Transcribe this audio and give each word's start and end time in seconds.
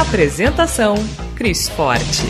Apresentação: 0.00 0.94
Cris 1.36 1.68
Forte. 1.68 2.24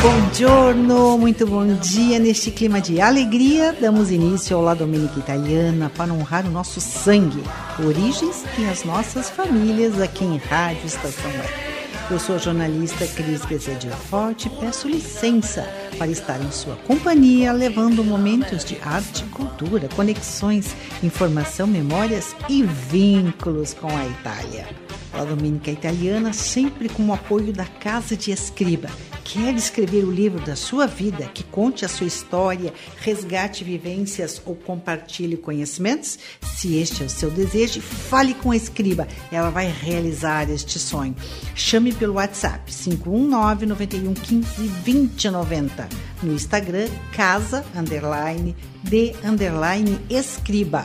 Buongiorno, 0.00 1.18
muito 1.18 1.46
bom 1.46 1.66
dia. 1.74 2.18
Neste 2.18 2.50
clima 2.50 2.80
de 2.80 3.02
alegria, 3.02 3.76
damos 3.78 4.10
início 4.10 4.56
ao 4.56 4.62
La 4.62 4.72
Domenica 4.72 5.18
Italiana 5.18 5.92
para 5.94 6.10
honrar 6.10 6.46
o 6.46 6.50
nosso 6.50 6.80
sangue, 6.80 7.44
origens 7.84 8.44
e 8.58 8.64
as 8.64 8.82
nossas 8.82 9.28
famílias 9.28 10.00
aqui 10.00 10.24
em 10.24 10.38
Rádio 10.38 10.86
Estação 10.86 11.30
Web. 11.30 11.69
Eu 12.10 12.18
sou 12.18 12.34
a 12.34 12.38
jornalista 12.38 13.06
Cris 13.06 13.44
Bezerra 13.44 13.96
Forte 13.96 14.48
e 14.48 14.50
peço 14.50 14.88
licença 14.88 15.62
para 15.96 16.08
estar 16.08 16.40
em 16.40 16.50
sua 16.50 16.74
companhia, 16.74 17.52
levando 17.52 18.02
momentos 18.02 18.64
de 18.64 18.76
arte, 18.82 19.22
cultura, 19.26 19.88
conexões, 19.94 20.74
informação, 21.04 21.68
memórias 21.68 22.34
e 22.48 22.64
vínculos 22.64 23.74
com 23.74 23.86
a 23.96 24.06
Itália. 24.06 24.66
A 25.12 25.24
Domínica 25.24 25.70
Italiana 25.70 26.32
sempre 26.32 26.88
com 26.88 27.06
o 27.06 27.12
apoio 27.12 27.52
da 27.52 27.64
Casa 27.64 28.16
de 28.16 28.32
Escriba. 28.32 28.88
Quer 29.24 29.54
escrever 29.54 30.04
o 30.04 30.10
livro 30.10 30.44
da 30.44 30.56
sua 30.56 30.86
vida 30.86 31.26
que 31.26 31.44
conte 31.44 31.84
a 31.84 31.88
sua 31.88 32.06
história, 32.06 32.72
resgate 32.98 33.62
vivências 33.62 34.42
ou 34.44 34.56
compartilhe 34.56 35.36
conhecimentos? 35.36 36.18
Se 36.42 36.76
este 36.76 37.02
é 37.02 37.06
o 37.06 37.10
seu 37.10 37.30
desejo, 37.30 37.80
fale 37.80 38.34
com 38.34 38.50
a 38.50 38.56
Escriba. 38.56 39.06
Ela 39.30 39.50
vai 39.50 39.70
realizar 39.70 40.50
este 40.50 40.78
sonho. 40.78 41.14
Chame 41.54 41.92
pelo 41.92 42.14
WhatsApp 42.14 42.72
519 42.72 43.66
91 43.66 44.14
15 44.14 44.68
2090. 44.84 45.88
No 46.22 46.32
Instagram, 46.32 46.88
casa 47.12 47.64
underline 47.76 48.56
de 48.82 49.14
underline 49.24 49.98
escriba. 50.08 50.84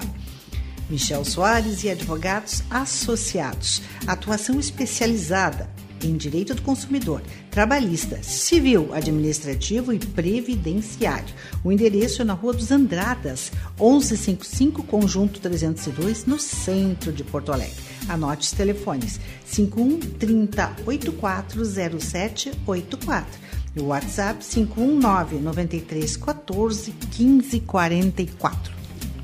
Michel 0.90 1.26
Soares 1.26 1.84
e 1.84 1.90
advogados 1.90 2.64
associados. 2.70 3.82
Atuação 4.06 4.60
especializada 4.60 5.68
em 6.08 6.18
direito 6.18 6.54
do 6.54 6.62
consumidor, 6.62 7.22
trabalhista, 7.50 8.22
civil, 8.22 8.94
administrativo 8.94 9.94
e 9.94 10.00
previdenciário. 10.00 11.34
O 11.64 11.72
endereço 11.72 12.22
é 12.22 12.26
na 12.26 12.34
Rua 12.34 12.54
dos 12.54 12.72
Andradas, 12.72 13.52
1155, 13.80 14.84
Conjunto 14.84 15.40
302, 15.40 16.26
no 16.26 16.38
centro 16.40 17.12
de 17.12 17.24
Porto 17.24 17.52
Alegre. 17.52 17.74
Anote 18.08 18.46
os 18.48 18.52
telefones: 18.52 19.20
51 19.46 20.00
30 20.00 20.76
840784 20.86 23.40
e 23.76 23.82
o 23.82 23.88
WhatsApp 23.88 24.46
519 24.46 25.38
93 25.38 26.18
14 26.18 26.92
15 27.12 27.60
44. 27.62 28.76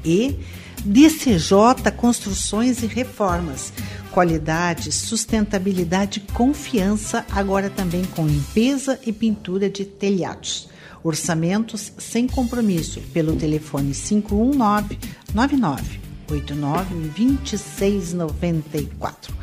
E 0.03 0.39
DCJ 0.83 1.91
Construções 1.95 2.81
e 2.81 2.87
Reformas. 2.87 3.71
Qualidade, 4.11 4.91
sustentabilidade, 4.91 6.21
confiança, 6.33 7.23
agora 7.31 7.69
também 7.69 8.03
com 8.03 8.25
limpeza 8.27 8.99
e 9.05 9.13
pintura 9.13 9.69
de 9.69 9.85
telhados. 9.85 10.67
Orçamentos 11.03 11.91
sem 11.97 12.27
compromisso 12.27 13.01
pelo 13.13 13.35
telefone 13.35 13.93
519 13.93 14.97
99 15.33 15.99
89 16.29 16.95
2694. 17.15 19.33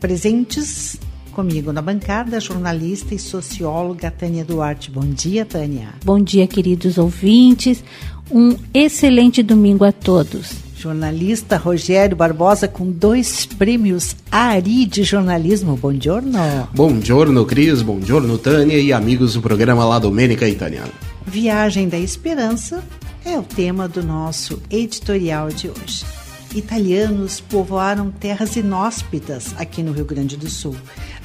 Presentes 0.00 0.98
comigo 1.34 1.72
na 1.72 1.82
bancada, 1.82 2.38
jornalista 2.38 3.14
e 3.14 3.18
socióloga 3.18 4.10
Tânia 4.10 4.44
Duarte. 4.44 4.90
Bom 4.90 5.02
dia, 5.02 5.44
Tânia. 5.44 5.88
Bom 6.04 6.20
dia, 6.20 6.46
queridos 6.46 6.96
ouvintes. 6.96 7.82
Um 8.30 8.56
excelente 8.72 9.42
domingo 9.42 9.84
a 9.84 9.92
todos. 9.92 10.64
Jornalista 10.76 11.56
Rogério 11.56 12.16
Barbosa 12.16 12.68
com 12.68 12.90
dois 12.90 13.46
prêmios 13.46 14.14
ARI 14.30 14.84
de 14.84 15.02
jornalismo. 15.02 15.76
Bom 15.76 15.92
giorno. 15.98 16.38
Bom 16.74 17.00
giorno, 17.00 17.44
Cris. 17.46 17.80
Bom 17.80 18.00
giorno, 18.00 18.36
Tânia 18.36 18.78
e 18.78 18.92
amigos 18.92 19.34
do 19.34 19.40
programa 19.40 19.84
La 19.84 19.98
Domenica 19.98 20.46
Italiana. 20.46 20.92
Viagem 21.26 21.88
da 21.88 21.98
Esperança 21.98 22.84
é 23.24 23.38
o 23.38 23.42
tema 23.42 23.88
do 23.88 24.02
nosso 24.02 24.60
editorial 24.70 25.48
de 25.48 25.68
hoje. 25.68 26.23
Italianos 26.54 27.40
povoaram 27.40 28.12
terras 28.12 28.54
inóspitas 28.54 29.52
aqui 29.58 29.82
no 29.82 29.90
Rio 29.90 30.04
Grande 30.04 30.36
do 30.36 30.48
Sul, 30.48 30.76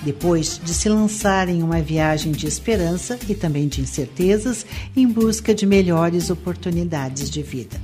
depois 0.03 0.59
de 0.63 0.73
se 0.73 0.89
lançarem 0.89 1.59
em 1.59 1.63
uma 1.63 1.81
viagem 1.81 2.31
de 2.31 2.47
esperança 2.47 3.17
e 3.27 3.35
também 3.35 3.67
de 3.67 3.79
incertezas 3.79 4.65
em 4.95 5.07
busca 5.07 5.53
de 5.53 5.67
melhores 5.67 6.31
oportunidades 6.31 7.29
de 7.29 7.43
vida. 7.43 7.79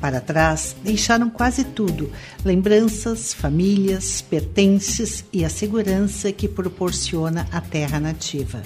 Para 0.00 0.20
trás, 0.20 0.74
deixaram 0.82 1.28
quase 1.28 1.64
tudo: 1.64 2.10
lembranças, 2.42 3.34
famílias, 3.34 4.22
pertences 4.22 5.22
e 5.30 5.44
a 5.44 5.50
segurança 5.50 6.32
que 6.32 6.48
proporciona 6.48 7.46
a 7.52 7.60
terra 7.60 8.00
nativa. 8.00 8.62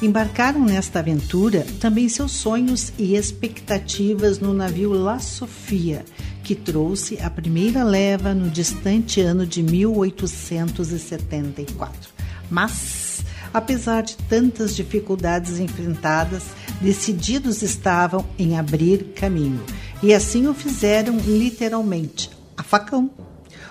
Embarcaram 0.00 0.64
nesta 0.64 0.98
aventura 0.98 1.66
também 1.80 2.08
seus 2.08 2.32
sonhos 2.32 2.92
e 2.98 3.16
expectativas 3.16 4.38
no 4.38 4.52
navio 4.52 4.92
La 4.92 5.18
Sofia, 5.18 6.04
que 6.46 6.54
trouxe 6.54 7.18
a 7.20 7.28
primeira 7.28 7.82
leva 7.82 8.32
no 8.32 8.48
distante 8.48 9.20
ano 9.20 9.44
de 9.44 9.64
1874. 9.64 12.14
Mas, 12.48 13.24
apesar 13.52 14.04
de 14.04 14.16
tantas 14.16 14.76
dificuldades 14.76 15.58
enfrentadas, 15.58 16.44
decididos 16.80 17.62
estavam 17.62 18.24
em 18.38 18.56
abrir 18.56 19.06
caminho, 19.16 19.60
e 20.00 20.14
assim 20.14 20.46
o 20.46 20.54
fizeram 20.54 21.18
literalmente, 21.18 22.30
a 22.56 22.62
facão. 22.62 23.10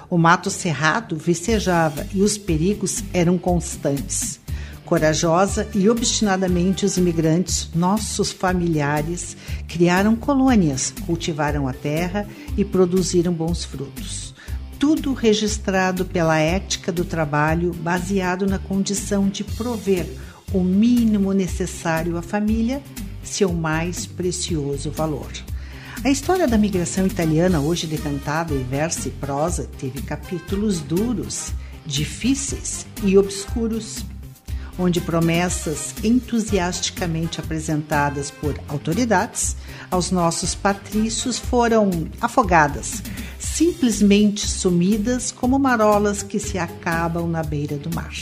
O 0.10 0.18
mato 0.18 0.50
cerrado 0.50 1.16
vicejava 1.16 2.06
e 2.14 2.22
os 2.22 2.38
perigos 2.38 3.06
eram 3.14 3.38
constantes. 3.38 4.42
Corajosa 4.86 5.68
e 5.74 5.90
obstinadamente, 5.90 6.86
os 6.86 6.96
imigrantes, 6.96 7.70
nossos 7.74 8.32
familiares, 8.32 9.36
criaram 9.68 10.16
colônias, 10.16 10.94
cultivaram 11.08 11.68
a 11.68 11.74
terra 11.74 12.28
e 12.56 12.64
produziram 12.64 13.34
bons 13.34 13.66
frutos. 13.66 14.36
Tudo 14.78 15.14
registrado 15.14 16.06
pela 16.06 16.38
ética 16.38 16.92
do 16.92 17.04
trabalho, 17.04 17.74
baseado 17.74 18.46
na 18.46 18.60
condição 18.60 19.28
de 19.28 19.44
prover 19.44 20.08
o 20.54 20.60
mínimo 20.60 21.34
necessário 21.34 22.16
à 22.16 22.22
família, 22.22 22.80
seu 23.24 23.52
mais 23.52 24.06
precioso 24.06 24.92
valor. 24.92 25.32
A 26.04 26.12
história 26.12 26.48
da 26.48 26.60
migração 26.60 27.08
italiana, 27.08 27.60
hoje 27.60 27.88
decantada 27.88 28.54
em 28.54 28.64
verso 28.64 29.08
e 29.08 29.12
prosa, 29.12 29.68
teve 29.80 30.04
capítulos 30.04 30.80
duros, 30.80 31.52
difíceis 31.84 32.86
e 33.04 33.18
obscuros 33.18 34.06
onde 34.78 35.00
promessas 35.00 35.94
entusiasticamente 36.04 37.40
apresentadas 37.40 38.30
por 38.30 38.60
autoridades 38.68 39.56
aos 39.90 40.12
nossos 40.12 40.54
patrícios 40.54 41.38
foram 41.38 41.90
afogadas, 42.20 43.02
simplesmente 43.40 44.48
sumidas 44.48 45.32
como 45.32 45.58
marolas 45.58 46.22
que 46.22 46.40
se 46.40 46.58
acabam 46.58 47.28
na 47.28 47.44
beira 47.44 47.78
do 47.78 47.94
mar. 47.94 48.14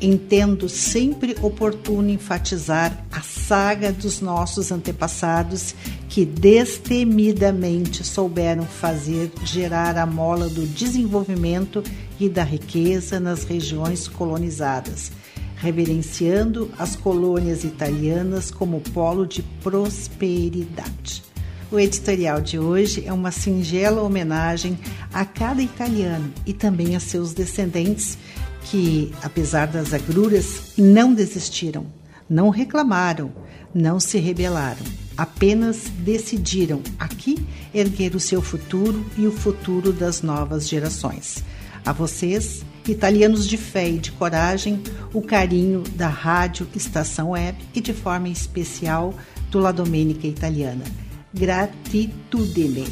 Entendo 0.00 0.68
sempre 0.68 1.36
oportuno 1.42 2.08
enfatizar 2.08 3.04
a 3.10 3.20
saga 3.20 3.90
dos 3.90 4.20
nossos 4.20 4.70
antepassados 4.70 5.74
que 6.08 6.24
destemidamente 6.24 8.04
souberam 8.04 8.62
fazer 8.62 9.32
gerar 9.42 9.98
a 9.98 10.06
mola 10.06 10.48
do 10.48 10.64
desenvolvimento 10.66 11.82
e 12.20 12.28
da 12.28 12.44
riqueza 12.44 13.18
nas 13.18 13.42
regiões 13.42 14.06
colonizadas 14.06 15.10
reverenciando 15.58 16.70
as 16.78 16.96
colônias 16.96 17.64
italianas 17.64 18.50
como 18.50 18.80
polo 18.80 19.26
de 19.26 19.42
prosperidade. 19.62 21.22
O 21.70 21.78
editorial 21.78 22.40
de 22.40 22.58
hoje 22.58 23.04
é 23.04 23.12
uma 23.12 23.30
singela 23.30 24.02
homenagem 24.02 24.78
a 25.12 25.24
cada 25.24 25.60
italiano 25.60 26.32
e 26.46 26.54
também 26.54 26.96
a 26.96 27.00
seus 27.00 27.34
descendentes 27.34 28.16
que, 28.62 29.12
apesar 29.22 29.66
das 29.66 29.92
agruras, 29.92 30.72
não 30.78 31.12
desistiram, 31.12 31.86
não 32.28 32.48
reclamaram, 32.48 33.32
não 33.74 34.00
se 34.00 34.18
rebelaram, 34.18 34.82
apenas 35.16 35.90
decidiram 35.98 36.80
aqui 36.98 37.36
erguer 37.74 38.14
o 38.14 38.20
seu 38.20 38.40
futuro 38.40 39.04
e 39.16 39.26
o 39.26 39.32
futuro 39.32 39.92
das 39.92 40.22
novas 40.22 40.68
gerações. 40.68 41.44
A 41.84 41.92
vocês, 41.92 42.64
italianos 42.88 43.46
de 43.46 43.56
fé 43.56 43.88
e 43.88 43.98
de 43.98 44.12
coragem, 44.12 44.82
o 45.12 45.22
carinho 45.22 45.82
da 45.94 46.08
Rádio 46.08 46.68
Estação 46.74 47.30
Web 47.30 47.58
e 47.74 47.80
de 47.80 47.92
forma 47.92 48.28
especial 48.28 49.14
do 49.50 49.58
La 49.58 49.72
Domenica 49.72 50.26
Italiana. 50.26 50.84
Gratitudine. 51.32 52.86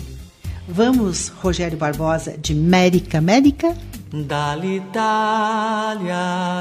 Vamos, 0.69 1.29
Rogério 1.29 1.79
Barbosa, 1.79 2.37
de 2.37 2.55
Mérica 2.55 3.19
América? 3.19 3.77
Dall'Italia 4.09 4.95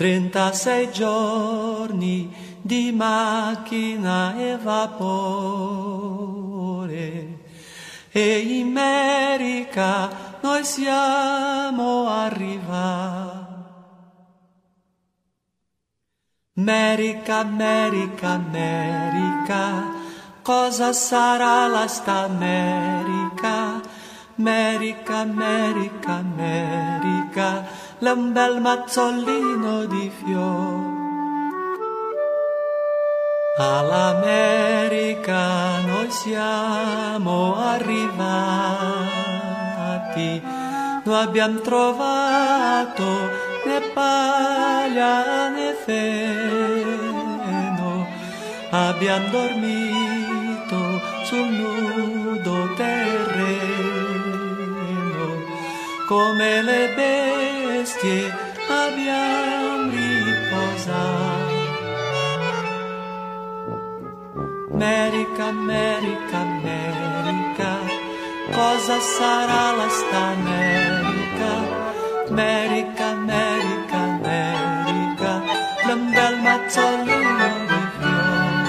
36 0.00 0.92
giorni 0.92 2.32
di 2.62 2.90
macchina 2.90 4.34
e 4.34 4.56
vapore. 4.56 5.08
E 8.10 8.38
in 8.38 8.68
America 8.68 10.38
noi 10.40 10.64
siamo 10.64 12.08
arrivati. 12.08 13.48
America, 16.56 17.36
America, 17.36 18.28
America, 18.30 19.84
cosa 20.40 20.94
sarà 20.94 21.66
la 21.66 21.86
sta 21.86 22.20
America? 22.20 23.98
America, 24.40 25.18
America, 25.18 26.12
America, 26.12 27.68
l'un 28.00 28.32
bel 28.32 28.60
mazzolino 28.60 29.84
di 29.84 30.10
fiori. 30.10 30.98
All'America 33.58 35.42
noi 35.86 36.10
siamo 36.10 37.56
arrivati, 37.56 38.00
noi 41.04 41.22
abbiamo 41.22 41.60
trovato 41.60 43.04
né 43.66 43.80
paglia 43.92 45.50
né 45.50 45.74
feno, 45.84 46.86
abbiamo 48.70 49.28
dormito 49.28 51.00
sul 51.24 51.48
nudo 51.48 52.72
terreno, 52.76 54.00
come 56.06 56.62
le 56.62 56.94
bestie 57.90 58.32
abbiamo 58.68 59.90
riposato. 59.90 61.58
America, 64.72 65.46
America, 65.46 66.38
America, 66.38 67.78
cosa 68.52 69.00
sarà 69.00 69.76
la 69.76 69.88
sta 69.88 70.20
America? 70.38 71.52
America, 72.28 73.04
America, 73.06 73.96
America, 73.96 75.42
l'un 75.86 76.10
bel 76.10 76.36
mazzolino 76.46 77.48
di 77.70 77.80
fiori. 77.98 78.68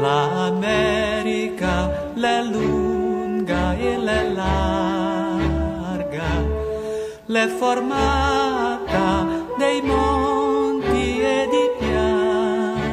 L'America 0.00 1.74
l'è 2.14 2.42
lunga 2.42 3.74
e 3.76 3.96
l'è 3.96 4.22
larga, 4.28 5.03
l'è 7.34 7.48
formata 7.48 9.26
dei 9.58 9.82
monti 9.82 11.20
e 11.20 11.48
di 11.50 11.68
piani 11.80 12.86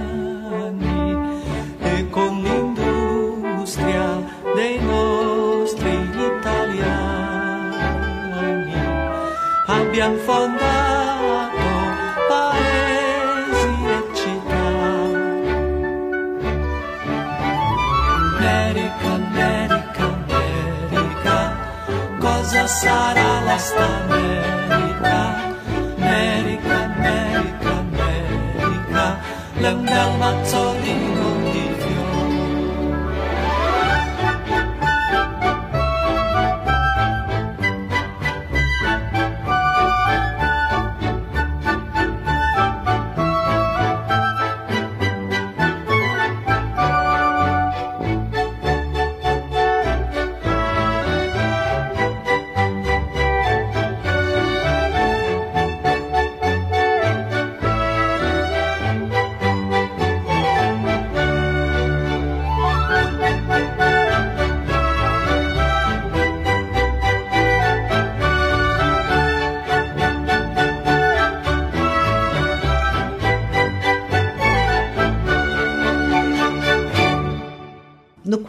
e 1.80 2.10
con 2.10 2.42
l'industria 2.42 4.20
dei 4.56 4.80
nostri 4.80 5.94
italiani. 6.40 7.76
Abbiamo 9.68 10.18
fondato 10.18 10.61
pasar 22.72 23.44
las 23.44 23.76
también. 23.76 24.61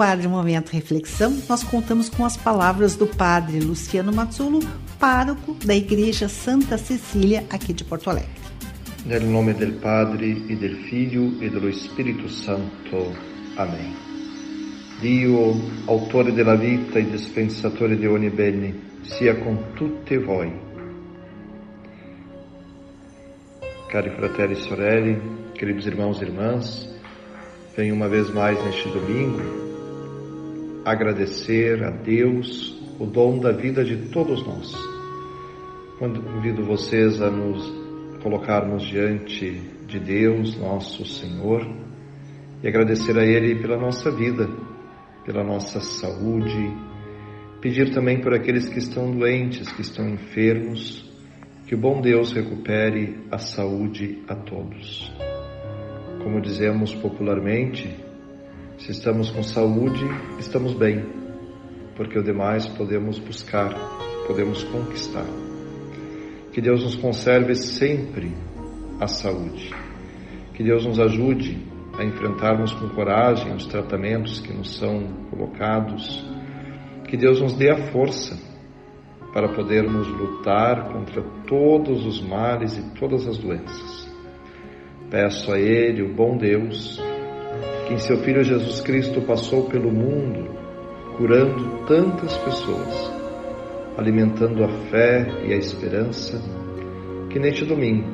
Quadro 0.02 0.28
Momento 0.28 0.70
Reflexão, 0.72 1.40
nós 1.48 1.62
contamos 1.62 2.08
com 2.08 2.24
as 2.24 2.36
palavras 2.36 2.96
do 2.96 3.06
padre 3.06 3.60
Luciano 3.60 4.12
Mazzulo, 4.12 4.58
pároco 4.98 5.56
da 5.64 5.76
Igreja 5.76 6.28
Santa 6.28 6.76
Cecília, 6.76 7.46
aqui 7.48 7.72
de 7.72 7.84
Porto 7.84 8.10
Alegre. 8.10 8.32
Nel 9.06 9.22
nome 9.22 9.54
del 9.54 9.74
Padre 9.74 10.44
e 10.48 10.56
del 10.56 10.74
Figlio 10.88 11.40
e 11.40 11.48
dello 11.48 11.72
Spirito 11.72 12.28
Santo. 12.28 13.14
Amen. 13.54 13.94
Dio, 15.00 15.54
autore 15.86 16.32
della 16.32 16.56
vita 16.56 16.98
e 16.98 17.08
dispensatore 17.08 17.96
di 17.96 18.08
ogni 18.08 18.30
bene, 18.30 18.74
sia 19.02 19.36
con 19.36 19.56
tutti 19.74 20.16
voi. 20.16 20.52
Cari 23.86 24.10
fratelli 24.16 24.54
e 24.54 24.56
sorelle, 24.56 25.20
queridos 25.54 25.86
irmãos 25.86 26.20
e 26.20 26.24
irmãs, 26.24 26.88
venho 27.76 27.94
uma 27.94 28.08
vez 28.08 28.28
mais 28.30 28.60
neste 28.64 28.88
domingo 28.88 29.70
agradecer 30.84 31.82
a 31.84 31.90
Deus 31.90 32.80
o 32.98 33.06
dom 33.06 33.38
da 33.38 33.52
vida 33.52 33.84
de 33.84 34.08
todos 34.10 34.44
nós. 34.46 34.74
Convido 35.98 36.64
vocês 36.64 37.22
a 37.22 37.30
nos 37.30 37.72
colocarmos 38.22 38.84
diante 38.84 39.50
de 39.86 40.00
Deus, 40.00 40.56
nosso 40.58 41.04
Senhor, 41.04 41.64
e 42.62 42.68
agradecer 42.68 43.16
a 43.18 43.24
Ele 43.24 43.60
pela 43.60 43.76
nossa 43.76 44.10
vida, 44.10 44.48
pela 45.24 45.44
nossa 45.44 45.80
saúde, 45.80 46.72
pedir 47.60 47.92
também 47.92 48.20
por 48.20 48.34
aqueles 48.34 48.68
que 48.68 48.78
estão 48.78 49.12
doentes, 49.16 49.70
que 49.72 49.82
estão 49.82 50.08
enfermos, 50.08 51.08
que 51.66 51.74
o 51.76 51.78
bom 51.78 52.00
Deus 52.00 52.32
recupere 52.32 53.18
a 53.30 53.38
saúde 53.38 54.22
a 54.28 54.34
todos. 54.34 55.12
Como 56.22 56.40
dizemos 56.40 56.94
popularmente, 56.94 58.01
se 58.82 58.90
estamos 58.90 59.30
com 59.30 59.44
saúde, 59.44 60.04
estamos 60.40 60.74
bem, 60.74 61.06
porque 61.94 62.18
o 62.18 62.22
demais 62.22 62.66
podemos 62.66 63.16
buscar, 63.20 63.72
podemos 64.26 64.64
conquistar. 64.64 65.24
Que 66.52 66.60
Deus 66.60 66.82
nos 66.82 66.96
conserve 66.96 67.54
sempre 67.54 68.32
a 69.00 69.06
saúde. 69.06 69.72
Que 70.54 70.64
Deus 70.64 70.84
nos 70.84 70.98
ajude 70.98 71.64
a 71.96 72.02
enfrentarmos 72.02 72.74
com 72.74 72.88
coragem 72.88 73.54
os 73.54 73.66
tratamentos 73.66 74.40
que 74.40 74.52
nos 74.52 74.76
são 74.76 75.28
colocados. 75.30 76.26
Que 77.08 77.16
Deus 77.16 77.40
nos 77.40 77.52
dê 77.52 77.70
a 77.70 77.92
força 77.92 78.36
para 79.32 79.48
podermos 79.54 80.08
lutar 80.08 80.92
contra 80.92 81.22
todos 81.46 82.04
os 82.04 82.20
males 82.20 82.76
e 82.76 82.98
todas 82.98 83.28
as 83.28 83.38
doenças. 83.38 84.12
Peço 85.08 85.52
a 85.52 85.60
Ele, 85.60 86.02
o 86.02 86.12
bom 86.12 86.36
Deus, 86.36 87.00
que 87.86 87.94
em 87.94 87.98
seu 87.98 88.18
Filho 88.18 88.42
Jesus 88.42 88.80
Cristo 88.80 89.20
passou 89.22 89.68
pelo 89.68 89.90
mundo 89.90 90.62
curando 91.16 91.84
tantas 91.86 92.36
pessoas, 92.38 93.12
alimentando 93.96 94.64
a 94.64 94.68
fé 94.90 95.26
e 95.44 95.52
a 95.52 95.56
esperança, 95.56 96.40
que 97.30 97.38
neste 97.38 97.64
domingo 97.64 98.08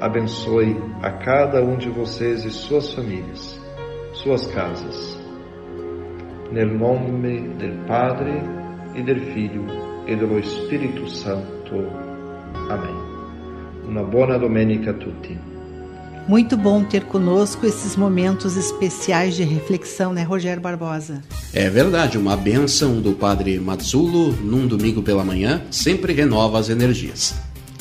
abençoe 0.00 0.76
a 1.02 1.10
cada 1.10 1.62
um 1.62 1.76
de 1.76 1.88
vocês 1.90 2.44
e 2.44 2.50
suas 2.50 2.92
famílias, 2.92 3.60
suas 4.12 4.46
casas. 4.48 5.18
Nel 6.52 6.68
nome 6.68 7.56
del 7.56 7.84
Padre 7.86 8.32
e 8.94 9.02
del 9.02 9.20
Filho 9.32 9.66
e 10.06 10.16
dello 10.16 10.42
Spirito 10.42 11.08
Santo. 11.08 11.74
Amém. 12.70 13.08
Uma 13.84 14.04
boa 14.04 14.38
domenica 14.38 14.90
a 14.90 14.94
tutti. 14.94 15.57
Muito 16.28 16.58
bom 16.58 16.84
ter 16.84 17.04
conosco 17.04 17.64
esses 17.64 17.96
momentos 17.96 18.54
especiais 18.54 19.34
de 19.34 19.44
reflexão, 19.44 20.12
né, 20.12 20.22
Rogério 20.22 20.60
Barbosa? 20.60 21.22
É 21.54 21.70
verdade, 21.70 22.18
uma 22.18 22.36
benção 22.36 23.00
do 23.00 23.12
Padre 23.14 23.58
Matsulo 23.58 24.32
num 24.32 24.66
domingo 24.66 25.02
pela 25.02 25.24
manhã 25.24 25.62
sempre 25.70 26.12
renova 26.12 26.58
as 26.58 26.68
energias. 26.68 27.34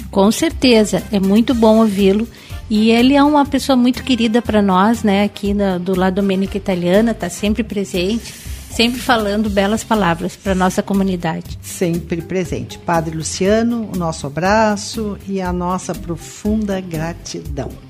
Com 0.10 0.32
certeza, 0.32 1.04
é 1.12 1.20
muito 1.20 1.54
bom 1.54 1.80
ouvi-lo. 1.80 2.26
E 2.70 2.90
ele 2.90 3.16
é 3.16 3.24
uma 3.24 3.46
pessoa 3.46 3.76
muito 3.76 4.02
querida 4.02 4.42
para 4.42 4.62
nós, 4.62 5.04
né? 5.04 5.26
Aqui 5.26 5.54
na, 5.54 5.78
do 5.78 5.98
lado 5.98 6.16
Domênica 6.16 6.58
Italiana, 6.58 7.12
está 7.12 7.30
sempre 7.30 7.64
presente, 7.64 8.34
sempre 8.70 9.00
falando 9.00 9.50
belas 9.50 9.84
palavras 9.84 10.38
para 10.38 10.56
nossa 10.56 10.82
comunidade. 10.82 11.58
Sempre 11.62 12.22
presente. 12.22 12.78
Padre 12.78 13.16
Luciano, 13.16 13.90
o 13.94 13.98
nosso 13.98 14.26
abraço 14.28 15.18
e 15.28 15.42
a 15.42 15.52
nossa 15.52 15.94
profunda 15.94 16.80
gratidão. 16.80 17.87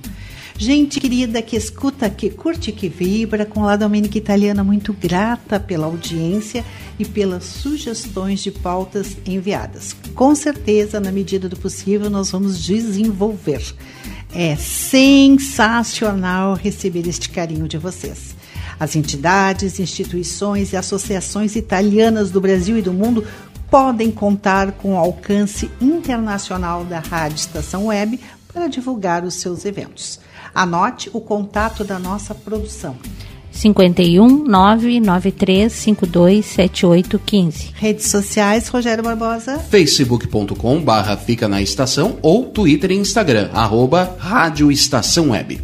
Gente 0.60 1.00
querida 1.00 1.40
que 1.40 1.56
escuta, 1.56 2.10
que 2.10 2.32
curte, 2.32 2.72
que 2.72 2.90
vibra, 2.90 3.46
com 3.46 3.68
a 3.68 3.76
Domênica 3.76 4.18
Italiana, 4.18 4.64
muito 4.64 4.92
grata 4.92 5.60
pela 5.60 5.86
audiência 5.86 6.66
e 6.98 7.06
pelas 7.06 7.44
sugestões 7.44 8.40
de 8.40 8.50
pautas 8.50 9.16
enviadas. 9.24 9.96
Com 10.16 10.34
certeza, 10.34 11.00
na 11.00 11.12
medida 11.12 11.48
do 11.48 11.56
possível, 11.56 12.10
nós 12.10 12.32
vamos 12.32 12.66
desenvolver. 12.66 13.64
É 14.34 14.56
sensacional 14.56 16.56
receber 16.56 17.08
este 17.08 17.30
carinho 17.30 17.68
de 17.68 17.78
vocês. 17.78 18.36
As 18.80 18.96
entidades, 18.96 19.80
instituições 19.80 20.74
e 20.74 20.78
associações 20.78 21.56
italianas 21.56 22.32
do 22.32 22.42
Brasil 22.42 22.80
e 22.80 22.82
do 22.82 22.92
mundo 22.92 23.24
podem 23.70 24.10
contar 24.10 24.72
com 24.72 24.96
o 24.96 24.98
alcance 24.98 25.70
internacional 25.80 26.84
da 26.84 27.00
Rádio 27.00 27.36
Estação 27.36 27.88
Web 27.88 28.20
para 28.52 28.68
divulgar 28.68 29.24
os 29.24 29.36
seus 29.36 29.64
eventos. 29.64 30.20
Anote 30.58 31.08
o 31.14 31.22
contato 31.22 31.84
da 31.84 32.00
nossa 32.00 32.34
produção. 32.34 32.96
51 33.52 34.44
993 34.44 35.72
52 35.72 36.46
7815. 36.48 37.74
Redes 37.76 38.08
sociais, 38.08 38.68
Rogério 38.68 39.04
Barbosa. 39.04 39.60
facebook.com 39.60 40.82
barra 40.82 41.16
fica 41.16 41.48
na 41.48 41.62
estação 41.62 42.18
ou 42.24 42.46
Twitter 42.46 42.90
e 42.90 42.96
Instagram, 42.96 43.52
arroba 43.54 44.16
Rádio 44.18 44.72
Estação 44.72 45.30
Web. 45.30 45.62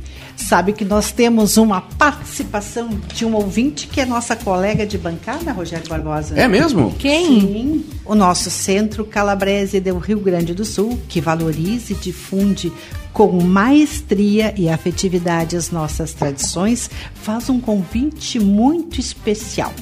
Sabe 0.53 0.71
que 0.71 0.85
nós 0.85 1.11
temos 1.11 1.57
uma 1.57 1.81
participação 1.81 2.87
de 3.11 3.25
um 3.25 3.33
ouvinte 3.33 3.87
que 3.87 3.99
é 3.99 4.05
nossa 4.05 4.35
colega 4.35 4.85
de 4.85 4.99
bancada, 4.99 5.51
Rogério 5.51 5.89
Barbosa. 5.89 6.39
É 6.39 6.47
mesmo? 6.47 6.93
Quem? 6.99 7.41
Sim, 7.41 7.85
o 8.05 8.13
nosso 8.13 8.51
Centro 8.51 9.03
Calabrese 9.03 9.79
do 9.79 9.97
Rio 9.97 10.19
Grande 10.19 10.53
do 10.53 10.63
Sul, 10.63 10.99
que 11.09 11.19
valoriza 11.19 11.93
e 11.93 11.95
difunde 11.95 12.71
com 13.11 13.31
maestria 13.41 14.53
e 14.55 14.69
afetividade 14.69 15.55
as 15.55 15.71
nossas 15.71 16.13
tradições, 16.13 16.87
faz 17.15 17.49
um 17.49 17.59
convite 17.59 18.39
muito 18.39 18.99
especial. 18.99 19.73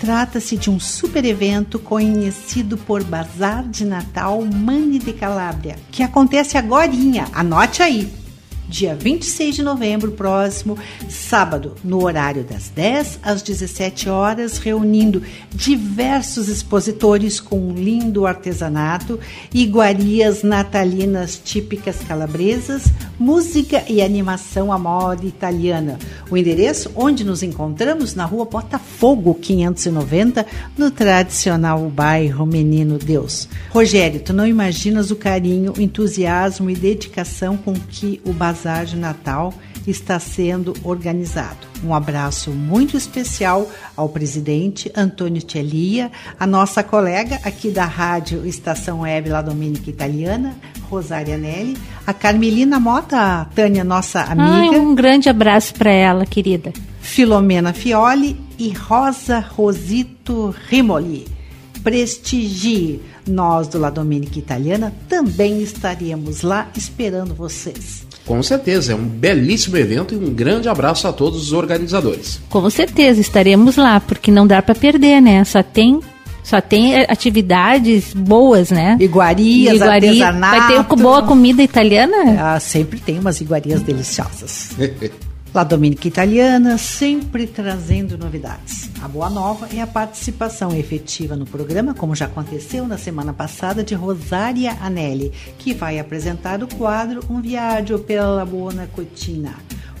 Trata-se 0.00 0.56
de 0.56 0.68
um 0.68 0.80
super 0.80 1.24
evento 1.24 1.78
conhecido 1.78 2.76
por 2.76 3.04
Bazar 3.04 3.68
de 3.68 3.84
Natal 3.84 4.44
Mani 4.44 4.98
de 4.98 5.12
Calábria, 5.12 5.76
que 5.92 6.02
acontece 6.02 6.56
agora. 6.56 6.90
Anote 7.32 7.82
aí, 7.82 8.12
dia 8.68 8.94
26 8.94 9.56
de 9.56 9.62
novembro 9.62 10.12
próximo, 10.12 10.78
sábado, 11.08 11.74
no 11.82 12.04
horário 12.04 12.44
das 12.44 12.68
10 12.68 13.20
às 13.22 13.40
17 13.40 14.10
horas, 14.10 14.58
reunindo 14.58 15.22
diversos 15.50 16.48
expositores 16.48 17.40
com 17.40 17.58
um 17.58 17.72
lindo 17.72 18.26
artesanato, 18.26 19.18
iguarias 19.52 20.42
natalinas 20.42 21.40
típicas 21.42 21.96
calabresas, 22.06 22.84
música 23.18 23.82
e 23.88 24.02
animação 24.02 24.70
à 24.70 24.78
moda 24.78 25.24
italiana. 25.24 25.98
O 26.30 26.36
endereço 26.36 26.90
onde 26.94 27.24
nos 27.24 27.42
encontramos 27.42 28.14
na 28.14 28.26
rua 28.26 28.44
Botafogo 28.44 29.34
590, 29.34 30.44
no 30.76 30.90
tradicional 30.90 31.88
bairro 31.88 32.44
Menino 32.44 32.98
Deus. 32.98 33.48
Rogério, 33.70 34.20
tu 34.20 34.34
não 34.34 34.46
imaginas 34.46 35.10
o 35.10 35.16
carinho, 35.16 35.72
entusiasmo 35.78 36.68
e 36.68 36.74
dedicação 36.74 37.56
com 37.56 37.72
que 37.72 38.20
o 38.24 38.32
Bazar 38.32 38.57
de 38.84 38.96
Natal 38.96 39.54
está 39.86 40.18
sendo 40.18 40.74
organizado. 40.82 41.66
Um 41.82 41.94
abraço 41.94 42.50
muito 42.50 42.96
especial 42.96 43.70
ao 43.96 44.08
presidente 44.08 44.90
Antônio 44.96 45.40
Celia, 45.48 46.10
a 46.38 46.46
nossa 46.46 46.82
colega 46.82 47.38
aqui 47.44 47.70
da 47.70 47.84
Rádio 47.84 48.44
Estação 48.44 49.00
Web 49.00 49.30
La 49.30 49.42
Dominica 49.42 49.88
Italiana, 49.88 50.56
Rosária 50.90 51.38
Nelly, 51.38 51.76
a 52.06 52.12
Carmelina 52.12 52.80
Mota, 52.80 53.16
a 53.16 53.44
Tânia, 53.44 53.84
nossa 53.84 54.22
amiga. 54.22 54.76
Ai, 54.76 54.80
um 54.80 54.94
grande 54.94 55.28
abraço 55.28 55.74
para 55.74 55.90
ela, 55.90 56.26
querida. 56.26 56.72
Filomena 57.00 57.72
Fioli 57.72 58.38
e 58.58 58.70
Rosa 58.70 59.38
Rosito 59.38 60.54
Rimoli. 60.68 61.26
Prestigie. 61.82 63.00
Nós 63.26 63.68
do 63.68 63.78
La 63.78 63.90
Dominica 63.90 64.38
Italiana 64.38 64.92
também 65.06 65.62
estaremos 65.62 66.40
lá 66.42 66.68
esperando 66.74 67.34
vocês. 67.34 68.07
Com 68.28 68.42
certeza, 68.42 68.92
é 68.92 68.94
um 68.94 69.06
belíssimo 69.06 69.78
evento 69.78 70.12
e 70.12 70.18
um 70.18 70.34
grande 70.34 70.68
abraço 70.68 71.08
a 71.08 71.12
todos 71.14 71.44
os 71.44 71.52
organizadores. 71.54 72.38
Com 72.50 72.68
certeza 72.68 73.22
estaremos 73.22 73.76
lá, 73.76 73.98
porque 74.00 74.30
não 74.30 74.46
dá 74.46 74.60
para 74.60 74.74
perder, 74.74 75.22
né? 75.22 75.42
Só 75.44 75.62
tem 75.62 75.98
só 76.44 76.60
tem 76.60 76.94
eh, 76.94 77.06
atividades 77.08 78.12
boas, 78.12 78.70
né? 78.70 78.98
Iguarias, 79.00 79.76
Iguaria. 79.76 80.10
artesanato. 80.10 80.58
Vai 80.58 80.84
ter 80.86 80.96
boa 80.96 81.22
comida 81.22 81.62
italiana? 81.62 82.54
Ah, 82.54 82.60
sempre 82.60 83.00
tem 83.00 83.18
umas 83.18 83.40
iguarias 83.40 83.80
deliciosas. 83.80 84.72
La 85.54 85.64
Dominica 85.64 86.06
Italiana 86.06 86.76
sempre 86.76 87.46
trazendo 87.46 88.18
novidades. 88.18 88.90
A 89.02 89.08
boa 89.08 89.30
nova 89.30 89.66
é 89.74 89.80
a 89.80 89.86
participação 89.86 90.76
efetiva 90.76 91.36
no 91.36 91.46
programa, 91.46 91.94
como 91.94 92.14
já 92.14 92.26
aconteceu 92.26 92.86
na 92.86 92.98
semana 92.98 93.32
passada, 93.32 93.82
de 93.82 93.94
Rosária 93.94 94.76
Anelli, 94.80 95.32
que 95.58 95.72
vai 95.72 95.98
apresentar 95.98 96.62
o 96.62 96.68
quadro 96.68 97.24
Um 97.30 97.40
Viaggio 97.40 97.98
pela 97.98 98.44
Buona 98.44 98.86
Cucina. 98.88 99.54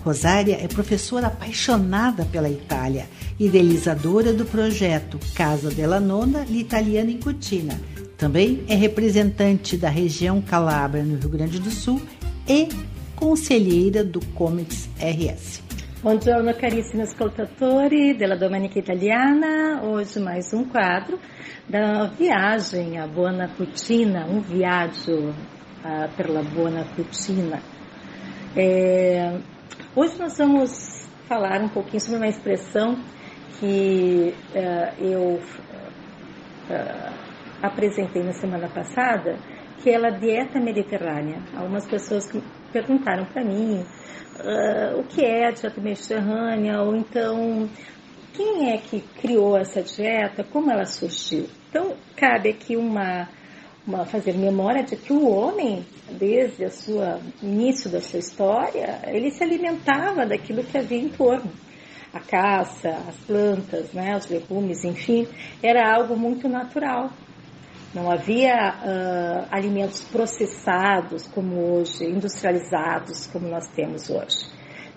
Rosária 0.04 0.58
é 0.62 0.68
professora 0.68 1.28
apaixonada 1.28 2.26
pela 2.26 2.50
Itália, 2.50 3.08
idealizadora 3.40 4.34
do 4.34 4.44
projeto 4.44 5.18
Casa 5.34 5.70
della 5.70 5.98
Nonna, 5.98 6.44
l'Italiana 6.48 7.10
in 7.10 7.20
Cucina. 7.20 7.80
Também 8.18 8.64
é 8.68 8.74
representante 8.74 9.78
da 9.78 9.88
região 9.88 10.42
Calabria, 10.42 11.02
no 11.02 11.18
Rio 11.18 11.30
Grande 11.30 11.58
do 11.58 11.70
Sul, 11.70 12.00
e 12.46 12.68
conselheira 13.18 14.04
do 14.04 14.20
Comics 14.34 14.88
RS. 14.96 15.60
Buongiorno 16.00 16.54
carissimi 16.54 17.02
ascoltatori 17.02 18.16
della 18.16 18.36
Domenica 18.36 18.78
Italiana, 18.78 19.82
hoje 19.82 20.20
mais 20.20 20.52
um 20.52 20.64
quadro 20.64 21.18
da 21.66 22.06
viagem 22.16 22.96
à 22.96 23.08
Buona 23.08 23.48
Cucina, 23.48 24.24
um 24.24 24.40
viaggio 24.40 25.34
ah, 25.82 26.08
per 26.16 26.30
la 26.30 26.42
Buona 26.42 26.84
Cucina. 26.94 27.60
É, 28.54 29.36
hoje 29.96 30.16
nós 30.16 30.38
vamos 30.38 31.08
falar 31.26 31.60
um 31.60 31.68
pouquinho 31.68 32.00
sobre 32.00 32.18
uma 32.18 32.28
expressão 32.28 32.96
que 33.58 34.32
ah, 34.54 34.94
eu 34.96 35.40
ah, 36.70 37.12
apresentei 37.62 38.22
na 38.22 38.32
semana 38.32 38.68
passada, 38.68 39.36
que 39.82 39.90
é 39.90 39.96
a 39.96 40.10
dieta 40.10 40.60
mediterrânea. 40.60 41.42
Algumas 41.56 41.84
pessoas 41.84 42.30
perguntaram 42.72 43.24
para 43.26 43.44
mim 43.44 43.84
ah, 44.40 44.96
o 44.96 45.04
que 45.04 45.24
é 45.24 45.48
a 45.48 45.50
dieta 45.50 45.80
mediterrânea, 45.80 46.80
ou 46.82 46.96
então 46.96 47.68
quem 48.38 48.72
é 48.72 48.78
que 48.78 49.00
criou 49.20 49.58
essa 49.58 49.82
dieta, 49.82 50.44
como 50.44 50.70
ela 50.70 50.84
surgiu. 50.84 51.48
Então, 51.68 51.96
cabe 52.16 52.50
aqui 52.50 52.76
uma, 52.76 53.28
uma 53.84 54.06
fazer 54.06 54.32
memória 54.34 54.84
de 54.84 54.94
que 54.96 55.12
o 55.12 55.28
homem, 55.28 55.84
desde 56.12 56.70
sua 56.70 57.20
início 57.42 57.90
da 57.90 58.00
sua 58.00 58.20
história, 58.20 59.00
ele 59.08 59.32
se 59.32 59.42
alimentava 59.42 60.24
daquilo 60.24 60.62
que 60.62 60.78
havia 60.78 61.00
em 61.00 61.08
torno. 61.08 61.50
A 62.12 62.20
caça, 62.20 62.90
as 63.08 63.16
plantas, 63.26 63.92
né, 63.92 64.16
os 64.16 64.28
legumes, 64.28 64.84
enfim, 64.84 65.26
era 65.60 65.94
algo 65.94 66.16
muito 66.16 66.48
natural. 66.48 67.10
Não 67.94 68.10
havia 68.10 68.54
ah, 68.54 69.48
alimentos 69.50 70.02
processados 70.04 71.26
como 71.26 71.74
hoje, 71.74 72.04
industrializados 72.04 73.26
como 73.26 73.48
nós 73.48 73.66
temos 73.68 74.10
hoje. 74.10 74.46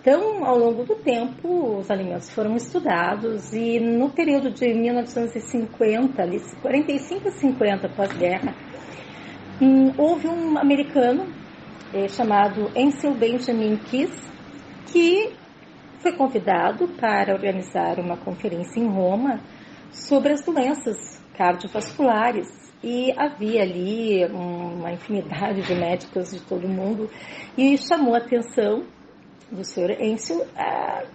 Então, 0.01 0.43
ao 0.43 0.57
longo 0.57 0.83
do 0.83 0.95
tempo, 0.95 1.77
os 1.77 1.91
alimentos 1.91 2.29
foram 2.31 2.55
estudados 2.55 3.53
e 3.53 3.79
no 3.79 4.09
período 4.09 4.49
de 4.49 4.73
1950, 4.73 6.21
ali, 6.21 6.41
45 6.61 7.27
e 7.27 7.31
50 7.31 7.89
pós-guerra, 7.89 8.55
hum, 9.61 9.93
houve 9.97 10.27
um 10.27 10.57
americano 10.57 11.27
eh, 11.93 12.07
chamado 12.07 12.71
Ansel 12.75 13.13
Benjamin 13.13 13.77
Kiss 13.77 14.11
que 14.87 15.33
foi 15.99 16.13
convidado 16.13 16.87
para 16.99 17.33
organizar 17.33 17.99
uma 17.99 18.17
conferência 18.17 18.79
em 18.79 18.87
Roma 18.87 19.39
sobre 19.91 20.33
as 20.33 20.43
doenças 20.43 21.23
cardiovasculares 21.37 22.60
e 22.83 23.11
havia 23.17 23.61
ali 23.61 24.25
uma 24.25 24.91
infinidade 24.91 25.61
de 25.61 25.75
médicos 25.75 26.31
de 26.31 26.39
todo 26.41 26.67
mundo 26.67 27.09
e 27.57 27.77
chamou 27.77 28.15
a 28.15 28.17
atenção 28.17 28.83
do 29.51 29.63
senhor 29.63 29.91
Enzio 30.01 30.41
é, 30.55 31.05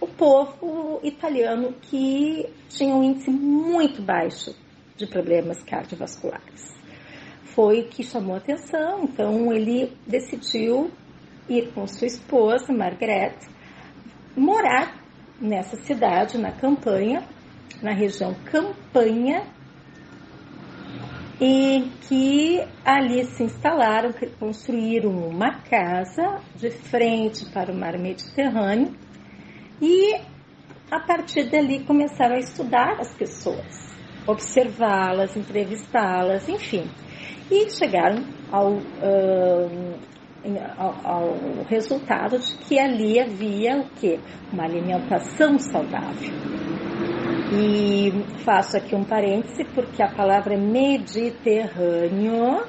o 0.00 0.06
povo 0.06 1.00
italiano 1.02 1.74
que 1.82 2.46
tinha 2.68 2.94
um 2.94 3.02
índice 3.02 3.30
muito 3.30 4.02
baixo 4.02 4.54
de 4.96 5.06
problemas 5.06 5.62
cardiovasculares. 5.62 6.74
Foi 7.44 7.80
o 7.80 7.88
que 7.88 8.02
chamou 8.02 8.34
a 8.34 8.38
atenção, 8.38 9.04
então 9.04 9.52
ele 9.52 9.96
decidiu 10.06 10.90
ir 11.48 11.72
com 11.72 11.86
sua 11.86 12.06
esposa, 12.06 12.72
Margaret, 12.72 13.36
morar 14.36 15.00
nessa 15.40 15.76
cidade, 15.76 16.36
na 16.36 16.52
campanha, 16.52 17.22
na 17.82 17.92
região 17.92 18.34
Campanha, 18.44 19.44
e 21.40 21.90
que 22.02 22.62
ali 22.84 23.24
se 23.26 23.42
instalaram, 23.42 24.10
construíram 24.38 25.10
uma 25.10 25.60
casa 25.60 26.40
de 26.54 26.70
frente 26.70 27.44
para 27.50 27.72
o 27.72 27.76
mar 27.76 27.98
Mediterrâneo 27.98 28.94
e 29.80 30.14
a 30.90 31.00
partir 31.00 31.50
dali 31.50 31.84
começaram 31.84 32.36
a 32.36 32.38
estudar 32.38 33.00
as 33.00 33.12
pessoas, 33.14 33.94
observá-las, 34.26 35.36
entrevistá-las, 35.36 36.48
enfim. 36.48 36.88
E 37.50 37.70
chegaram 37.70 38.24
ao, 38.50 38.78
ao, 40.78 40.94
ao, 41.04 41.34
resultado 41.68 42.38
de 42.38 42.56
que 42.58 42.78
ali 42.78 43.20
havia 43.20 43.78
o 43.78 43.88
quê? 44.00 44.18
Uma 44.52 44.64
alimentação 44.64 45.58
saudável. 45.58 46.32
E 47.52 48.10
faço 48.44 48.76
aqui 48.76 48.94
um 48.94 49.04
parêntese 49.04 49.64
porque 49.66 50.02
a 50.02 50.08
palavra 50.08 50.56
Mediterrâneo 50.56 52.64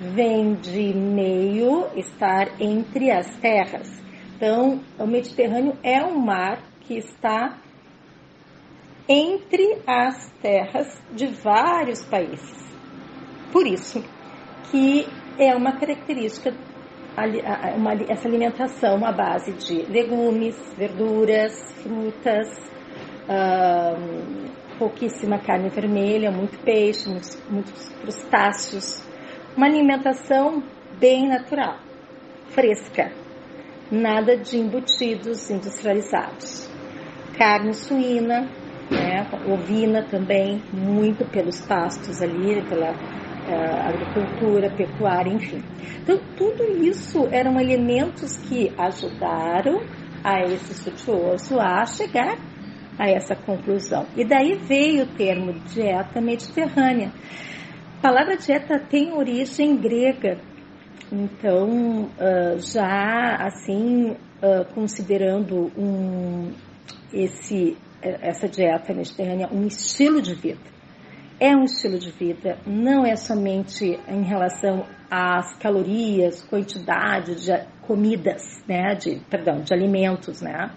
vem 0.00 0.54
de 0.54 0.94
meio, 0.94 1.86
estar 1.94 2.48
entre 2.58 3.10
as 3.10 3.36
terras. 3.36 4.02
Então, 4.34 4.80
o 4.98 5.06
Mediterrâneo 5.06 5.76
é 5.82 6.02
um 6.02 6.18
mar 6.18 6.62
que 6.80 6.96
está 6.96 7.58
entre 9.06 9.82
as 9.86 10.30
terras 10.40 10.98
de 11.12 11.26
vários 11.26 12.02
países. 12.04 12.66
Por 13.52 13.66
isso 13.66 14.02
que 14.70 15.06
é 15.38 15.54
uma 15.54 15.72
característica 15.72 16.54
essa 18.08 18.28
alimentação 18.28 19.04
à 19.06 19.10
base 19.10 19.52
de 19.52 19.90
legumes, 19.90 20.54
verduras, 20.76 21.72
frutas, 21.82 22.75
pouquíssima 24.78 25.38
carne 25.38 25.68
vermelha, 25.68 26.30
muito 26.30 26.58
peixe, 26.60 27.08
muitos, 27.08 27.38
muitos 27.50 27.88
crustáceos. 28.00 29.02
Uma 29.56 29.66
alimentação 29.66 30.62
bem 31.00 31.28
natural, 31.28 31.78
fresca, 32.50 33.10
nada 33.90 34.36
de 34.36 34.58
embutidos 34.58 35.50
industrializados. 35.50 36.70
Carne 37.38 37.74
suína, 37.74 38.48
né, 38.90 39.26
ovina 39.46 40.02
também, 40.02 40.62
muito 40.72 41.24
pelos 41.26 41.60
pastos 41.66 42.22
ali, 42.22 42.62
pela 42.68 42.92
uh, 42.92 43.88
agricultura, 43.88 44.70
pecuária, 44.70 45.32
enfim. 45.32 45.62
Então, 46.02 46.18
tudo 46.36 46.62
isso 46.82 47.26
eram 47.30 47.60
elementos 47.60 48.36
que 48.36 48.72
ajudaram 48.78 49.82
a 50.22 50.42
esse 50.42 50.72
estudioso 50.72 51.58
a 51.60 51.84
chegar 51.86 52.36
a 52.98 53.08
essa 53.08 53.34
conclusão. 53.34 54.06
E 54.16 54.24
daí 54.24 54.54
veio 54.54 55.04
o 55.04 55.06
termo 55.16 55.52
dieta 55.74 56.20
mediterrânea. 56.20 57.12
A 57.98 58.02
palavra 58.02 58.36
dieta 58.36 58.78
tem 58.78 59.12
origem 59.12 59.76
grega, 59.76 60.38
então 61.10 62.08
já 62.58 63.36
assim 63.40 64.16
considerando 64.74 65.72
um, 65.76 66.52
esse, 67.12 67.76
essa 68.02 68.48
dieta 68.48 68.92
mediterrânea 68.92 69.48
um 69.50 69.66
estilo 69.66 70.20
de 70.20 70.34
vida. 70.34 70.76
É 71.38 71.54
um 71.54 71.64
estilo 71.64 71.98
de 71.98 72.10
vida, 72.10 72.58
não 72.66 73.04
é 73.04 73.14
somente 73.14 73.84
em 74.08 74.22
relação 74.22 74.86
às 75.10 75.54
calorias, 75.58 76.42
quantidade 76.42 77.34
de 77.34 77.52
comidas, 77.82 78.64
né, 78.66 78.94
de, 78.94 79.20
perdão, 79.28 79.60
de 79.60 79.72
alimentos, 79.74 80.40
né, 80.40 80.70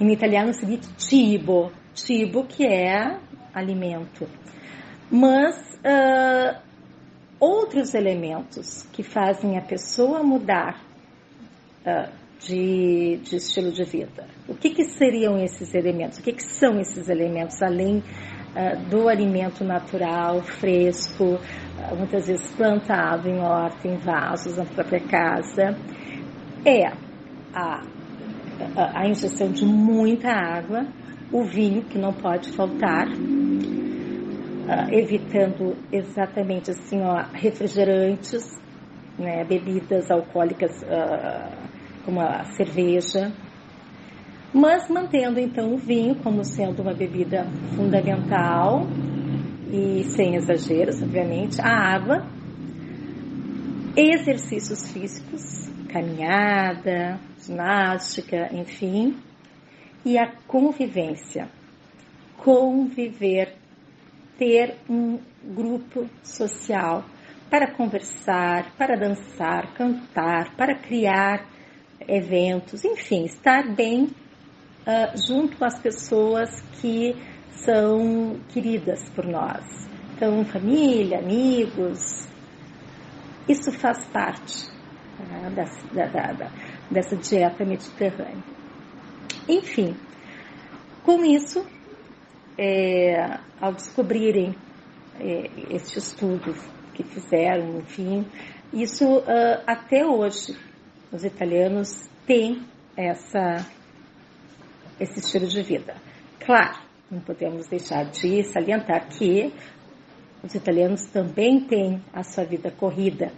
em 0.00 0.12
italiano 0.12 0.52
seria 0.54 0.78
cibo, 0.96 1.72
cibo 1.94 2.44
que 2.44 2.66
é 2.66 3.18
alimento. 3.52 4.28
Mas 5.10 5.56
uh, 5.78 6.56
outros 7.40 7.94
elementos 7.94 8.82
que 8.92 9.02
fazem 9.02 9.58
a 9.58 9.62
pessoa 9.62 10.22
mudar 10.22 10.80
uh, 11.84 12.10
de, 12.40 13.18
de, 13.24 13.36
estilo 13.36 13.72
de 13.72 13.84
vida. 13.84 14.26
O 14.46 14.54
que, 14.54 14.70
que, 14.70 14.84
seriam 14.84 15.38
esses 15.38 15.74
elementos? 15.74 16.18
O 16.18 16.22
que, 16.22 16.32
que 16.32 16.44
são 16.44 16.78
esses 16.78 17.08
elementos 17.08 17.60
além 17.60 17.98
uh, 17.98 18.88
do 18.88 19.08
alimento 19.08 19.64
natural, 19.64 20.42
fresco, 20.42 21.40
muitas 21.96 22.28
vezes 22.28 22.48
plantado 22.52 23.28
em 23.28 23.40
horta, 23.40 23.88
em 23.88 23.96
vasos, 23.96 24.56
na 24.56 24.64
própria 24.64 25.00
casa? 25.00 25.76
É 26.64 26.86
a 27.54 27.97
a 28.76 29.08
ingestão 29.08 29.50
de 29.50 29.64
muita 29.64 30.30
água, 30.30 30.86
o 31.32 31.44
vinho 31.44 31.82
que 31.82 31.98
não 31.98 32.12
pode 32.12 32.52
faltar, 32.52 33.08
uh, 33.08 33.14
evitando 34.90 35.76
exatamente 35.92 36.70
assim, 36.70 37.00
ó, 37.02 37.24
refrigerantes, 37.32 38.58
né, 39.18 39.44
bebidas 39.44 40.10
alcoólicas 40.10 40.82
uh, 40.82 41.56
como 42.04 42.20
a 42.20 42.44
cerveja, 42.44 43.32
mas 44.52 44.88
mantendo 44.88 45.38
então 45.38 45.74
o 45.74 45.76
vinho 45.76 46.14
como 46.16 46.44
sendo 46.44 46.80
uma 46.82 46.94
bebida 46.94 47.46
fundamental 47.76 48.86
e 49.70 50.04
sem 50.04 50.36
exageros, 50.36 51.02
obviamente, 51.02 51.60
a 51.60 51.68
água, 51.68 52.26
exercícios 53.94 54.90
físicos, 54.90 55.68
caminhada, 55.88 57.18
ginástica, 57.40 58.48
enfim, 58.52 59.16
e 60.04 60.18
a 60.18 60.30
convivência. 60.46 61.48
Conviver, 62.36 63.56
ter 64.38 64.76
um 64.88 65.18
grupo 65.42 66.08
social 66.22 67.04
para 67.50 67.72
conversar, 67.74 68.72
para 68.76 68.96
dançar, 68.96 69.74
cantar, 69.74 70.54
para 70.56 70.76
criar 70.76 71.46
eventos, 72.06 72.84
enfim, 72.84 73.24
estar 73.24 73.74
bem 73.74 74.04
uh, 74.04 75.26
junto 75.26 75.64
às 75.64 75.78
pessoas 75.80 76.60
que 76.80 77.16
são 77.50 78.38
queridas 78.50 79.08
por 79.10 79.26
nós. 79.26 79.64
Então, 80.14 80.44
família, 80.44 81.18
amigos, 81.18 82.28
isso 83.48 83.72
faz 83.72 84.04
parte 84.06 84.77
né, 85.22 85.50
da, 85.50 86.06
da, 86.06 86.32
da, 86.32 86.50
dessa 86.90 87.16
dieta 87.16 87.64
mediterrânea. 87.64 88.42
Enfim, 89.48 89.96
com 91.04 91.24
isso, 91.24 91.64
é, 92.58 93.38
ao 93.60 93.72
descobrirem 93.72 94.54
é, 95.20 95.50
este 95.70 95.98
estudo 95.98 96.54
que 96.94 97.02
fizeram, 97.04 97.78
enfim, 97.78 98.26
isso 98.72 99.04
uh, 99.06 99.62
até 99.66 100.04
hoje 100.04 100.54
os 101.10 101.24
italianos 101.24 102.08
têm 102.26 102.62
essa, 102.96 103.66
esse 105.00 105.20
estilo 105.20 105.46
de 105.46 105.62
vida. 105.62 105.94
Claro, 106.44 106.78
não 107.10 107.20
podemos 107.20 107.66
deixar 107.68 108.04
de 108.04 108.42
salientar 108.44 109.08
que 109.08 109.52
os 110.42 110.54
italianos 110.54 111.06
também 111.06 111.60
têm 111.60 112.02
a 112.12 112.22
sua 112.22 112.44
vida 112.44 112.70
corrida, 112.70 113.32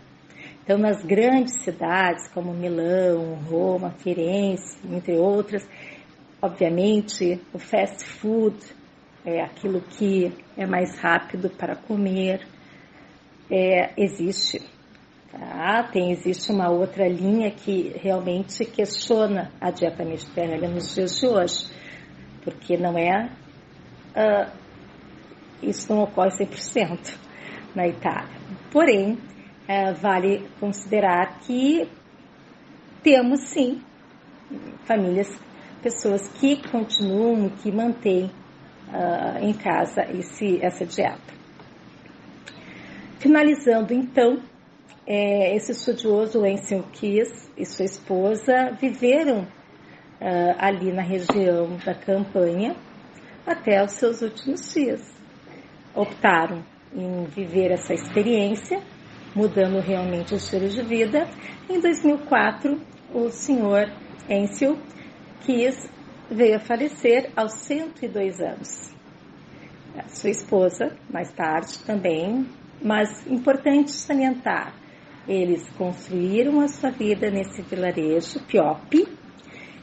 então, 0.71 0.79
nas 0.79 1.03
grandes 1.03 1.65
cidades 1.65 2.29
como 2.29 2.55
Milão, 2.55 3.35
Roma, 3.51 3.91
Firenze, 3.91 4.79
entre 4.89 5.17
outras, 5.17 5.69
obviamente 6.41 7.41
o 7.53 7.59
fast 7.59 8.05
food 8.05 8.57
é 9.25 9.43
aquilo 9.43 9.81
que 9.81 10.33
é 10.57 10.65
mais 10.67 10.97
rápido 10.97 11.51
para 11.51 11.75
comer, 11.75 12.47
é, 13.51 13.91
existe. 14.01 14.63
Tá? 15.33 15.89
Tem, 15.93 16.13
existe 16.13 16.53
uma 16.53 16.71
outra 16.71 17.09
linha 17.09 17.51
que 17.51 17.93
realmente 18.01 18.65
questiona 18.65 19.51
a 19.61 19.73
dieta 19.73 20.05
mediterrânea 20.05 20.69
nos 20.69 20.95
dias 20.95 21.19
de 21.19 21.27
hoje, 21.27 21.67
porque 22.45 22.77
não 22.77 22.97
é. 22.97 23.29
Uh, 24.15 24.53
isso 25.65 25.93
não 25.93 26.05
ocorre 26.05 26.31
100% 26.31 27.19
na 27.75 27.89
Itália. 27.89 28.39
Porém, 28.71 29.19
uh, 29.71 29.95
vale 29.95 30.49
considerar 30.59 31.39
que 31.41 31.89
temos 33.03 33.41
sim 33.49 33.81
famílias, 34.85 35.31
pessoas 35.81 36.27
que 36.29 36.57
continuam, 36.69 37.49
que 37.49 37.71
mantêm 37.71 38.25
uh, 38.89 39.39
em 39.41 39.53
casa 39.53 40.03
esse, 40.11 40.59
essa 40.61 40.85
dieta. 40.85 41.41
Finalizando 43.19 43.95
então, 43.95 44.43
é, 45.07 45.55
esse 45.55 45.73
estudioso 45.73 46.45
Ansel 46.45 46.83
Kiss 46.93 47.51
e 47.57 47.65
sua 47.65 47.85
esposa 47.85 48.73
viveram 48.81 49.43
uh, 49.43 50.57
ali 50.59 50.93
na 50.93 51.03
região 51.03 51.77
da 51.85 51.95
campanha 51.95 52.75
até 53.47 53.83
os 53.85 53.93
seus 53.93 54.23
últimos 54.23 54.73
dias. 54.73 55.01
Optaram 55.95 56.65
em 56.95 57.25
viver 57.25 57.73
essa 57.73 57.93
experiência, 57.93 58.81
mudando 59.35 59.81
realmente 59.81 60.35
o 60.35 60.37
estilo 60.37 60.69
de 60.69 60.83
vida. 60.83 61.29
Em 61.69 61.81
2004, 61.81 62.81
o 63.15 63.29
senhor 63.31 63.91
Ansel 64.29 64.77
Kiss 65.41 65.89
veio 66.31 66.57
a 66.57 66.61
falecer 66.61 67.31
aos 67.37 67.53
102 67.55 68.41
anos. 68.41 68.91
A 69.97 70.09
sua 70.09 70.31
esposa, 70.31 70.97
mais 71.13 71.33
tarde 71.33 71.79
também, 71.81 72.47
mas 72.83 73.27
importante 73.27 73.91
salientar, 73.91 74.73
eles 75.27 75.69
construíram 75.77 76.61
a 76.61 76.69
sua 76.69 76.91
vida 76.91 77.31
nesse 77.31 77.63
vilarejo, 77.63 78.41
Piope, 78.47 79.07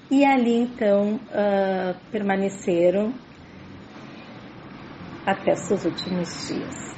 e 0.09 0.25
ali 0.25 0.55
então 0.55 1.15
uh, 1.15 1.95
permaneceram 2.11 3.13
até 5.25 5.55
seus 5.55 5.83
últimos 5.83 6.47
dias. 6.47 6.96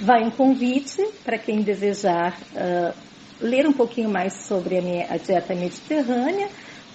Vai 0.00 0.24
um 0.24 0.30
convite 0.30 1.02
para 1.24 1.38
quem 1.38 1.62
desejar 1.62 2.36
uh, 2.54 2.94
ler 3.40 3.66
um 3.66 3.72
pouquinho 3.72 4.10
mais 4.10 4.32
sobre 4.32 4.78
a, 4.78 4.82
minha, 4.82 5.06
a 5.08 5.16
dieta 5.16 5.54
mediterrânea. 5.54 6.48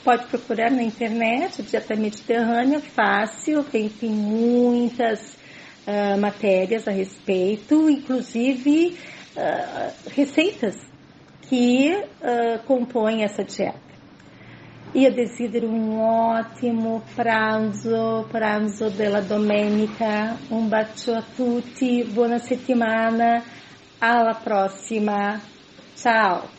Pode 0.04 0.26
procurar 0.28 0.72
na 0.72 0.84
internet, 0.84 1.62
dieta 1.64 1.96
mediterrânea, 1.96 2.80
fácil, 2.80 3.64
tem, 3.64 3.90
tem 3.90 4.10
muitas 4.10 5.38
uh, 5.86 6.18
matérias 6.20 6.88
a 6.88 6.92
respeito, 6.92 7.90
inclusive 7.90 8.98
uh, 9.36 9.94
receitas 10.10 10.76
que 11.50 11.94
compõem 12.66 13.24
essa 13.24 13.42
dieta. 13.42 13.87
Io 14.98 15.14
desidero 15.14 15.68
un 15.68 16.00
ottimo 16.00 17.04
pranzo, 17.14 18.26
pranzo 18.32 18.90
della 18.90 19.22
domenica. 19.22 20.36
Un 20.48 20.68
bacio 20.68 21.14
a 21.14 21.24
tutti, 21.36 22.04
buona 22.12 22.40
settimana, 22.40 23.44
alla 24.00 24.34
prossima. 24.34 25.40
Ciao! 25.96 26.50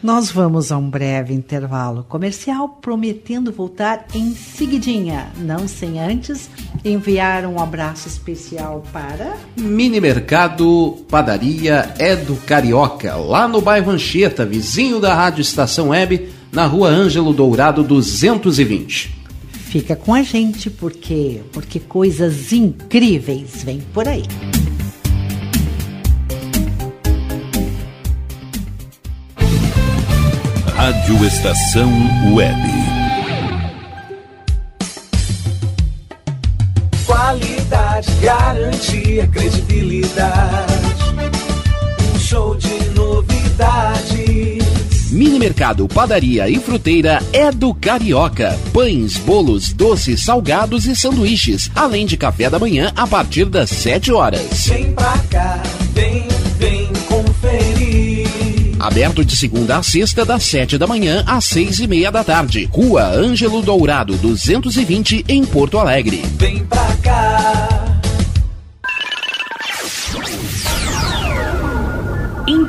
Nós 0.00 0.30
vamos 0.30 0.70
a 0.70 0.78
um 0.78 0.88
breve 0.88 1.34
intervalo 1.34 2.06
comercial, 2.08 2.68
prometendo 2.80 3.52
voltar 3.52 4.06
em 4.14 4.34
seguidinha, 4.34 5.32
não 5.36 5.66
sem 5.66 6.00
antes 6.00 6.48
enviar 6.84 7.44
um 7.44 7.60
abraço 7.60 8.06
especial 8.06 8.84
para 8.92 9.36
Mini 9.58 10.00
Mercado 10.00 11.04
Padaria 11.08 11.92
é 11.98 12.14
do 12.14 12.36
Carioca, 12.36 13.16
lá 13.16 13.48
no 13.48 13.60
bairro 13.60 13.90
Anchieta, 13.90 14.46
vizinho 14.46 15.00
da 15.00 15.12
Rádio 15.12 15.42
Estação 15.42 15.88
Web, 15.88 16.39
na 16.52 16.66
Rua 16.66 16.88
Ângelo 16.88 17.32
Dourado 17.32 17.82
220. 17.82 19.20
Fica 19.52 19.94
com 19.94 20.12
a 20.12 20.22
gente 20.22 20.68
porque 20.68 21.40
porque 21.52 21.78
coisas 21.78 22.52
incríveis 22.52 23.62
vêm 23.64 23.80
por 23.92 24.08
aí. 24.08 24.24
Rádio 30.74 31.24
Estação 31.24 31.92
Web. 32.32 32.58
Qualidade, 37.06 38.10
garantia, 38.22 39.26
credibilidade. 39.28 40.72
Um 42.14 42.18
show 42.18 42.56
de 42.56 42.90
novidades. 42.94 43.89
Mini 45.20 45.38
Mercado, 45.38 45.86
Padaria 45.86 46.48
e 46.48 46.58
Fruteira 46.58 47.22
é 47.30 47.52
do 47.52 47.74
Carioca. 47.74 48.58
Pães, 48.72 49.18
bolos, 49.18 49.70
doces, 49.70 50.24
salgados 50.24 50.86
e 50.86 50.96
sanduíches, 50.96 51.70
além 51.74 52.06
de 52.06 52.16
café 52.16 52.48
da 52.48 52.58
manhã 52.58 52.90
a 52.96 53.06
partir 53.06 53.44
das 53.44 53.68
7 53.68 54.10
horas. 54.12 54.66
Vem 54.66 54.92
pra 54.92 55.18
cá, 55.30 55.62
vem, 55.92 56.26
vem 56.58 56.86
conferir. 57.06 58.28
Aberto 58.78 59.22
de 59.22 59.36
segunda 59.36 59.76
a 59.76 59.82
sexta, 59.82 60.24
das 60.24 60.42
7 60.42 60.78
da 60.78 60.86
manhã 60.86 61.22
às 61.26 61.44
6 61.44 61.80
e 61.80 61.86
meia 61.86 62.10
da 62.10 62.24
tarde. 62.24 62.66
Rua 62.72 63.04
Ângelo 63.04 63.60
Dourado, 63.60 64.16
220, 64.16 65.26
em 65.28 65.44
Porto 65.44 65.78
Alegre. 65.78 66.24
Vem 66.38 66.64
pra 66.64 66.96
cá. 67.02 67.89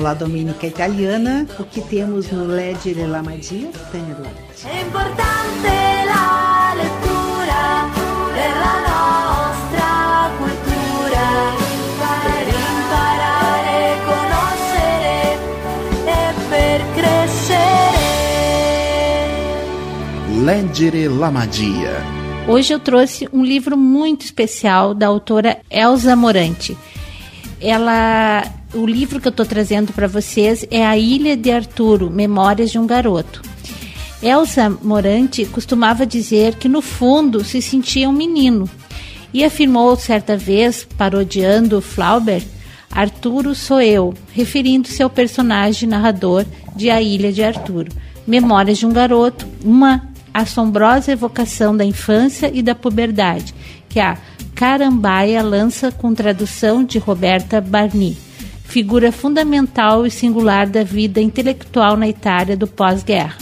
com 0.00 0.02
La 0.02 0.14
Domenica 0.14 0.66
Italiana, 0.66 1.46
o 1.58 1.64
que 1.64 1.80
temos 1.82 2.30
no 2.32 2.46
Leggere 2.46 3.06
la 3.06 3.22
Magia, 3.22 3.68
Tânia 3.92 4.14
Duarte. 4.14 4.66
È 4.66 4.80
importante 4.80 5.68
la 6.06 6.72
lettura 6.74 7.88
per 8.32 8.50
la 8.64 8.76
nostra 8.88 10.30
cultura, 10.38 11.26
per 12.24 12.48
imparare, 12.48 13.98
conoscere 14.06 15.38
e 16.06 16.32
per 16.48 16.80
crescere. 16.94 17.98
Leggere 20.42 21.08
la 21.08 21.30
magia. 21.30 22.02
Hoje 22.48 22.72
eu 22.72 22.80
trouxe 22.80 23.28
um 23.32 23.44
livro 23.44 23.76
muito 23.76 24.24
especial 24.24 24.94
da 24.94 25.06
autora 25.06 25.60
Elza 25.70 26.16
Morante. 26.16 26.76
Ela, 27.60 28.59
o 28.74 28.86
livro 28.86 29.20
que 29.20 29.26
eu 29.26 29.30
estou 29.30 29.44
trazendo 29.44 29.92
para 29.92 30.06
vocês 30.06 30.64
é 30.70 30.86
A 30.86 30.96
Ilha 30.96 31.36
de 31.36 31.50
Arturo, 31.50 32.10
Memórias 32.10 32.70
de 32.70 32.78
um 32.78 32.86
Garoto. 32.86 33.42
Elsa 34.22 34.70
Morante 34.82 35.44
costumava 35.46 36.06
dizer 36.06 36.54
que 36.56 36.68
no 36.68 36.82
fundo 36.82 37.42
se 37.42 37.60
sentia 37.60 38.08
um 38.08 38.12
menino 38.12 38.68
e 39.32 39.44
afirmou 39.44 39.96
certa 39.96 40.36
vez, 40.36 40.86
parodiando 40.96 41.80
Flaubert, 41.80 42.44
Arturo 42.90 43.54
sou 43.54 43.80
eu, 43.80 44.12
referindo-se 44.32 45.02
ao 45.02 45.08
personagem 45.08 45.88
narrador 45.88 46.44
de 46.74 46.90
A 46.90 47.00
Ilha 47.00 47.32
de 47.32 47.42
Arturo. 47.42 47.90
Memórias 48.26 48.78
de 48.78 48.86
um 48.86 48.92
Garoto, 48.92 49.46
uma 49.64 50.08
assombrosa 50.34 51.12
evocação 51.12 51.76
da 51.76 51.84
infância 51.84 52.50
e 52.52 52.62
da 52.62 52.74
puberdade, 52.74 53.54
que 53.88 53.98
a 53.98 54.18
Carambaia 54.54 55.42
lança 55.42 55.90
com 55.90 56.12
tradução 56.12 56.84
de 56.84 56.98
Roberta 56.98 57.60
Barni, 57.60 58.16
figura 58.70 59.10
fundamental 59.10 60.06
e 60.06 60.10
singular 60.10 60.68
da 60.68 60.84
vida 60.84 61.20
intelectual 61.20 61.96
na 61.96 62.08
Itália 62.08 62.56
do 62.56 62.68
pós-guerra. 62.68 63.36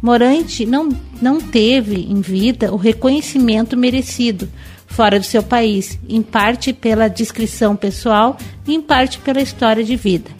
Morante 0.00 0.64
não, 0.64 0.88
não 1.20 1.40
teve 1.40 2.06
em 2.08 2.20
vida 2.20 2.72
o 2.72 2.76
reconhecimento 2.76 3.76
merecido 3.76 4.48
fora 4.86 5.18
do 5.18 5.26
seu 5.26 5.42
país, 5.42 5.98
em 6.08 6.22
parte 6.22 6.72
pela 6.72 7.08
descrição 7.08 7.74
pessoal 7.74 8.36
e 8.66 8.74
em 8.74 8.80
parte 8.80 9.18
pela 9.18 9.42
história 9.42 9.82
de 9.82 9.96
vida. 9.96 10.30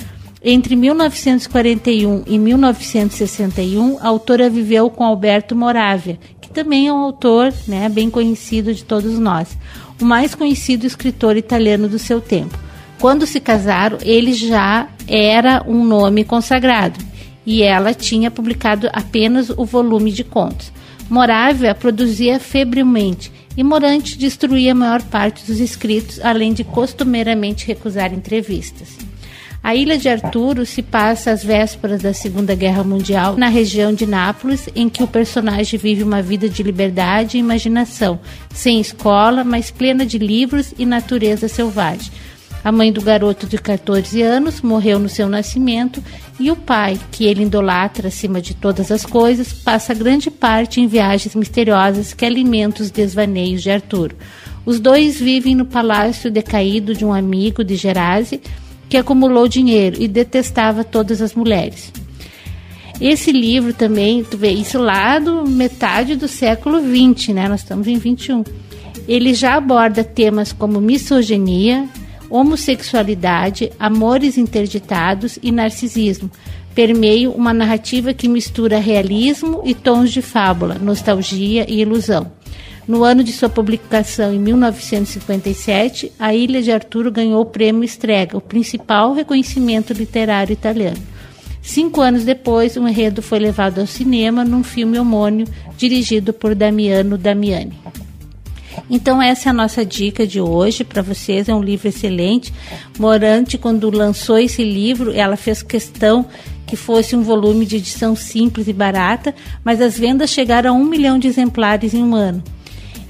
Entre 0.42 0.76
1941 0.76 2.22
e 2.26 2.38
1961, 2.38 3.98
a 4.00 4.08
autora 4.08 4.48
viveu 4.48 4.88
com 4.90 5.04
Alberto 5.04 5.56
Moravia, 5.56 6.18
que 6.40 6.50
também 6.50 6.86
é 6.86 6.92
um 6.92 6.98
autor 6.98 7.52
né, 7.66 7.88
bem 7.88 8.08
conhecido 8.08 8.72
de 8.72 8.84
todos 8.84 9.18
nós, 9.18 9.58
o 10.00 10.04
mais 10.04 10.36
conhecido 10.36 10.86
escritor 10.86 11.36
italiano 11.36 11.88
do 11.88 11.98
seu 11.98 12.20
tempo. 12.20 12.69
Quando 13.00 13.26
se 13.26 13.40
casaram, 13.40 13.96
ele 14.02 14.34
já 14.34 14.86
era 15.08 15.64
um 15.66 15.82
nome 15.84 16.22
consagrado 16.22 17.00
e 17.46 17.62
ela 17.62 17.94
tinha 17.94 18.30
publicado 18.30 18.90
apenas 18.92 19.48
o 19.48 19.64
volume 19.64 20.12
de 20.12 20.22
contos. 20.22 20.70
Moravia 21.08 21.74
produzia 21.74 22.38
febrilmente 22.38 23.32
e 23.56 23.64
Morante 23.64 24.18
destruía 24.18 24.72
a 24.72 24.74
maior 24.74 25.02
parte 25.02 25.44
dos 25.46 25.60
escritos, 25.60 26.20
além 26.22 26.52
de 26.52 26.62
costumeiramente 26.62 27.66
recusar 27.66 28.12
entrevistas. 28.12 28.98
A 29.62 29.74
Ilha 29.74 29.98
de 29.98 30.08
Arturo 30.08 30.64
se 30.64 30.82
passa 30.82 31.30
às 31.30 31.42
vésperas 31.42 32.02
da 32.02 32.14
Segunda 32.14 32.54
Guerra 32.54 32.84
Mundial, 32.84 33.36
na 33.36 33.48
região 33.48 33.92
de 33.94 34.06
Nápoles, 34.06 34.68
em 34.74 34.88
que 34.88 35.02
o 35.02 35.06
personagem 35.06 35.78
vive 35.78 36.02
uma 36.02 36.22
vida 36.22 36.48
de 36.48 36.62
liberdade 36.62 37.36
e 37.36 37.40
imaginação, 37.40 38.20
sem 38.54 38.80
escola, 38.80 39.42
mas 39.42 39.70
plena 39.70 40.06
de 40.06 40.16
livros 40.18 40.72
e 40.78 40.86
natureza 40.86 41.48
selvagem. 41.48 42.10
A 42.62 42.70
mãe 42.70 42.92
do 42.92 43.00
garoto 43.00 43.46
de 43.46 43.56
14 43.56 44.20
anos 44.20 44.60
morreu 44.60 44.98
no 44.98 45.08
seu 45.08 45.28
nascimento 45.28 46.02
e 46.38 46.50
o 46.50 46.56
pai, 46.56 46.98
que 47.10 47.24
ele 47.24 47.44
idolatra 47.44 48.08
acima 48.08 48.40
de 48.40 48.54
todas 48.54 48.90
as 48.90 49.04
coisas, 49.04 49.52
passa 49.52 49.94
grande 49.94 50.30
parte 50.30 50.80
em 50.80 50.86
viagens 50.86 51.34
misteriosas 51.34 52.12
que 52.12 52.24
alimentam 52.24 52.84
os 52.84 52.90
desvaneios 52.90 53.62
de 53.62 53.70
Arturo. 53.70 54.14
Os 54.66 54.78
dois 54.78 55.18
vivem 55.18 55.54
no 55.54 55.64
palácio 55.64 56.30
decaído 56.30 56.94
de 56.94 57.04
um 57.04 57.12
amigo 57.12 57.64
de 57.64 57.76
Gerase, 57.76 58.40
que 58.90 58.96
acumulou 58.96 59.48
dinheiro 59.48 59.96
e 59.98 60.06
detestava 60.06 60.84
todas 60.84 61.22
as 61.22 61.34
mulheres. 61.34 61.90
Esse 63.00 63.32
livro 63.32 63.72
também, 63.72 64.22
tu 64.22 64.36
vê 64.36 64.50
isso 64.50 64.78
lá 64.78 65.18
do 65.18 65.48
metade 65.48 66.14
do 66.14 66.28
século 66.28 66.80
XX, 66.80 67.28
né? 67.28 67.48
Nós 67.48 67.60
estamos 67.60 67.86
em 67.86 67.96
21. 67.96 68.44
Ele 69.08 69.32
já 69.32 69.54
aborda 69.54 70.04
temas 70.04 70.52
como 70.52 70.80
misoginia, 70.80 71.88
homossexualidade, 72.30 73.72
amores 73.78 74.38
interditados 74.38 75.38
e 75.42 75.50
narcisismo. 75.50 76.30
Permeio 76.74 77.32
uma 77.32 77.52
narrativa 77.52 78.14
que 78.14 78.28
mistura 78.28 78.78
realismo 78.78 79.60
e 79.64 79.74
tons 79.74 80.12
de 80.12 80.22
fábula, 80.22 80.76
nostalgia 80.76 81.66
e 81.68 81.80
ilusão. 81.80 82.30
No 82.86 83.04
ano 83.04 83.22
de 83.22 83.32
sua 83.32 83.48
publicação, 83.48 84.32
em 84.32 84.38
1957, 84.38 86.12
A 86.18 86.34
Ilha 86.34 86.62
de 86.62 86.72
Arturo 86.72 87.10
ganhou 87.10 87.42
o 87.42 87.46
prêmio 87.46 87.84
Strega, 87.84 88.36
o 88.36 88.40
principal 88.40 89.12
reconhecimento 89.12 89.92
literário 89.92 90.52
italiano. 90.52 90.98
Cinco 91.62 92.00
anos 92.00 92.24
depois, 92.24 92.76
o 92.76 92.80
um 92.80 92.88
enredo 92.88 93.20
foi 93.20 93.38
levado 93.38 93.80
ao 93.80 93.86
cinema 93.86 94.44
num 94.44 94.64
filme 94.64 94.98
homônimo 94.98 95.48
dirigido 95.76 96.32
por 96.32 96.54
Damiano 96.54 97.18
Damiani. 97.18 97.78
Então 98.88 99.20
essa 99.20 99.48
é 99.48 99.50
a 99.50 99.54
nossa 99.54 99.84
dica 99.84 100.26
de 100.26 100.40
hoje 100.40 100.84
para 100.84 101.02
vocês, 101.02 101.48
é 101.48 101.54
um 101.54 101.62
livro 101.62 101.88
excelente. 101.88 102.52
Morante, 102.98 103.58
quando 103.58 103.90
lançou 103.90 104.38
esse 104.38 104.64
livro, 104.64 105.12
ela 105.12 105.36
fez 105.36 105.62
questão 105.62 106.26
que 106.66 106.76
fosse 106.76 107.16
um 107.16 107.22
volume 107.22 107.66
de 107.66 107.76
edição 107.76 108.14
simples 108.14 108.68
e 108.68 108.72
barata, 108.72 109.34
mas 109.64 109.80
as 109.80 109.98
vendas 109.98 110.30
chegaram 110.30 110.70
a 110.70 110.78
um 110.78 110.84
milhão 110.84 111.18
de 111.18 111.26
exemplares 111.26 111.94
em 111.94 112.02
um 112.02 112.14
ano. 112.14 112.42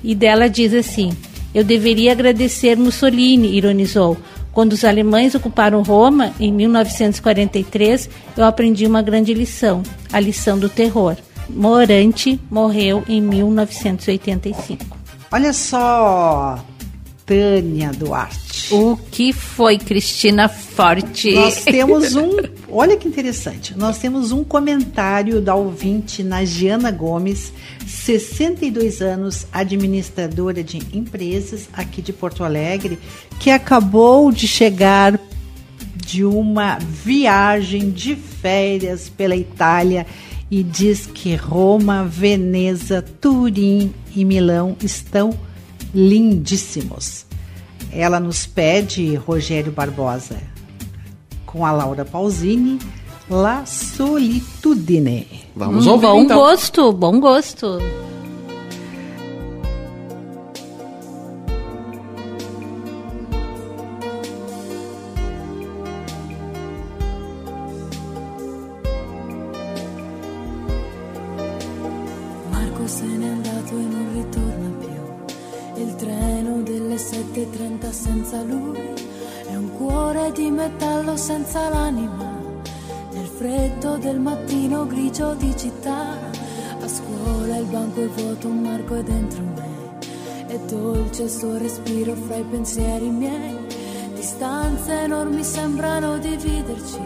E 0.03 0.15
dela 0.15 0.49
diz 0.49 0.73
assim: 0.73 1.13
Eu 1.55 1.63
deveria 1.63 2.13
agradecer 2.13 2.77
Mussolini, 2.77 3.55
ironizou. 3.55 4.17
Quando 4.53 4.73
os 4.73 4.85
alemães 4.85 5.35
ocuparam 5.35 5.83
Roma, 5.83 6.33
em 6.41 6.53
1943, 6.53 8.11
eu 8.37 8.45
aprendi 8.45 8.87
uma 8.87 9.01
grande 9.01 9.33
lição, 9.33 9.83
a 10.13 10.19
lição 10.19 10.59
do 10.59 10.69
terror. 10.69 11.17
Morante 11.49 12.41
morreu 12.51 13.05
em 13.09 13.21
1985. 13.21 15.00
Olha 15.33 15.53
só, 15.53 16.65
Tânia 17.25 17.93
Duarte. 17.93 18.75
O 18.75 18.97
que 18.97 19.33
foi, 19.33 19.79
Cristina 19.79 20.49
Forte? 20.49 21.33
Nós 21.33 21.63
temos 21.65 22.17
um. 22.17 22.37
Olha 22.69 22.97
que 22.97 23.07
interessante. 23.07 23.79
Nós 23.79 23.99
temos 23.99 24.33
um 24.33 24.43
comentário 24.43 25.41
da 25.41 25.55
ouvinte 25.55 26.25
Nagiana 26.25 26.91
Gomes, 26.91 27.53
62 27.87 29.01
anos, 29.01 29.47
administradora 29.53 30.65
de 30.65 30.79
empresas 30.93 31.69
aqui 31.73 32.03
de 32.03 32.13
Porto 32.13 32.43
Alegre, 32.43 32.99
que 33.39 33.51
acabou 33.51 34.33
de 34.33 34.49
chegar 34.49 35.17
de 35.95 36.25
uma 36.25 36.77
viagem 36.81 37.91
de 37.91 38.17
férias 38.17 39.09
pela 39.09 39.37
Itália 39.37 40.05
e 40.51 40.63
diz 40.63 41.07
que 41.07 41.35
Roma, 41.37 42.05
Veneza, 42.05 43.03
Turim 43.21 43.95
e 44.15 44.25
Milão 44.25 44.77
estão 44.83 45.31
lindíssimos. 45.95 47.25
Ela 47.93 48.19
nos 48.21 48.47
pede 48.47 49.15
Rogério 49.17 49.73
Barbosa 49.73 50.37
com 51.47 51.65
a 51.67 51.73
Laura 51.73 52.05
Pausini, 52.05 52.79
La 53.29 53.65
Solitudine. 53.67 55.27
Vamos 55.55 55.87
Hum, 55.87 55.91
ouvir 55.93 56.07
bom 56.07 56.23
então. 56.23 56.37
gosto, 56.39 56.93
bom 56.93 57.19
gosto. 57.21 57.79
Senza 78.31 78.43
lui 78.45 78.79
è 79.49 79.57
un 79.57 79.73
cuore 79.77 80.31
di 80.31 80.51
metallo 80.53 81.17
senza 81.17 81.69
l'anima. 81.69 82.39
Nel 83.11 83.27
freddo 83.27 83.97
del 83.97 84.21
mattino 84.21 84.87
grigio 84.87 85.35
di 85.35 85.53
città, 85.57 86.17
a 86.81 86.87
scuola 86.87 87.57
il 87.57 87.67
banco 87.67 88.01
è 88.01 88.07
vuoto, 88.07 88.47
un 88.47 88.61
marco 88.61 88.95
è 88.95 89.03
dentro 89.03 89.43
me. 89.57 89.99
È 90.47 90.59
dolce 90.61 91.25
il 91.25 91.31
suo 91.31 91.59
respiro 91.59 92.15
fra 92.15 92.37
i 92.37 92.45
pensieri 92.45 93.09
miei. 93.09 93.59
Distanze 94.15 95.01
enormi 95.01 95.43
sembrano 95.43 96.19
dividerci, 96.19 97.01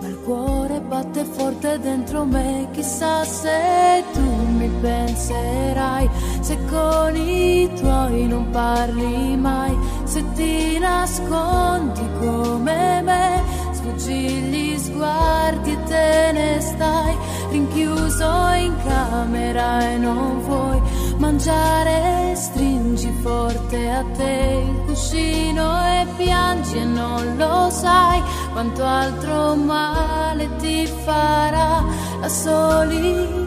ma 0.00 0.06
il 0.06 0.18
cuore 0.22 0.80
batte 0.80 1.24
forte 1.24 1.80
dentro 1.80 2.24
me. 2.24 2.68
Chissà 2.70 3.24
se 3.24 4.04
tu 4.12 4.20
mi 4.20 4.70
penserai, 4.80 6.08
se 6.40 6.56
con 6.70 7.16
i 7.16 7.68
tuoi 7.74 8.28
non 8.28 8.48
parli 8.50 9.36
mai, 9.36 9.76
se 10.16 10.24
ti 10.32 10.78
nascondi 10.78 12.08
come 12.18 13.02
me, 13.02 13.42
sfuggi 13.72 14.14
gli 14.50 14.78
sguardi 14.78 15.72
e 15.72 15.82
te 15.84 16.30
ne 16.32 16.58
stai 16.58 17.14
rinchiuso 17.50 18.30
in 18.66 18.74
camera 18.82 19.90
e 19.90 19.98
non 19.98 20.40
vuoi 20.40 20.80
mangiare, 21.18 22.32
stringi 22.34 23.12
forte 23.20 23.90
a 23.90 24.02
te 24.16 24.64
il 24.70 24.84
cuscino 24.86 25.84
e 25.84 26.06
piangi 26.16 26.78
e 26.78 26.84
non 26.84 27.36
lo 27.36 27.68
sai 27.68 28.22
quanto 28.52 28.84
altro 28.84 29.54
male 29.54 30.48
ti 30.56 30.86
farà 31.04 31.84
la 32.20 32.28
solitudine. 32.28 33.44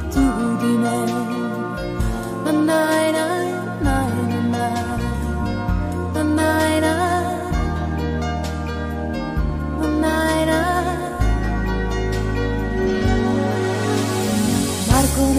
Na, 2.43 2.51
na, 2.51 3.11
na, 3.11 3.28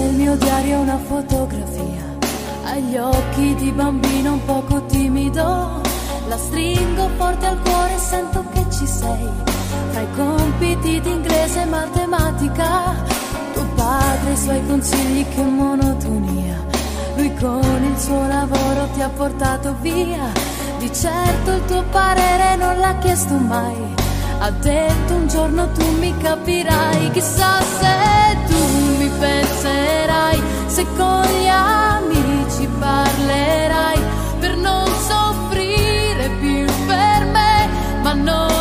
nel 0.00 0.14
mio 0.14 0.36
diario 0.36 0.80
una 0.80 0.98
fotografia, 0.98 2.04
agli 2.64 2.96
occhi 2.96 3.54
di 3.56 3.70
bambino 3.70 4.32
un 4.32 4.44
poco 4.44 4.84
timido, 4.86 5.80
la 6.28 6.36
stringo 6.36 7.08
forte 7.16 7.46
al 7.46 7.60
cuore 7.60 7.94
e 7.94 7.98
sento 7.98 8.44
che 8.52 8.64
ci 8.70 8.86
sei, 8.86 9.28
fra 9.90 10.00
i 10.00 10.06
compiti 10.16 11.00
di 11.00 11.10
inglese 11.10 11.62
e 11.62 11.64
matematica, 11.66 12.94
tuo 13.52 13.66
padre 13.74 14.32
i 14.32 14.36
suoi 14.36 14.66
consigli 14.66 15.26
che 15.28 15.42
monotonia, 15.42 16.64
lui 17.16 17.34
con 17.34 17.84
il 17.84 17.98
suo 17.98 18.26
lavoro 18.26 18.88
ti 18.94 19.02
ha 19.02 19.08
portato 19.08 19.74
via, 19.80 20.49
di 20.80 20.90
certo 20.94 21.52
il 21.52 21.64
tuo 21.66 21.82
parere 21.90 22.56
non 22.56 22.78
l'ha 22.78 22.96
chiesto 22.96 23.34
mai. 23.34 23.94
Ha 24.38 24.50
detto 24.50 25.14
un 25.14 25.28
giorno 25.28 25.70
tu 25.72 25.86
mi 25.98 26.16
capirai, 26.16 27.10
chissà 27.10 27.60
se 27.60 28.38
tu 28.48 28.56
mi 28.96 29.10
penserai, 29.18 30.42
se 30.66 30.86
con 30.96 31.22
gli 31.22 31.48
amici 31.48 32.66
parlerai. 32.78 34.00
Per 34.40 34.56
non 34.56 34.86
soffrire 35.06 36.30
più 36.40 36.64
per 36.86 37.26
me, 37.26 37.68
ma 38.02 38.14
non 38.14 38.59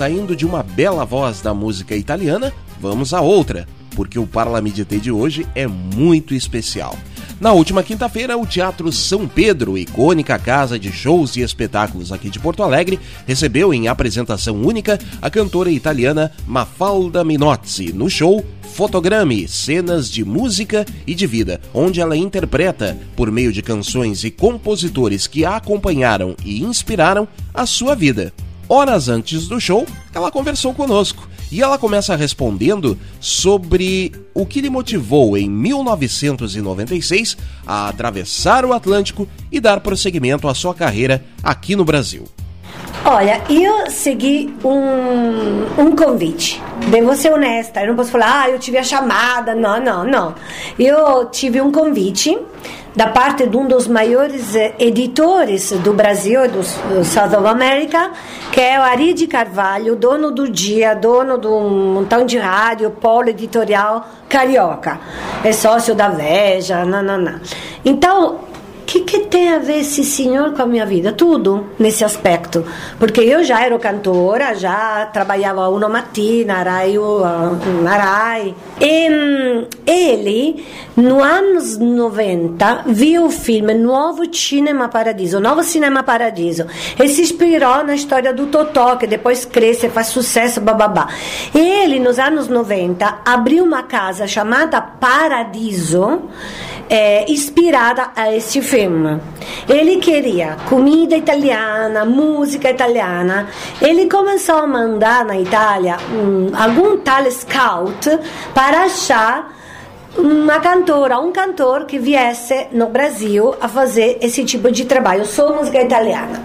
saindo 0.00 0.34
de 0.34 0.46
uma 0.46 0.62
bela 0.62 1.04
voz 1.04 1.42
da 1.42 1.52
música 1.52 1.94
italiana, 1.94 2.54
vamos 2.80 3.12
a 3.12 3.20
outra, 3.20 3.68
porque 3.94 4.18
o 4.18 4.26
Parla-me 4.26 4.70
de 4.70 4.82
Te 4.82 4.98
de 4.98 5.12
hoje 5.12 5.46
é 5.54 5.66
muito 5.66 6.32
especial. 6.32 6.96
Na 7.38 7.52
última 7.52 7.82
quinta-feira, 7.82 8.38
o 8.38 8.46
Teatro 8.46 8.90
São 8.90 9.28
Pedro, 9.28 9.76
icônica 9.76 10.38
casa 10.38 10.78
de 10.78 10.90
shows 10.90 11.36
e 11.36 11.42
espetáculos 11.42 12.12
aqui 12.12 12.30
de 12.30 12.38
Porto 12.38 12.62
Alegre, 12.62 12.98
recebeu 13.26 13.74
em 13.74 13.88
apresentação 13.88 14.56
única 14.62 14.98
a 15.20 15.28
cantora 15.28 15.70
italiana 15.70 16.32
Mafalda 16.46 17.22
Minozzi 17.22 17.92
no 17.92 18.08
show 18.08 18.42
Fotograme, 18.72 19.46
cenas 19.46 20.10
de 20.10 20.24
música 20.24 20.86
e 21.06 21.14
de 21.14 21.26
vida, 21.26 21.60
onde 21.74 22.00
ela 22.00 22.16
interpreta, 22.16 22.96
por 23.14 23.30
meio 23.30 23.52
de 23.52 23.60
canções 23.60 24.24
e 24.24 24.30
compositores 24.30 25.26
que 25.26 25.44
a 25.44 25.56
acompanharam 25.56 26.34
e 26.42 26.62
inspiraram, 26.62 27.28
a 27.52 27.66
sua 27.66 27.94
vida. 27.94 28.32
Horas 28.72 29.08
antes 29.08 29.48
do 29.48 29.60
show, 29.60 29.84
ela 30.14 30.30
conversou 30.30 30.72
conosco 30.72 31.28
e 31.50 31.60
ela 31.60 31.76
começa 31.76 32.14
respondendo 32.14 32.96
sobre 33.18 34.12
o 34.32 34.46
que 34.46 34.60
lhe 34.60 34.70
motivou 34.70 35.36
em 35.36 35.50
1996 35.50 37.36
a 37.66 37.88
atravessar 37.88 38.64
o 38.64 38.72
Atlântico 38.72 39.26
e 39.50 39.58
dar 39.58 39.80
prosseguimento 39.80 40.46
à 40.46 40.54
sua 40.54 40.72
carreira 40.72 41.24
aqui 41.42 41.74
no 41.74 41.84
Brasil. 41.84 42.28
Olha, 43.04 43.40
eu 43.48 43.90
segui 43.90 44.54
um, 44.62 45.82
um 45.82 45.96
convite. 45.96 46.62
Devo 46.88 47.14
ser 47.14 47.32
honesta. 47.32 47.80
Eu 47.80 47.88
não 47.88 47.96
posso 47.96 48.10
falar, 48.10 48.42
ah, 48.42 48.50
eu 48.50 48.58
tive 48.58 48.76
a 48.76 48.82
chamada. 48.82 49.54
Não, 49.54 49.80
não, 49.80 50.04
não. 50.04 50.34
Eu 50.78 51.24
tive 51.26 51.60
um 51.62 51.72
convite 51.72 52.38
da 52.94 53.06
parte 53.06 53.46
de 53.46 53.56
um 53.56 53.66
dos 53.66 53.86
maiores 53.86 54.54
eh, 54.54 54.74
editores 54.78 55.70
do 55.72 55.92
Brasil, 55.92 56.42
do, 56.48 56.60
do 56.94 57.04
South 57.04 57.36
of 57.38 57.46
America, 57.46 58.10
que 58.52 58.60
é 58.60 58.78
o 58.78 58.82
Ari 58.82 59.14
de 59.14 59.26
Carvalho, 59.26 59.94
dono 59.94 60.30
do 60.30 60.48
Dia, 60.50 60.94
dono 60.94 61.38
de 61.38 61.46
um 61.46 61.94
montão 61.94 62.26
de 62.26 62.36
rádio, 62.36 62.90
polo 62.90 63.28
editorial 63.28 64.06
carioca. 64.28 65.00
É 65.44 65.52
sócio 65.52 65.94
da 65.94 66.08
Veja, 66.08 66.84
nananã. 66.84 67.40
Então, 67.84 68.40
que, 68.90 69.00
que 69.02 69.20
tem 69.20 69.50
a 69.50 69.58
ver 69.58 69.80
esse 69.80 70.02
senhor 70.02 70.52
com 70.52 70.62
a 70.62 70.66
minha 70.66 70.84
vida? 70.84 71.12
Tudo 71.12 71.68
nesse 71.78 72.04
aspecto. 72.04 72.64
Porque 72.98 73.20
eu 73.20 73.44
já 73.44 73.64
era 73.64 73.78
cantora, 73.78 74.52
já 74.54 75.06
trabalhava 75.06 75.68
uma 75.68 75.88
mattina, 75.88 76.60
Rai, 76.60 76.96
na 77.84 77.96
Rai. 77.96 78.52
E 78.80 79.08
hum, 79.08 79.66
ele, 79.86 80.66
no 80.96 81.22
anos 81.22 81.78
90, 81.78 82.82
viu 82.88 83.26
o 83.26 83.30
filme 83.30 83.74
Novo 83.74 84.24
Cinema 84.34 84.88
Paradiso, 84.88 85.38
Novo 85.38 85.62
Cinema 85.62 86.02
Paradiso, 86.02 86.66
e 86.98 87.08
se 87.08 87.22
inspirou 87.22 87.84
na 87.84 87.94
história 87.94 88.34
do 88.34 88.46
Totó, 88.48 88.96
que 88.96 89.06
depois 89.06 89.44
cresce, 89.44 89.88
faz 89.88 90.08
sucesso, 90.08 90.60
bababá. 90.60 91.06
E 91.54 91.60
ele, 91.60 92.00
nos 92.00 92.18
anos 92.18 92.48
90, 92.48 93.20
abriu 93.24 93.62
uma 93.62 93.84
casa 93.84 94.26
chamada 94.26 94.80
Paradiso, 94.80 96.22
é, 96.88 97.30
inspirada 97.30 98.10
a 98.16 98.34
este 98.34 98.60
filme. 98.60 98.79
Ele 99.68 99.96
queria 99.96 100.56
comida 100.68 101.16
italiana, 101.16 102.04
música 102.04 102.70
italiana. 102.70 103.48
Ele 103.80 104.08
começou 104.08 104.56
a 104.56 104.66
mandar 104.66 105.24
na 105.24 105.38
Itália 105.38 105.96
um, 106.12 106.50
algum 106.56 106.98
tal 106.98 107.30
scout 107.30 108.08
para 108.54 108.84
achar 108.84 109.52
uma 110.16 110.58
cantora, 110.60 111.18
um 111.18 111.30
cantor 111.30 111.84
que 111.84 111.98
viesse 111.98 112.68
no 112.72 112.88
Brasil 112.88 113.54
a 113.60 113.68
fazer 113.68 114.18
esse 114.20 114.44
tipo 114.44 114.70
de 114.70 114.84
trabalho, 114.84 115.24
só 115.24 115.54
música 115.54 115.80
italiana. 115.80 116.42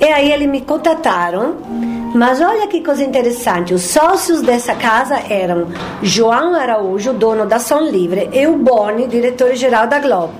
E 0.00 0.04
aí 0.04 0.30
eles 0.30 0.48
me 0.48 0.60
contataram 0.60 1.56
mas 2.18 2.40
olha 2.40 2.66
que 2.66 2.82
coisa 2.82 3.04
interessante, 3.04 3.72
os 3.72 3.82
sócios 3.82 4.42
dessa 4.42 4.74
casa 4.74 5.22
eram 5.30 5.68
João 6.02 6.52
Araújo, 6.52 7.12
dono 7.12 7.46
da 7.46 7.60
Som 7.60 7.82
Livre, 7.82 8.28
e 8.32 8.44
o 8.44 8.56
Boni, 8.56 9.06
diretor-geral 9.06 9.86
da 9.86 10.00
Globo. 10.00 10.34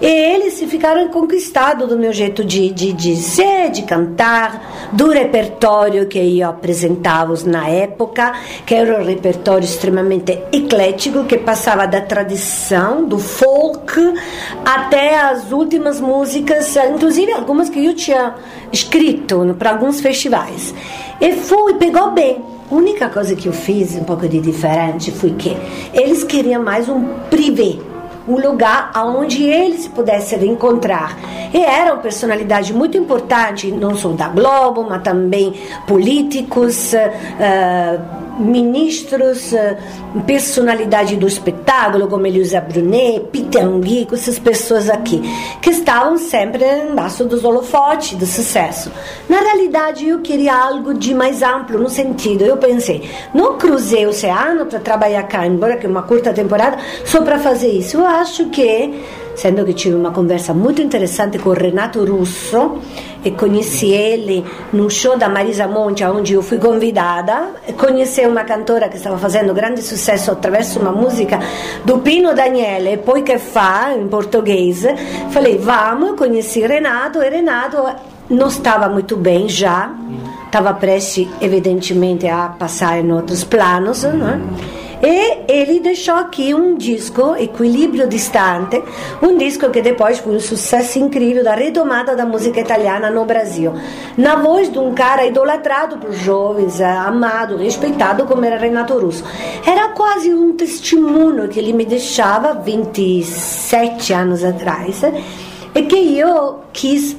E 0.00 0.06
eles 0.06 0.58
ficaram 0.60 1.08
conquistados 1.08 1.86
do 1.86 1.98
meu 1.98 2.10
jeito 2.10 2.42
de, 2.42 2.70
de, 2.70 2.94
de 2.94 3.16
ser, 3.16 3.70
de 3.70 3.82
cantar, 3.82 4.88
do 4.92 5.10
repertório 5.10 6.06
que 6.06 6.40
eu 6.40 6.48
apresentava 6.48 7.34
na 7.44 7.68
época, 7.68 8.32
que 8.64 8.74
era 8.74 8.98
um 8.98 9.04
repertório 9.04 9.66
extremamente 9.66 10.38
eclético, 10.50 11.24
que 11.24 11.36
passava 11.36 11.86
da 11.86 12.00
tradição, 12.00 13.04
do 13.04 13.18
folk, 13.18 13.92
até 14.64 15.20
as 15.20 15.52
últimas 15.52 16.00
músicas, 16.00 16.74
inclusive 16.76 17.30
algumas 17.32 17.68
que 17.68 17.84
eu 17.84 17.94
tinha 17.94 18.36
escrito 18.72 19.54
para 19.58 19.70
alguns 19.70 20.00
festivais. 20.00 20.74
E 21.20 21.32
fui, 21.32 21.74
pegou 21.74 22.12
bem. 22.12 22.42
A 22.70 22.74
única 22.74 23.08
coisa 23.08 23.34
que 23.34 23.48
eu 23.48 23.52
fiz 23.52 23.96
um 23.96 24.04
pouco 24.04 24.28
de 24.28 24.40
diferente 24.40 25.10
foi 25.10 25.30
que 25.30 25.56
eles 25.92 26.22
queriam 26.22 26.62
mais 26.62 26.88
um 26.88 27.04
privê, 27.28 27.80
um 28.28 28.40
lugar 28.40 28.92
onde 28.96 29.42
eles 29.42 29.88
pudessem 29.88 30.52
encontrar. 30.52 31.18
E 31.52 31.58
eram 31.58 31.98
personalidades 31.98 32.70
muito 32.70 32.96
importantes, 32.96 33.72
não 33.72 33.96
só 33.96 34.10
da 34.10 34.28
Globo, 34.28 34.86
mas 34.88 35.02
também 35.02 35.52
políticos, 35.86 36.92
uh, 36.92 38.29
ministros, 38.40 39.52
eh, 39.52 39.76
personalidade 40.26 41.16
do 41.16 41.26
espetáculo, 41.26 42.08
como 42.08 42.26
Elisa 42.26 42.60
Brunet, 42.60 43.20
Peter 43.30 43.64
Anguico, 43.64 44.14
essas 44.14 44.38
pessoas 44.38 44.88
aqui, 44.88 45.22
que 45.60 45.70
estavam 45.70 46.16
sempre 46.16 46.64
embaixo 46.90 47.24
dos 47.24 47.44
holofotes 47.44 48.18
do 48.18 48.26
sucesso. 48.26 48.90
Na 49.28 49.40
realidade, 49.40 50.08
eu 50.08 50.20
queria 50.20 50.54
algo 50.54 50.94
de 50.94 51.14
mais 51.14 51.42
amplo, 51.42 51.78
no 51.78 51.88
sentido, 51.88 52.44
eu 52.44 52.56
pensei, 52.56 53.08
não 53.34 53.56
cruzei 53.58 54.06
o 54.06 54.10
oceano 54.10 54.66
para 54.66 54.80
trabalhar 54.80 55.22
cá, 55.24 55.46
embora 55.46 55.76
que 55.76 55.86
é 55.86 55.88
uma 55.88 56.02
curta 56.02 56.32
temporada, 56.32 56.78
só 57.04 57.22
para 57.22 57.38
fazer 57.38 57.68
isso. 57.68 57.98
Eu 57.98 58.06
acho 58.06 58.46
que 58.46 59.00
sendo 59.34 59.64
che 59.64 59.72
tive 59.72 59.94
una 59.94 60.10
conversa 60.10 60.52
molto 60.52 60.82
interessante 60.82 61.38
con 61.38 61.54
Renato 61.54 62.04
Russo 62.04 62.80
e 63.24 63.30
conheci 63.30 63.90
ele 63.90 64.44
no 64.72 64.88
show 64.88 65.16
da 65.16 65.28
Marisa 65.28 65.66
Monte, 65.66 66.04
onde 66.04 66.34
eu 66.34 66.42
fui 66.42 66.58
convidada. 66.58 67.50
Conheci 67.76 68.26
uma 68.26 68.44
cantora 68.44 68.88
que 68.88 68.96
estava 68.96 69.18
fazendo 69.18 69.52
grande 69.52 69.82
sucesso 69.82 70.30
attraverso 70.30 70.80
uma 70.80 70.92
música 70.92 71.38
do 71.84 71.98
Pino 71.98 72.34
Daniele, 72.34 72.98
poi 72.98 73.22
che 73.22 73.38
fa, 73.38 73.92
in 73.96 74.08
portoghese. 74.08 74.94
Falei, 75.30 75.58
vamos, 75.58 76.16
conheci 76.16 76.66
Renato 76.66 77.22
e 77.22 77.28
Renato 77.28 77.76
não 78.30 78.46
estava 78.46 78.88
muito 78.88 79.16
bem 79.16 79.48
já, 79.48 79.92
estava 80.46 80.72
prestes, 80.72 81.28
evidentemente, 81.40 82.28
a 82.28 82.48
passar 82.48 82.98
em 82.98 83.12
outros 83.12 83.44
planos, 83.44 84.04
né? 84.04 84.40
E 85.02 85.50
ele 85.50 85.80
deixou 85.80 86.14
aqui 86.14 86.54
um 86.54 86.76
disco, 86.76 87.34
Equilíbrio 87.36 88.06
Distante, 88.06 88.82
um 89.22 89.36
disco 89.38 89.70
que 89.70 89.80
depois 89.80 90.18
foi 90.18 90.36
um 90.36 90.40
sucesso 90.40 90.98
incrível 90.98 91.42
da 91.42 91.54
retomada 91.54 92.14
da 92.14 92.26
música 92.26 92.60
italiana 92.60 93.10
no 93.10 93.24
Brasil. 93.24 93.72
Na 94.16 94.36
voz 94.36 94.70
de 94.70 94.78
um 94.78 94.92
cara 94.92 95.24
idolatrado 95.24 95.96
por 95.96 96.12
jovens, 96.12 96.80
amado, 96.82 97.56
respeitado 97.56 98.26
como 98.26 98.44
era 98.44 98.58
Renato 98.58 98.98
Russo. 98.98 99.24
Era 99.66 99.88
quase 99.88 100.34
um 100.34 100.54
testemunho 100.54 101.48
que 101.48 101.58
ele 101.58 101.72
me 101.72 101.86
deixava 101.86 102.52
27 102.52 104.12
anos 104.12 104.44
atrás 104.44 105.02
e 105.74 105.82
que 105.82 106.18
eu 106.18 106.60
quis 106.72 107.16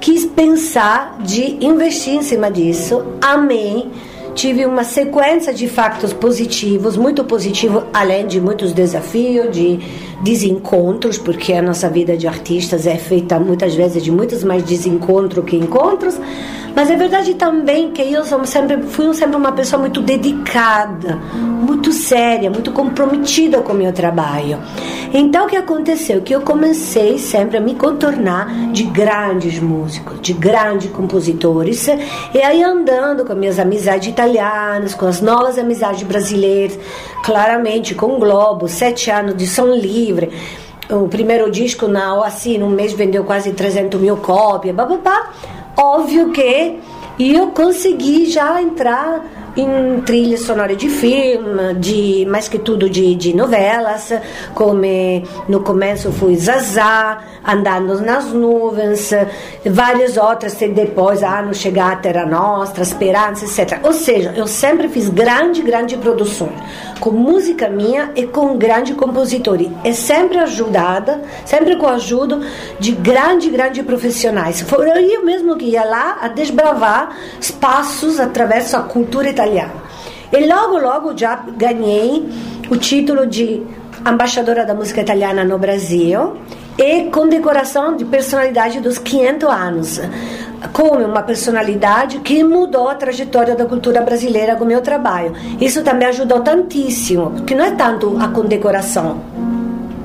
quis 0.00 0.24
pensar 0.24 1.18
de 1.20 1.62
investir 1.64 2.14
em 2.14 2.22
cima 2.22 2.50
disso. 2.50 3.04
Amei 3.20 3.90
tive 4.40 4.64
uma 4.64 4.84
sequência 4.84 5.52
de 5.52 5.68
fatos 5.68 6.14
positivos, 6.14 6.96
muito 6.96 7.22
positivo, 7.22 7.84
além 7.92 8.26
de 8.26 8.40
muitos 8.40 8.72
desafios, 8.72 9.54
de 9.54 9.78
desencontros, 10.22 11.18
porque 11.18 11.52
a 11.52 11.62
nossa 11.62 11.88
vida 11.88 12.16
de 12.16 12.26
artistas 12.26 12.86
é 12.86 12.96
feita 12.96 13.38
muitas 13.38 13.74
vezes 13.74 14.02
de 14.02 14.10
muitos 14.10 14.44
mais 14.44 14.62
desencontros 14.62 15.44
que 15.44 15.56
encontros. 15.56 16.18
Mas 16.74 16.88
é 16.88 16.96
verdade 16.96 17.34
também 17.34 17.90
que 17.90 18.00
eu 18.00 18.24
sempre, 18.44 18.80
fui 18.82 19.12
sempre 19.12 19.36
uma 19.36 19.50
pessoa 19.50 19.80
muito 19.80 20.00
dedicada, 20.00 21.16
muito 21.34 21.92
séria, 21.92 22.48
muito 22.48 22.70
comprometida 22.70 23.60
com 23.60 23.72
o 23.72 23.76
meu 23.76 23.92
trabalho. 23.92 24.58
Então 25.12 25.46
o 25.46 25.48
que 25.48 25.56
aconteceu? 25.56 26.20
Que 26.22 26.32
eu 26.32 26.42
comecei 26.42 27.18
sempre 27.18 27.56
a 27.56 27.60
me 27.60 27.74
contornar 27.74 28.70
de 28.70 28.84
grandes 28.84 29.58
músicos, 29.58 30.20
de 30.20 30.32
grandes 30.32 30.90
compositores, 30.90 31.88
e 32.32 32.40
aí 32.40 32.62
andando 32.62 33.24
com 33.24 33.34
minhas 33.34 33.58
amizades 33.58 34.08
italianas, 34.08 34.94
com 34.94 35.06
as 35.06 35.20
novas 35.20 35.58
amizades 35.58 36.04
brasileiras, 36.04 36.78
claramente 37.24 37.96
com 37.96 38.14
o 38.14 38.18
Globo, 38.20 38.68
sete 38.68 39.10
anos 39.10 39.36
de 39.36 39.48
som 39.48 39.74
livre 39.74 40.09
o 40.90 41.08
primeiro 41.08 41.50
disco 41.50 41.86
na 41.86 42.26
assim 42.26 42.58
num 42.58 42.70
mês 42.70 42.92
vendeu 42.92 43.24
quase 43.24 43.52
300 43.52 44.00
mil 44.00 44.16
cópias, 44.16 44.74
babá. 44.74 45.30
Óbvio 45.76 46.30
que 46.30 46.78
eu 47.18 47.48
consegui 47.48 48.26
já 48.26 48.60
entrar 48.60 49.49
em 49.56 50.00
trilha 50.02 50.38
sonora 50.38 50.76
de 50.76 50.88
filme, 50.88 51.74
de 51.74 52.24
mais 52.28 52.48
que 52.48 52.58
tudo 52.58 52.88
de, 52.88 53.14
de 53.14 53.34
novelas, 53.34 54.12
como 54.54 54.80
no 55.48 55.60
começo 55.60 56.12
foi 56.12 56.36
Zazá, 56.36 57.22
Andando 57.46 58.00
nas 58.02 58.26
Nuvens, 58.32 59.10
várias 59.64 60.16
outras, 60.16 60.60
e 60.60 60.68
depois 60.68 61.22
Ah, 61.22 61.42
no 61.42 61.54
Chegar 61.54 61.92
a 61.92 61.96
Terra 61.96 62.26
Nostra, 62.26 62.82
Esperança, 62.82 63.44
etc. 63.44 63.80
Ou 63.82 63.92
seja, 63.92 64.32
eu 64.36 64.46
sempre 64.46 64.88
fiz 64.88 65.08
grande, 65.08 65.62
grande 65.62 65.96
produção, 65.96 66.50
com 67.00 67.10
música 67.10 67.68
minha 67.68 68.12
e 68.14 68.26
com 68.26 68.56
grande 68.56 68.94
compositores, 68.94 69.68
e 69.84 69.94
sempre 69.94 70.38
ajudada, 70.38 71.22
sempre 71.44 71.76
com 71.76 71.86
a 71.86 71.94
ajuda 71.94 72.40
de 72.78 72.92
grande, 72.92 73.48
grande 73.48 73.82
profissionais. 73.82 74.60
Foi 74.60 74.88
eu 74.90 75.24
mesmo 75.24 75.56
que 75.56 75.64
ia 75.64 75.84
lá 75.84 76.18
a 76.20 76.28
desbravar 76.28 77.16
espaços 77.40 78.20
através 78.20 78.70
da 78.70 78.80
cultura 78.80 79.28
italiana 79.28 79.39
E 80.32 80.46
logo, 80.46 80.78
logo 80.78 81.16
já 81.16 81.36
ganhei 81.56 82.28
o 82.70 82.76
título 82.76 83.26
de 83.26 83.62
embaixadora 84.06 84.64
da 84.64 84.74
música 84.74 85.00
italiana 85.00 85.44
no 85.44 85.58
Brasil 85.58 86.36
e 86.78 87.10
condecoração 87.10 87.96
de 87.96 88.04
personalidade 88.04 88.80
dos 88.80 88.96
500 88.96 89.48
anos, 89.50 90.00
como 90.72 91.04
uma 91.04 91.22
personalidade 91.22 92.20
que 92.20 92.42
mudou 92.42 92.88
a 92.88 92.94
trajetória 92.94 93.54
da 93.54 93.66
cultura 93.66 94.00
brasileira 94.00 94.56
com 94.56 94.64
o 94.64 94.66
meu 94.66 94.80
trabalho. 94.80 95.34
Isso 95.60 95.82
também 95.82 96.08
ajudou 96.08 96.40
tantíssimo, 96.40 97.32
porque 97.32 97.54
não 97.54 97.64
é 97.64 97.72
tanto 97.72 98.16
a 98.18 98.28
condecoração, 98.28 99.20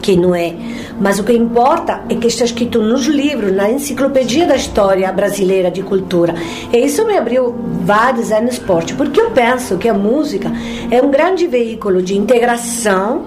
que 0.06 0.16
não 0.16 0.36
é. 0.36 0.54
Mas 1.02 1.18
o 1.18 1.24
que 1.24 1.34
importa 1.34 2.04
é 2.08 2.16
que 2.16 2.28
está 2.28 2.46
escrito 2.46 2.80
nos 2.80 3.08
livros, 3.08 3.52
na 3.52 3.72
enciclopédia 3.72 4.46
da 4.46 4.56
história 4.56 5.12
brasileira 5.12 5.72
de 5.72 5.82
cultura. 5.82 6.36
E 6.72 6.78
isso 6.78 7.04
me 7.08 7.18
abriu 7.18 7.56
vários 7.82 8.32
anos 8.32 8.54
esporte, 8.54 8.94
porque 8.94 9.20
eu 9.20 9.32
penso 9.32 9.78
que 9.78 9.90
a 9.90 9.94
música 9.96 10.52
é 10.92 11.02
um 11.02 11.10
grande 11.10 11.48
veículo 11.48 12.04
de 12.04 12.16
integração 12.16 13.24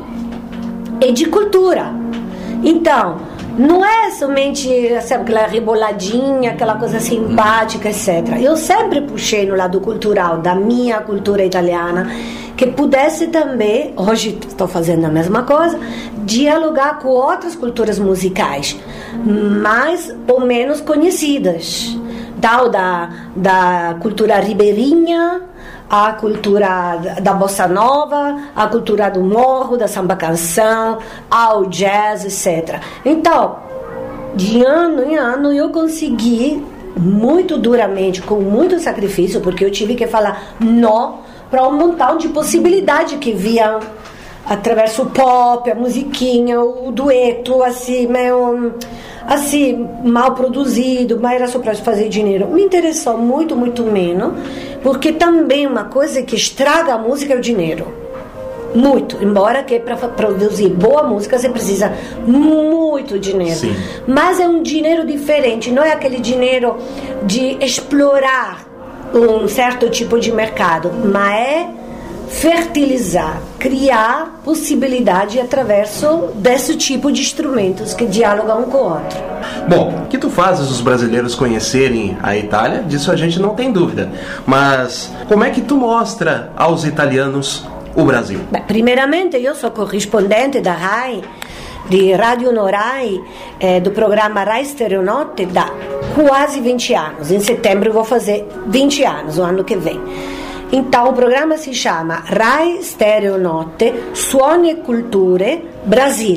e 1.01 1.13
de 1.13 1.27
cultura. 1.27 1.93
Então, 2.63 3.17
não 3.59 3.85
é 3.85 4.13
somente 4.13 4.69
aquela 5.13 5.49
reboladinha, 5.49 6.53
aquela 6.53 6.77
coisa 6.77 7.01
simpática, 7.01 7.89
etc. 7.89 8.41
Eu 8.41 8.57
sempre 8.57 9.01
puxei 9.01 9.47
no 9.47 9.57
lado 9.57 9.81
cultural 9.81 10.39
da 10.39 10.55
minha 10.55 11.01
cultura 11.01 11.45
italiana 11.45 12.09
que 12.59 12.67
pudesse 12.67 13.29
também, 13.29 13.95
hoje 13.97 14.37
estou 14.49 14.67
fazendo 14.67 15.05
a 15.05 15.09
mesma 15.09 15.45
coisa, 15.45 15.79
dialogar 16.25 16.99
com 16.99 17.09
outras 17.09 17.55
culturas 17.55 18.01
musicais. 18.01 18.77
mais 19.25 20.13
ou 20.27 20.41
menos 20.41 20.81
conhecidas. 20.81 21.97
Tal 22.41 22.69
da, 22.69 23.11
da 23.37 23.97
cultura 24.01 24.41
ribeirinha, 24.41 25.43
a 25.89 26.13
cultura 26.13 27.17
da 27.23 27.33
bossa 27.33 27.69
nova, 27.69 28.37
a 28.55 28.67
cultura 28.67 29.09
do 29.09 29.21
morro, 29.23 29.77
da 29.77 29.87
samba 29.87 30.17
canção, 30.17 30.99
ao 31.31 31.67
jazz, 31.67 32.25
etc. 32.25 32.81
Então, 33.05 33.57
de 34.35 34.65
ano 34.65 35.05
em 35.05 35.17
ano 35.17 35.53
eu 35.53 35.71
consegui 35.71 36.65
muito 36.97 37.57
duramente, 37.57 38.21
com 38.21 38.41
muito 38.41 38.81
sacrifício, 38.81 39.41
porque 39.41 39.65
eu 39.65 39.71
tive 39.71 39.95
que 39.95 40.09
falar 40.09 40.55
não 40.59 41.28
para 41.51 41.67
um 41.67 41.73
montão 41.73 42.17
de 42.17 42.29
possibilidade 42.29 43.17
que 43.17 43.33
viam 43.33 43.81
através 44.49 44.97
do 44.97 45.07
pop, 45.07 45.71
a 45.71 45.75
musiquinha, 45.75 46.61
o 46.61 46.91
dueto, 46.91 47.63
assim, 47.63 48.07
meio, 48.07 48.73
assim, 49.27 49.87
mal 50.03 50.35
produzido, 50.35 51.19
mas 51.21 51.35
era 51.35 51.49
só 51.49 51.59
para 51.59 51.75
fazer 51.75 52.09
dinheiro. 52.09 52.49
Me 52.49 52.63
interessou 52.63 53.19
muito, 53.19 53.55
muito 53.55 53.83
menos, 53.83 54.33
porque 54.83 55.13
também 55.13 55.67
uma 55.67 55.85
coisa 55.85 56.23
que 56.23 56.35
estraga 56.35 56.95
a 56.95 56.99
música 56.99 57.35
é 57.35 57.37
o 57.37 57.41
dinheiro. 57.41 57.87
Muito, 58.75 59.23
embora 59.23 59.63
que 59.63 59.81
para 59.81 59.97
produzir 59.97 60.69
boa 60.69 61.03
música 61.03 61.39
você 61.39 61.49
precisa 61.49 61.93
muito 62.27 63.19
dinheiro. 63.19 63.59
Sim. 63.59 63.75
Mas 64.07 64.39
é 64.39 64.47
um 64.47 64.63
dinheiro 64.63 65.07
diferente, 65.07 65.71
não 65.71 65.83
é 65.83 65.93
aquele 65.93 66.21
dinheiro 66.21 66.77
de 67.25 67.57
explorar 67.65 68.68
um 69.15 69.49
certo 69.49 69.89
tipo 69.91 70.19
de 70.19 70.33
mercado, 70.33 70.91
mas 71.05 71.39
é 71.39 71.71
fertilizar, 72.29 73.41
criar 73.59 74.41
possibilidade 74.45 75.41
através 75.41 76.03
desse 76.35 76.77
tipo 76.77 77.11
de 77.11 77.23
instrumentos 77.23 77.95
que 77.95 78.07
dialogam 78.07 78.63
um 78.63 78.65
com 78.65 78.79
o 78.79 78.93
outro. 78.93 79.19
Bom, 79.67 80.07
que 80.09 80.19
tu 80.19 80.31
fazes 80.31 80.71
os 80.71 80.81
brasileiros 80.81 81.35
conhecerem 81.35 82.17
a 82.23 82.37
Itália, 82.37 82.83
disso 82.83 83.11
a 83.11 83.17
gente 83.17 83.41
não 83.41 83.55
tem 83.55 83.73
dúvida. 83.73 84.11
Mas 84.47 85.13
como 85.27 85.45
é 85.45 85.51
que 85.51 85.63
tu 85.63 85.77
mostra 85.77 86.53
aos 86.57 86.85
italianos 86.85 87.67
o 87.95 88.05
Brasil? 88.05 88.41
Beh, 88.51 88.61
primeiramente 88.61 89.37
eu 89.37 89.55
sou 89.55 89.71
corrispondente 89.71 90.61
da 90.61 90.73
RAI, 90.73 91.23
di 91.89 92.15
Radio 92.15 92.53
Norai, 92.53 93.21
eh, 93.59 93.81
do 93.81 93.91
programa 93.91 94.45
Rai 94.45 94.65
Stereonotte 94.65 95.47
da 95.47 95.73
quase 96.15 96.61
20 96.61 96.95
anos. 96.95 97.31
Em 97.31 97.41
setembro 97.41 97.93
vou 97.93 98.05
fazer 98.05 98.47
20 98.67 99.05
anos, 99.05 99.39
o 99.39 99.43
ano 99.43 99.65
que 99.65 99.77
vem. 99.77 100.01
Então 100.71 101.09
o 101.09 101.13
programa 101.15 101.57
se 101.57 101.73
chama 101.73 102.23
Rai 102.27 102.83
Stereonotte 102.83 103.95
Suoni 104.13 104.73
e 104.73 104.75
Culture 104.77 105.65
Brasil. 105.89 106.29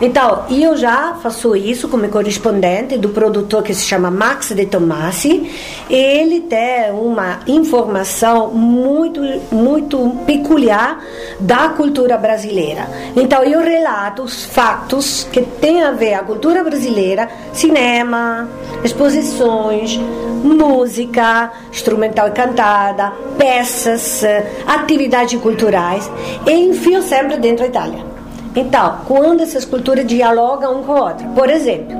Então 0.00 0.44
eu 0.50 0.76
já 0.76 1.14
faço 1.14 1.54
isso 1.54 1.88
como 1.88 2.08
correspondente 2.08 2.98
do 2.98 3.10
produtor 3.10 3.62
que 3.62 3.72
se 3.72 3.84
chama 3.84 4.10
Max 4.10 4.50
De 4.50 4.66
Tomasi. 4.66 5.50
Ele 5.88 6.40
tem 6.40 6.90
uma 6.92 7.40
informação 7.46 8.50
muito 8.50 9.20
muito 9.52 10.16
peculiar 10.26 11.00
da 11.38 11.68
cultura 11.68 12.18
brasileira. 12.18 12.88
Então 13.14 13.44
eu 13.44 13.60
relato 13.60 14.22
os 14.22 14.44
fatos 14.44 15.28
que 15.32 15.42
têm 15.42 15.82
a 15.82 15.92
ver 15.92 16.14
a 16.14 16.24
cultura 16.24 16.64
brasileira, 16.64 17.28
cinema, 17.52 18.48
exposições, 18.82 19.96
música, 20.42 21.52
instrumental 21.72 22.28
e 22.28 22.32
cantada, 22.32 23.12
peças, 23.38 24.22
atividades 24.66 25.40
culturais 25.40 26.10
e 26.46 26.52
enfio 26.52 27.00
sempre 27.00 27.36
dentro 27.36 27.64
da 27.64 27.66
Itália. 27.68 28.13
Então, 28.54 29.00
quando 29.06 29.42
essas 29.42 29.64
culturas 29.64 30.06
dialogam 30.06 30.80
um 30.80 30.82
com 30.84 30.92
a 30.92 31.10
outra. 31.10 31.26
Por 31.28 31.50
exemplo, 31.50 31.96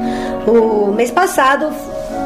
o 0.47 0.93
mês 0.93 1.11
passado 1.11 1.69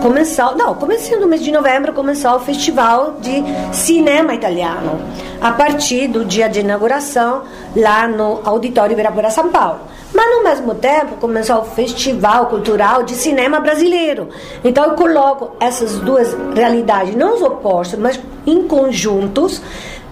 começou, 0.03 0.55
não, 0.57 0.75
começando 0.75 1.23
no 1.23 1.29
mês 1.29 1.43
de 1.43 1.51
novembro 1.51 1.93
começou 1.93 2.37
o 2.37 2.41
festival 2.41 3.17
de 3.21 3.43
cinema 3.73 4.35
italiano, 4.35 5.01
a 5.41 5.53
partir 5.53 6.09
do 6.09 6.25
dia 6.25 6.49
de 6.49 6.61
inauguração 6.61 7.43
lá 7.75 8.07
no 8.07 8.41
Auditório 8.45 8.93
Ibirapuera 8.93 9.31
São 9.31 9.49
Paulo. 9.49 9.81
Mas 10.15 10.37
no 10.37 10.43
mesmo 10.43 10.75
tempo 10.75 11.17
começou 11.21 11.61
o 11.61 11.65
festival 11.65 12.47
cultural 12.47 13.03
de 13.03 13.15
cinema 13.15 13.61
brasileiro. 13.61 14.29
Então 14.65 14.85
eu 14.85 14.91
coloco 14.93 15.53
essas 15.61 15.99
duas 15.99 16.35
realidades, 16.55 17.15
não 17.15 17.35
os 17.35 17.43
opostos, 17.43 17.99
mas 17.99 18.19
em 18.47 18.67
conjuntos 18.67 19.61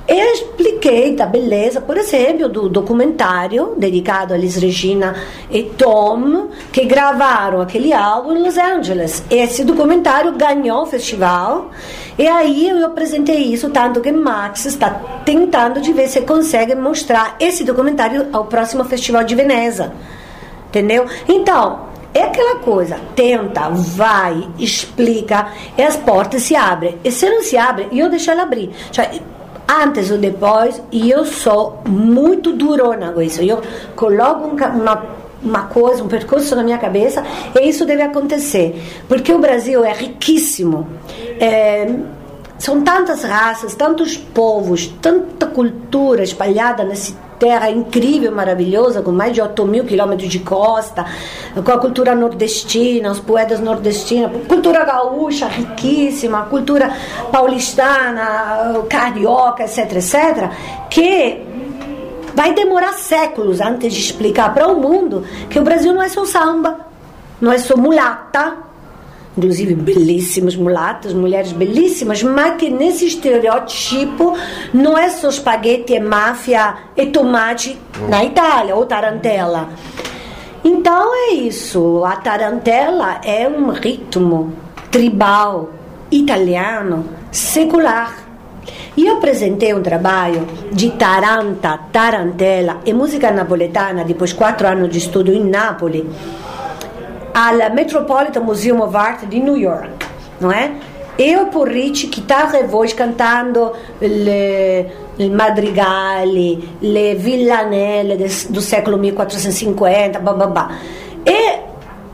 e 0.09 0.32
expliquei 0.34 1.14
da 1.16 1.26
beleza, 1.26 1.80
por 1.80 1.96
exemplo, 1.96 2.48
do 2.48 2.68
documentário 2.68 3.74
dedicado 3.76 4.32
a 4.32 4.36
Liz 4.36 4.57
Regina 4.57 5.16
e 5.50 5.64
Tom, 5.64 6.48
que 6.72 6.84
gravaram 6.84 7.61
aquele 7.61 7.92
álbum 7.92 8.36
em 8.36 8.42
Los 8.42 8.57
Angeles. 8.57 9.24
Esse 9.28 9.64
documentário 9.64 10.32
ganhou 10.32 10.82
o 10.82 10.86
festival 10.86 11.70
e 12.16 12.26
aí 12.26 12.68
eu 12.68 12.86
apresentei 12.86 13.52
isso, 13.52 13.68
tanto 13.70 14.00
que 14.00 14.12
Max 14.12 14.64
está 14.64 14.90
tentando 15.24 15.80
de 15.80 15.92
ver 15.92 16.09
se 16.09 16.20
consegue 16.22 16.74
mostrar 16.74 17.36
esse 17.40 17.64
documentário 17.64 18.28
ao 18.32 18.44
próximo 18.44 18.84
Festival 18.84 19.24
de 19.24 19.34
Veneza. 19.34 19.92
Entendeu? 20.68 21.07
Então, 21.28 21.86
é 22.14 22.22
aquela 22.22 22.57
coisa, 22.61 22.98
tenta, 23.14 23.68
vai, 23.68 24.48
explica, 24.59 25.48
e 25.76 25.82
as 25.82 25.96
portas 25.96 26.42
se 26.42 26.57
abrem. 26.57 26.98
E 27.04 27.12
se 27.12 27.28
não 27.28 27.42
se 27.42 27.59
abre, 27.59 27.88
eu 27.92 28.09
deixo 28.09 28.30
ela 28.30 28.44
abrir. 28.44 28.70
Antes 29.69 30.11
ou 30.11 30.19
depois, 30.19 30.81
e 30.93 31.11
eu 31.11 31.25
sou 31.25 31.83
muito 31.87 32.53
durona 32.53 33.12
com 33.12 33.23
isso. 33.23 33.43
Eu 33.43 33.62
coloco 33.95 34.49
um, 34.49 34.81
uma, 34.81 35.05
uma 35.43 35.62
coisa, 35.64 36.03
um 36.03 36.09
percurso 36.09 36.55
na 36.55 36.62
minha 36.62 36.79
cabeça, 36.79 37.23
e 37.55 37.69
isso 37.69 37.85
deve 37.85 38.03
acontecer. 38.03 38.81
Porque 39.09 39.33
o 39.33 39.39
Brasil 39.39 39.85
é 39.85 39.93
riquíssimo. 39.93 40.87
É, 41.41 41.95
são 42.59 42.81
tantas 42.83 43.23
raças, 43.23 43.75
tantos 43.75 44.17
povos, 44.17 44.87
tanta 45.03 45.47
cultura 45.47 46.23
espalhada 46.23 46.85
nesse 46.85 47.14
terra 47.39 47.70
incrível, 47.70 48.32
maravilhosa, 48.32 49.03
com 49.03 49.12
mais 49.12 49.32
de 49.32 49.41
8 49.41 49.64
mil 49.64 49.84
quilômetros 49.84 50.28
de 50.28 50.39
costa, 50.41 51.07
com 51.64 51.72
a 51.72 51.78
cultura 51.78 52.14
nordestina, 52.14 53.11
os 53.11 53.20
poetas 53.20 53.61
nordestinos, 53.61 54.47
cultura 54.47 54.84
gaúcha 54.84 55.47
riquíssima, 55.47 56.43
cultura 56.45 56.91
paulistana, 57.30 58.82
carioca, 58.89 59.64
etc, 59.64 59.93
etc, 59.93 60.51
que 60.91 61.43
vai 62.34 62.53
demorar 62.53 62.93
séculos 62.93 63.61
antes 63.61 63.93
de 63.93 64.01
explicar 64.01 64.53
para 64.53 64.68
o 64.68 64.78
mundo 64.80 65.24
que 65.49 65.59
o 65.59 65.62
Brasil 65.62 65.95
não 65.95 66.03
é 66.03 66.09
só 66.09 66.24
samba, 66.24 66.80
não 67.41 67.51
é 67.51 67.59
só 67.59 67.76
mulata, 67.76 68.66
inclusive 69.37 69.74
belíssimas 69.74 70.57
mulatas, 70.57 71.12
mulheres 71.12 71.53
belíssimas, 71.53 72.22
mas 72.22 72.57
que 72.57 72.70
nesse 72.70 73.07
estereótipo 73.07 74.37
não 74.72 74.97
é 74.97 75.11
só 75.11 75.28
espaguete, 75.28 75.95
é 75.95 76.01
máfia 76.01 76.74
e 76.97 77.07
tomate 77.07 77.78
na 78.09 78.24
Itália, 78.24 78.74
ou 78.74 78.87
tarantela. 78.87 79.68
Então 80.64 81.14
é 81.14 81.34
isso, 81.34 82.03
a 82.05 82.16
tarantela 82.16 83.20
é 83.22 83.47
um 83.49 83.70
ritmo 83.70 84.53
tribal 84.91 85.70
italiano 86.11 87.05
secular. 87.30 88.24
E 88.97 89.07
eu 89.07 89.18
apresentei 89.18 89.74
um 89.74 89.82
trabalho 89.82 90.47
de 90.72 90.91
taranta, 90.93 91.78
tarantela 91.93 92.80
e 92.87 92.95
música 92.95 93.30
napoletana 93.30 94.05
depois 94.05 94.30
de 94.30 94.37
quatro 94.37 94.66
anos 94.66 94.89
de 94.89 94.99
estudo 94.99 95.32
em 95.32 95.45
Nápoles 95.45 96.05
al 97.37 97.70
Metropolitan 97.74 98.43
Museum 98.43 98.80
of 98.80 98.97
Art 98.97 99.26
di 99.26 99.41
New 99.41 99.59
York, 99.59 100.07
não 100.41 100.51
é? 100.51 100.72
Eu 101.18 101.47
Porrici, 101.47 102.09
chitarra 102.09 102.59
e 102.59 102.64
voce 102.64 102.95
cantando 102.95 103.74
le, 104.01 104.87
le 105.16 105.28
madrigali, 105.28 106.76
le 106.80 107.14
villanelle 107.14 108.16
des, 108.16 108.47
do 108.51 108.62
século 108.62 108.97
1450, 108.97 110.18
bababá. 110.18 110.70
E 111.26 111.61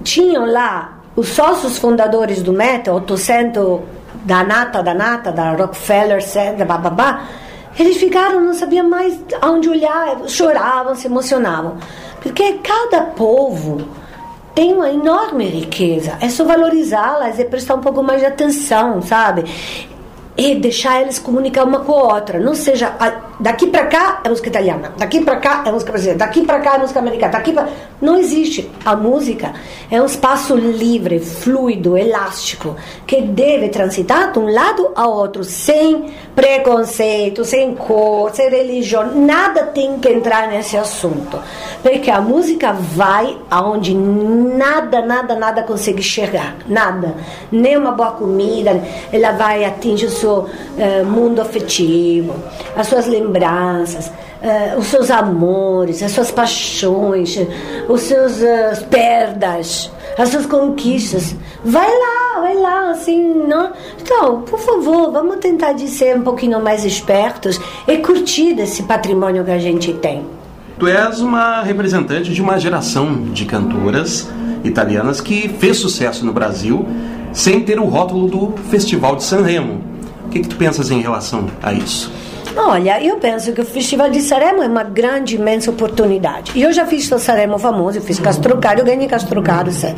tinham 0.02 0.44
lá 0.44 0.98
os 1.14 1.28
sócios 1.28 1.78
fundadores 1.78 2.42
do 2.42 2.52
Met, 2.52 2.90
800 2.90 3.80
da 4.24 4.42
nata, 4.42 4.82
da 4.82 4.94
nata, 4.94 5.30
da 5.30 5.52
Rockefeller 5.52 6.20
bababá, 6.66 7.22
eles 7.78 7.96
ficaram, 7.96 8.40
não 8.40 8.54
sabiam 8.54 8.88
mais 8.88 9.18
aonde 9.40 9.68
olhar, 9.68 10.28
choravam, 10.28 10.94
se 10.96 11.06
emocionavam. 11.06 11.76
Porque 12.20 12.58
cada 12.62 13.02
povo 13.02 14.01
tem 14.54 14.72
uma 14.72 14.90
enorme 14.90 15.44
riqueza. 15.44 16.18
É 16.20 16.28
só 16.28 16.44
valorizá-las 16.44 17.38
e 17.38 17.44
prestar 17.44 17.74
um 17.74 17.80
pouco 17.80 18.02
mais 18.02 18.20
de 18.20 18.26
atenção, 18.26 19.00
sabe? 19.02 19.44
E 20.36 20.54
deixar 20.54 21.02
eles 21.02 21.18
comunicar 21.18 21.64
uma 21.64 21.80
com 21.80 21.92
a 21.92 22.14
outra. 22.14 22.40
Não 22.40 22.54
seja 22.54 22.96
daqui 23.42 23.66
para 23.66 23.86
cá 23.86 24.20
é 24.24 24.28
música 24.28 24.48
italiana, 24.48 24.92
daqui 24.96 25.20
para 25.20 25.36
cá 25.36 25.64
é 25.66 25.72
música 25.72 25.90
brasileira, 25.90 26.18
daqui 26.18 26.44
para 26.46 26.60
cá 26.60 26.76
é 26.76 26.78
música 26.78 27.00
americana, 27.00 27.32
daqui 27.32 27.52
pra... 27.52 27.68
não 28.00 28.16
existe. 28.16 28.70
A 28.84 28.94
música 28.94 29.52
é 29.90 30.00
um 30.00 30.06
espaço 30.06 30.54
livre, 30.54 31.18
fluido, 31.18 31.98
elástico, 31.98 32.76
que 33.06 33.20
deve 33.20 33.68
transitar 33.68 34.32
de 34.32 34.38
um 34.38 34.50
lado 34.50 34.92
ao 34.94 35.12
outro, 35.12 35.42
sem 35.42 36.12
preconceito, 36.34 37.44
sem 37.44 37.74
cor, 37.74 38.30
sem 38.32 38.48
religião, 38.48 39.12
nada 39.12 39.64
tem 39.64 39.98
que 39.98 40.08
entrar 40.08 40.48
nesse 40.48 40.76
assunto, 40.76 41.38
porque 41.82 42.10
a 42.10 42.20
música 42.20 42.72
vai 42.72 43.36
aonde 43.50 43.94
nada, 43.94 45.02
nada, 45.02 45.34
nada 45.34 45.62
consegue 45.62 46.02
chegar, 46.02 46.56
nada, 46.66 47.14
nem 47.50 47.76
uma 47.76 47.92
boa 47.92 48.12
comida, 48.12 48.80
ela 49.12 49.32
vai 49.32 49.64
atingir 49.64 50.06
o 50.06 50.10
seu 50.22 50.38
uh, 50.38 51.06
mundo 51.06 51.40
afetivo, 51.40 52.34
as 52.76 52.86
suas 52.86 53.06
lembranças, 53.06 54.06
uh, 54.06 54.78
os 54.78 54.86
seus 54.86 55.10
amores, 55.10 56.02
as 56.02 56.12
suas 56.12 56.30
paixões, 56.30 57.38
os 57.88 58.00
seus 58.02 58.40
uh, 58.40 58.84
perdas, 58.88 59.90
as 60.16 60.28
suas 60.28 60.46
conquistas. 60.46 61.34
Vai 61.64 61.88
lá, 61.88 62.40
vai 62.40 62.54
lá, 62.56 62.90
assim, 62.90 63.22
não? 63.46 63.72
Então, 64.00 64.42
por 64.42 64.58
favor, 64.58 65.10
vamos 65.12 65.36
tentar 65.36 65.72
de 65.72 65.88
ser 65.88 66.16
um 66.16 66.22
pouquinho 66.22 66.62
mais 66.62 66.84
espertos 66.84 67.60
e 67.86 67.98
curtir 67.98 68.58
esse 68.60 68.84
patrimônio 68.84 69.44
que 69.44 69.50
a 69.50 69.58
gente 69.58 69.92
tem. 69.94 70.24
Tu 70.78 70.88
és 70.88 71.20
uma 71.20 71.62
representante 71.62 72.32
de 72.32 72.42
uma 72.42 72.58
geração 72.58 73.14
de 73.32 73.44
cantoras 73.44 74.28
italianas 74.64 75.20
que 75.20 75.48
fez 75.48 75.76
sucesso 75.76 76.24
no 76.24 76.32
Brasil 76.32 76.86
sem 77.32 77.60
ter 77.60 77.78
o 77.78 77.84
rótulo 77.84 78.28
do 78.28 78.52
Festival 78.68 79.16
de 79.16 79.24
Sanremo. 79.24 79.91
Que, 80.32 80.40
que 80.40 80.48
tu 80.48 80.56
pensas 80.56 80.90
em 80.90 81.00
relação 81.00 81.46
a 81.62 81.72
isso? 81.74 82.10
Olha, 82.56 83.02
eu 83.02 83.16
penso 83.16 83.52
que 83.52 83.60
o 83.60 83.64
Festival 83.64 84.10
de 84.10 84.20
Sanremo 84.20 84.62
é 84.62 84.66
uma 84.66 84.82
grande, 84.82 85.36
imensa 85.36 85.70
oportunidade. 85.70 86.58
Eu 86.58 86.72
já 86.72 86.86
fiz 86.86 87.10
o 87.10 87.18
Sanremo 87.18 87.58
famoso, 87.58 87.98
eu 87.98 88.02
fiz 88.02 88.18
Castrocaro, 88.18 88.80
eu 88.80 88.84
ganhei 88.84 89.06
Castrocaro, 89.08 89.68
etc. 89.68 89.96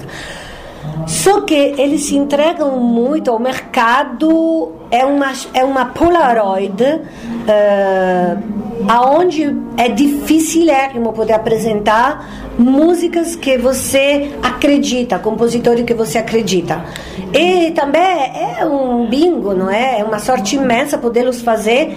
Só 1.06 1.42
que 1.42 1.54
eles 1.54 2.04
se 2.04 2.16
entregam 2.16 2.78
muito 2.78 3.30
ao 3.30 3.38
mercado, 3.38 4.72
é 4.90 5.04
uma, 5.04 5.32
é 5.52 5.64
uma 5.64 5.86
Polaroid, 5.86 6.82
uh, 6.82 8.42
aonde 8.88 9.56
é 9.76 9.88
dificilérrimo 9.88 11.12
poder 11.12 11.34
apresentar 11.34 12.43
músicas 12.58 13.36
que 13.36 13.58
você 13.58 14.32
acredita, 14.42 15.18
compositores 15.18 15.84
que 15.84 15.94
você 15.94 16.18
acredita. 16.18 16.84
E 17.32 17.70
também 17.72 18.02
é 18.02 18.64
um 18.64 19.06
bingo, 19.06 19.54
não 19.54 19.70
é? 19.70 20.00
É 20.00 20.04
uma 20.04 20.18
sorte 20.18 20.56
imensa 20.56 20.96
podê-los 20.98 21.42
fazer 21.42 21.96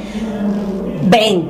bem. 1.04 1.50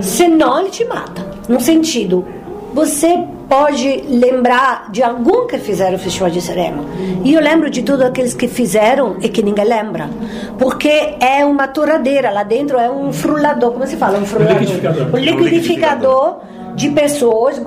Senão 0.00 0.60
ele 0.60 0.70
te 0.70 0.84
mata. 0.84 1.28
No 1.48 1.60
sentido, 1.60 2.24
você 2.72 3.18
pode 3.48 4.04
lembrar 4.08 4.90
de 4.92 5.02
algum 5.02 5.48
que 5.48 5.58
fizeram 5.58 5.96
o 5.96 5.98
Festival 5.98 6.30
de 6.30 6.40
Seremo. 6.40 6.84
E 7.24 7.34
eu 7.34 7.40
lembro 7.40 7.68
de 7.68 7.82
todos 7.82 8.06
aqueles 8.06 8.32
que 8.32 8.46
fizeram 8.46 9.16
e 9.20 9.28
que 9.28 9.42
ninguém 9.42 9.64
lembra. 9.64 10.08
Porque 10.56 11.16
é 11.18 11.44
uma 11.44 11.66
toradeira, 11.66 12.30
lá 12.30 12.44
dentro 12.44 12.78
é 12.78 12.88
um 12.88 13.12
frulador, 13.12 13.72
como 13.72 13.84
se 13.88 13.96
fala? 13.96 14.18
Um 14.18 14.24
frulador. 14.24 14.56
Um 14.56 14.60
liquidificador. 14.60 15.14
Um 15.14 15.18
liquidificador 15.18 16.36
de 16.80 16.88
pessoas 16.88 17.60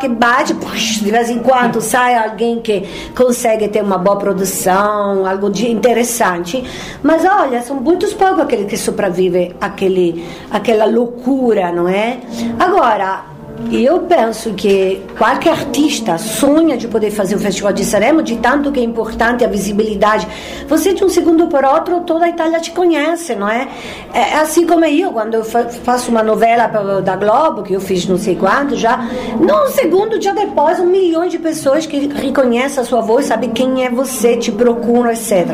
que 0.00 0.08
bate, 0.08 0.54
de 0.54 1.10
vez 1.10 1.28
em 1.28 1.38
quando 1.38 1.82
sai 1.82 2.16
alguém 2.16 2.58
que 2.60 2.82
consegue 3.14 3.68
ter 3.68 3.82
uma 3.82 3.98
boa 3.98 4.16
produção, 4.16 5.26
algo 5.26 5.50
de 5.50 5.70
interessante. 5.70 6.64
Mas 7.02 7.24
olha, 7.26 7.60
são 7.60 7.76
muitos 7.76 8.14
poucos 8.14 8.40
aqueles 8.40 8.66
que 8.66 8.76
sobrevivem 8.76 9.54
àquele, 9.60 10.24
àquela 10.50 10.86
loucura, 10.86 11.70
não 11.72 11.86
é? 11.86 12.18
Agora, 12.58 13.29
e 13.68 13.84
eu 13.84 14.00
penso 14.00 14.54
que 14.54 15.02
qualquer 15.16 15.50
artista 15.50 16.16
sonha 16.18 16.76
de 16.76 16.88
poder 16.88 17.10
fazer 17.10 17.36
o 17.36 17.38
Festival 17.38 17.72
de 17.72 17.84
Sanremo, 17.84 18.22
de 18.22 18.36
tanto 18.36 18.72
que 18.72 18.80
é 18.80 18.82
importante 18.82 19.44
a 19.44 19.48
visibilidade. 19.48 20.26
Você 20.66 20.92
de 20.92 21.04
um 21.04 21.08
segundo 21.08 21.46
para 21.46 21.72
outro, 21.72 22.00
toda 22.00 22.24
a 22.24 22.28
Itália 22.28 22.58
te 22.58 22.70
conhece, 22.72 23.34
não 23.36 23.48
é? 23.48 23.68
É 24.12 24.34
assim 24.36 24.66
como 24.66 24.84
eu, 24.84 25.12
quando 25.12 25.34
eu 25.34 25.44
faço 25.44 26.10
uma 26.10 26.22
novela 26.22 26.66
da 27.00 27.16
Globo, 27.16 27.62
que 27.62 27.74
eu 27.74 27.80
fiz 27.80 28.06
não 28.06 28.18
sei 28.18 28.34
quanto 28.34 28.74
já, 28.76 28.96
num 29.38 29.68
segundo 29.68 30.18
dia 30.18 30.32
depois, 30.32 30.80
um 30.80 30.86
milhão 30.86 31.28
de 31.28 31.38
pessoas 31.38 31.86
que 31.86 32.08
reconhecem 32.08 32.82
a 32.82 32.84
sua 32.86 33.00
voz, 33.00 33.26
sabe 33.26 33.48
quem 33.48 33.84
é 33.84 33.90
você, 33.90 34.36
te 34.36 34.50
procuram, 34.50 35.10
etc. 35.10 35.46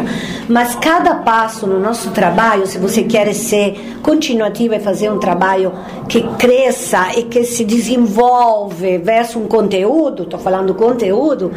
Mas 0.48 0.74
cada 0.76 1.16
passo 1.16 1.66
no 1.66 1.80
nosso 1.80 2.10
trabalho, 2.12 2.66
se 2.66 2.78
você 2.78 3.02
quer 3.02 3.32
ser 3.34 3.98
continuativo 4.02 4.74
e 4.74 4.80
fazer 4.80 5.10
um 5.10 5.18
trabalho 5.18 5.72
que 6.08 6.22
cresça 6.38 7.08
e 7.16 7.24
que 7.24 7.44
se 7.44 7.64
desenvolva, 7.64 7.95
desenvolve 7.96 8.98
versus 8.98 9.36
um 9.36 9.46
conteúdo, 9.46 10.24
estou 10.24 10.38
falando 10.38 10.74
conteúdo, 10.74 11.52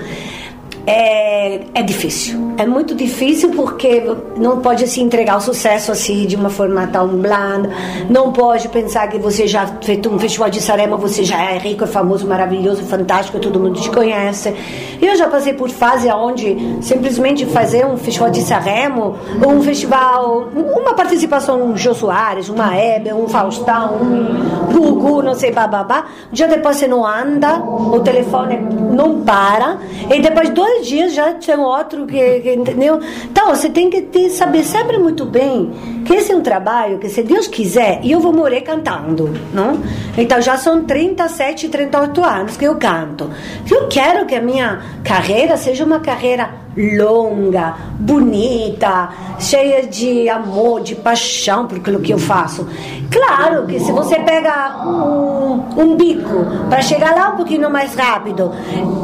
é, 0.85 1.61
é 1.73 1.83
difícil. 1.83 2.53
É 2.57 2.65
muito 2.65 2.95
difícil 2.95 3.51
porque 3.51 4.03
não 4.35 4.59
pode 4.59 4.87
se 4.87 5.01
entregar 5.01 5.37
o 5.37 5.41
sucesso 5.41 5.91
assim 5.91 6.25
de 6.25 6.35
uma 6.35 6.49
forma 6.49 6.87
tão 6.87 7.07
blanda. 7.07 7.69
Não 8.09 8.31
pode 8.31 8.67
pensar 8.69 9.07
que 9.07 9.17
você 9.17 9.47
já 9.47 9.65
fez 9.81 10.05
um 10.07 10.19
festival 10.19 10.49
de 10.49 10.61
Sarema, 10.61 10.97
você 10.97 11.23
já 11.23 11.41
é 11.41 11.57
rico, 11.57 11.83
é 11.83 11.87
famoso, 11.87 12.27
maravilhoso, 12.27 12.83
fantástico, 12.83 13.39
todo 13.39 13.59
mundo 13.59 13.79
te 13.79 13.89
conhece. 13.89 14.53
Eu 15.01 15.15
já 15.15 15.27
passei 15.27 15.53
por 15.53 15.69
fase 15.69 16.09
onde 16.09 16.57
simplesmente 16.81 17.45
fazer 17.45 17.85
um 17.85 17.97
festival 17.97 18.29
de 18.29 18.41
Saremo, 18.41 19.15
um 19.45 19.61
festival, 19.61 20.49
uma 20.55 20.93
participação 20.93 21.49
um 21.61 21.77
Jô 21.77 21.93
Soares, 21.93 22.49
uma 22.49 22.75
Hebe, 22.75 23.13
um 23.13 23.27
Faustão, 23.27 23.95
um 23.95 24.73
Gugu, 24.73 25.21
não 25.21 25.33
sei, 25.33 25.51
bababá. 25.51 26.05
Um 26.29 26.33
dia 26.33 26.47
depois 26.47 26.77
você 26.77 26.87
não 26.87 27.05
anda, 27.05 27.59
o 27.59 27.99
telefone 27.99 28.57
não 28.57 29.21
para, 29.21 29.77
e 30.09 30.21
depois 30.21 30.49
dois 30.49 30.68
dois 30.69 30.87
dias 30.87 31.13
já 31.13 31.33
tem 31.33 31.57
outro 31.57 32.05
que, 32.05 32.39
que, 32.41 32.53
entendeu? 32.53 32.99
Então 33.25 33.47
você 33.49 33.69
tem 33.69 33.89
que 33.89 34.03
ter, 34.03 34.29
saber 34.29 34.63
sempre 34.63 34.97
muito 34.99 35.25
bem 35.25 35.71
que 36.05 36.13
esse 36.13 36.31
é 36.31 36.35
um 36.35 36.41
trabalho 36.41 36.99
que 36.99 37.09
se 37.09 37.23
Deus 37.23 37.47
quiser, 37.47 38.01
eu 38.03 38.19
vou 38.19 38.31
morrer 38.31 38.61
cantando, 38.61 39.33
não? 39.51 39.81
Então 40.17 40.39
já 40.39 40.57
são 40.57 40.83
37, 40.83 41.69
38 41.69 42.23
anos 42.23 42.57
que 42.57 42.65
eu 42.65 42.75
canto. 42.75 43.29
Eu 43.69 43.87
quero 43.87 44.25
que 44.25 44.35
a 44.35 44.41
minha 44.41 44.81
carreira 45.03 45.57
seja 45.57 45.83
uma 45.83 45.99
carreira 45.99 46.49
longa, 46.79 47.75
bonita, 47.99 49.09
cheia 49.37 49.85
de 49.85 50.29
amor, 50.29 50.81
de 50.81 50.95
paixão 50.95 51.67
por 51.67 51.77
aquilo 51.77 51.99
que 51.99 52.13
eu 52.13 52.17
faço. 52.17 52.65
Claro 53.11 53.65
que 53.67 53.79
se 53.79 53.91
você 53.91 54.15
pega 54.19 54.85
um, 54.85 55.63
um 55.77 55.95
bico 55.97 56.45
para 56.69 56.81
chegar 56.81 57.13
lá 57.13 57.29
um 57.31 57.35
pouquinho 57.35 57.69
mais 57.69 57.93
rápido, 57.95 58.53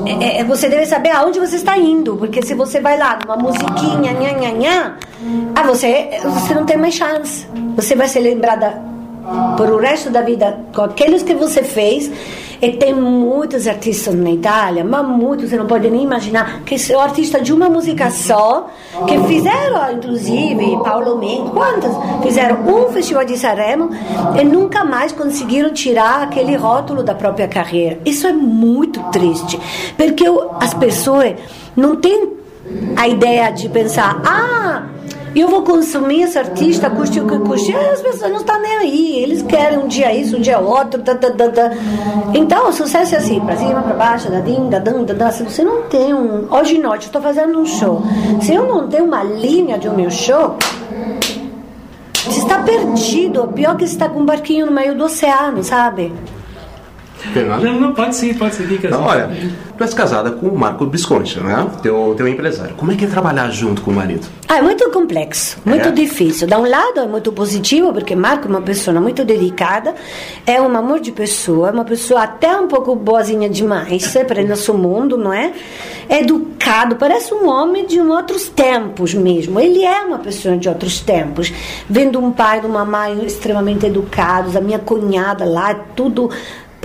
é, 0.05 0.39
é, 0.39 0.43
você 0.43 0.69
deve 0.69 0.85
saber 0.85 1.09
aonde 1.09 1.39
você 1.39 1.57
está 1.57 1.77
indo, 1.77 2.15
porque 2.15 2.41
se 2.41 2.53
você 2.53 2.79
vai 2.79 2.97
lá 2.97 3.19
numa 3.21 3.35
musiquinha, 3.35 4.13
nha, 4.13 4.31
nha, 4.31 4.51
nha, 4.51 4.95
ah, 5.53 5.63
você, 5.63 6.09
você 6.23 6.53
não 6.53 6.65
tem 6.65 6.77
mais 6.77 6.93
chance. 6.93 7.45
Você 7.75 7.95
vai 7.95 8.07
ser 8.07 8.21
lembrada 8.21 8.81
por 9.57 9.69
o 9.69 9.77
resto 9.77 10.09
da 10.09 10.21
vida 10.21 10.59
com 10.73 10.83
aqueles 10.83 11.23
que 11.23 11.33
você 11.33 11.63
fez 11.63 12.09
e 12.65 12.77
tem 12.77 12.95
muitos 12.95 13.67
artistas 13.67 14.15
na 14.15 14.31
Itália, 14.31 14.83
mas 14.83 15.05
muitos, 15.07 15.51
você 15.51 15.55
não 15.55 15.67
pode 15.67 15.87
nem 15.87 16.01
imaginar, 16.01 16.61
que 16.61 16.79
são 16.79 16.99
artistas 16.99 17.43
de 17.43 17.53
uma 17.53 17.69
música 17.69 18.09
só, 18.09 18.71
que 19.05 19.19
fizeram, 19.27 19.91
inclusive, 19.91 20.75
Paulo 20.83 21.15
Mendes, 21.19 21.51
quantos 21.51 21.91
fizeram 22.23 22.57
um 22.67 22.91
festival 22.91 23.23
de 23.23 23.37
Sanremo 23.37 23.91
e 24.39 24.43
nunca 24.43 24.83
mais 24.83 25.11
conseguiram 25.11 25.71
tirar 25.73 26.23
aquele 26.23 26.55
rótulo 26.55 27.03
da 27.03 27.13
própria 27.13 27.47
carreira. 27.47 27.99
Isso 28.03 28.25
é 28.25 28.33
muito 28.33 28.99
triste, 29.11 29.59
porque 29.95 30.25
as 30.59 30.73
pessoas 30.73 31.35
não 31.75 31.95
têm 31.97 32.33
a 32.97 33.07
ideia 33.07 33.51
de 33.51 33.69
pensar, 33.69 34.19
ah, 34.25 34.87
eu 35.41 35.49
vou 35.49 35.63
consumir 35.63 36.23
esse 36.23 36.39
artista, 36.39 36.89
custe 36.89 37.19
o 37.19 37.27
que 37.27 37.37
custe. 37.39 37.75
As 37.75 38.01
pessoas 38.01 38.31
não 38.31 38.39
estão 38.39 38.61
nem 38.61 38.77
aí. 38.77 39.19
Eles 39.19 39.41
querem 39.41 39.77
um 39.77 39.87
dia 39.87 40.13
isso, 40.13 40.37
um 40.37 40.41
dia 40.41 40.59
outro. 40.59 41.01
Da, 41.01 41.13
da, 41.13 41.29
da. 41.29 41.71
Então, 42.33 42.69
o 42.69 42.71
sucesso 42.71 43.15
é 43.15 43.17
assim, 43.17 43.39
para 43.41 43.57
cima, 43.57 43.81
para 43.81 43.93
baixo, 43.93 44.31
da 44.31 44.39
dinga, 44.39 44.79
da, 44.79 44.91
da, 44.91 45.13
da. 45.13 45.31
Se 45.31 45.43
você 45.43 45.63
não 45.63 45.83
tem 45.83 46.13
um. 46.13 46.47
Hoje 46.49 46.77
noite, 46.77 47.03
eu 47.03 47.07
estou 47.07 47.21
fazendo 47.21 47.59
um 47.59 47.65
show. 47.65 48.01
Se 48.41 48.53
eu 48.53 48.65
não 48.65 48.87
tenho 48.87 49.03
uma 49.03 49.23
linha 49.23 49.77
de 49.77 49.89
um 49.89 49.95
meu 49.95 50.09
show, 50.09 50.55
você 52.23 52.39
está 52.39 52.59
perdido. 52.59 53.47
Pior 53.49 53.75
que 53.75 53.85
você 53.85 53.93
está 53.93 54.07
com 54.07 54.21
um 54.21 54.25
barquinho 54.25 54.67
no 54.67 54.71
meio 54.71 54.95
do 54.95 55.03
oceano, 55.03 55.63
sabe? 55.63 56.13
Fernando? 57.33 57.63
Não, 57.63 57.79
não, 57.79 57.93
pode 57.93 58.15
sim, 58.15 58.33
pode 58.33 58.55
seguir. 58.55 58.79
Então, 58.83 59.03
olha, 59.03 59.29
tu 59.77 59.83
és 59.83 59.93
casada 59.93 60.31
com 60.31 60.47
o 60.47 60.57
Marco 60.57 60.85
Visconti, 60.87 61.39
né? 61.39 61.67
Teu, 61.81 62.13
teu 62.15 62.27
empresário. 62.27 62.75
Como 62.75 62.91
é 62.91 62.95
que 62.95 63.05
é 63.05 63.07
trabalhar 63.07 63.49
junto 63.49 63.81
com 63.81 63.91
o 63.91 63.93
marido? 63.93 64.27
Ah, 64.47 64.57
é 64.57 64.61
muito 64.61 64.89
complexo, 64.91 65.57
muito 65.65 65.87
É? 65.87 65.91
difícil. 65.91 66.47
Da 66.47 66.57
um 66.59 66.69
lado 66.69 66.99
é 66.99 67.07
muito 67.07 67.31
positivo, 67.31 67.91
porque 67.93 68.15
Marco 68.15 68.47
é 68.47 68.49
uma 68.49 68.61
pessoa 68.61 68.99
muito 69.01 69.25
dedicada, 69.25 69.93
é 70.45 70.61
um 70.61 70.75
amor 70.77 70.99
de 70.99 71.11
pessoa, 71.11 71.69
é 71.69 71.71
uma 71.71 71.85
pessoa 71.85 72.23
até 72.23 72.55
um 72.55 72.67
pouco 72.67 72.95
boazinha 72.95 73.49
demais, 73.49 74.15
para 74.27 74.41
o 74.41 74.47
nosso 74.47 74.73
mundo, 74.73 75.17
não 75.17 75.33
é? 75.33 75.51
É 76.07 76.21
educado, 76.21 76.95
parece 76.95 77.33
um 77.33 77.47
homem 77.49 77.85
de 77.85 77.99
um 77.99 78.09
outros 78.11 78.47
tempos 78.47 79.13
mesmo. 79.13 79.59
Ele 79.59 79.83
é 79.83 80.01
uma 80.01 80.19
pessoa 80.19 80.55
de 80.57 80.69
outros 80.69 80.99
tempos. 80.99 81.51
Vendo 81.89 82.19
um 82.19 82.31
pai 82.31 82.61
e 82.63 82.65
uma 82.65 82.85
mãe 82.85 83.25
extremamente 83.25 83.85
educados, 83.85 84.55
a 84.55 84.61
minha 84.61 84.79
cunhada 84.79 85.43
lá, 85.45 85.71
é 85.71 85.77
tudo 85.95 86.29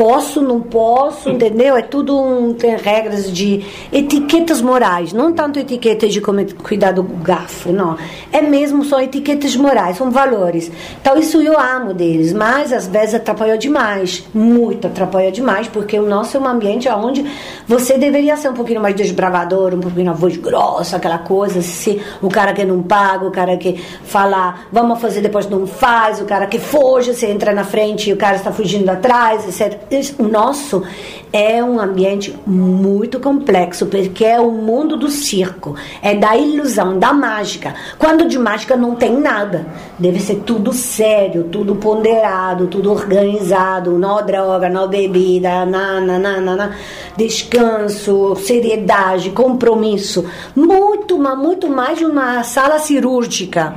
posso, 0.00 0.40
não 0.40 0.62
posso, 0.62 1.28
entendeu? 1.28 1.76
É 1.76 1.82
tudo 1.82 2.18
um, 2.18 2.54
tem 2.54 2.74
regras 2.74 3.30
de 3.30 3.62
etiquetas 3.92 4.62
morais, 4.62 5.12
não 5.12 5.30
tanto 5.30 5.58
etiquetas 5.58 6.10
de 6.10 6.22
como 6.22 6.42
cuidar 6.54 6.92
do 6.92 7.02
garfo, 7.02 7.70
não. 7.70 7.98
É 8.32 8.40
mesmo 8.40 8.82
só 8.82 9.02
etiquetas 9.02 9.54
morais, 9.56 9.98
são 9.98 10.10
valores. 10.10 10.72
Então 10.98 11.18
isso 11.18 11.42
eu 11.42 11.60
amo 11.60 11.92
deles, 11.92 12.32
mas 12.32 12.72
às 12.72 12.86
vezes 12.86 13.14
atrapalha 13.14 13.58
demais, 13.58 14.24
muito 14.32 14.86
atrapalha 14.86 15.30
demais, 15.30 15.68
porque 15.68 15.98
o 15.98 16.06
nosso 16.06 16.34
é 16.38 16.40
um 16.40 16.48
ambiente 16.48 16.88
onde 16.88 17.22
você 17.68 17.98
deveria 17.98 18.38
ser 18.38 18.48
um 18.48 18.54
pouquinho 18.54 18.80
mais 18.80 18.94
desbravador, 18.94 19.74
um 19.74 19.80
pouquinho 19.80 20.12
a 20.12 20.14
voz 20.14 20.34
grossa, 20.38 20.96
aquela 20.96 21.18
coisa, 21.18 21.60
se 21.60 22.00
o 22.22 22.30
cara 22.30 22.54
que 22.54 22.64
não 22.64 22.82
paga, 22.82 23.26
o 23.26 23.30
cara 23.30 23.54
que 23.58 23.78
fala, 24.04 24.60
vamos 24.72 24.98
fazer 24.98 25.20
depois 25.20 25.46
não 25.46 25.66
faz, 25.66 26.22
o 26.22 26.24
cara 26.24 26.46
que 26.46 26.58
foge, 26.58 27.12
você 27.12 27.26
entra 27.26 27.52
na 27.52 27.64
frente 27.64 28.08
e 28.08 28.14
o 28.14 28.16
cara 28.16 28.36
está 28.36 28.50
fugindo 28.50 28.88
atrás, 28.88 29.44
etc. 29.44 29.89
O 30.20 30.22
nosso 30.22 30.84
é 31.32 31.62
um 31.64 31.80
ambiente 31.80 32.32
muito 32.46 33.18
complexo, 33.18 33.86
porque 33.86 34.24
é 34.24 34.38
o 34.38 34.52
mundo 34.52 34.96
do 34.96 35.10
circo, 35.10 35.74
é 36.00 36.14
da 36.14 36.36
ilusão, 36.36 36.96
da 36.96 37.12
mágica. 37.12 37.74
Quando 37.98 38.28
de 38.28 38.38
mágica 38.38 38.76
não 38.76 38.94
tem 38.94 39.18
nada, 39.18 39.66
deve 39.98 40.20
ser 40.20 40.42
tudo 40.46 40.72
sério, 40.72 41.48
tudo 41.50 41.74
ponderado, 41.74 42.68
tudo 42.68 42.92
organizado, 42.92 43.98
não 43.98 44.24
droga, 44.24 44.68
não 44.68 44.86
bebida, 44.86 45.66
na, 45.66 46.00
na, 46.00 46.40
na. 46.40 46.70
descanso, 47.16 48.36
seriedade, 48.36 49.30
compromisso. 49.30 50.24
Muito, 50.54 51.18
mas 51.18 51.36
muito 51.36 51.68
mais 51.68 51.98
de 51.98 52.04
uma 52.04 52.44
sala 52.44 52.78
cirúrgica, 52.78 53.74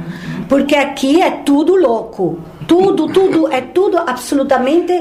porque 0.48 0.76
aqui 0.76 1.20
é 1.20 1.32
tudo 1.32 1.76
louco. 1.76 2.38
Tudo, 2.68 3.08
tudo, 3.08 3.52
é 3.52 3.62
tudo 3.62 3.98
absolutamente 3.98 4.94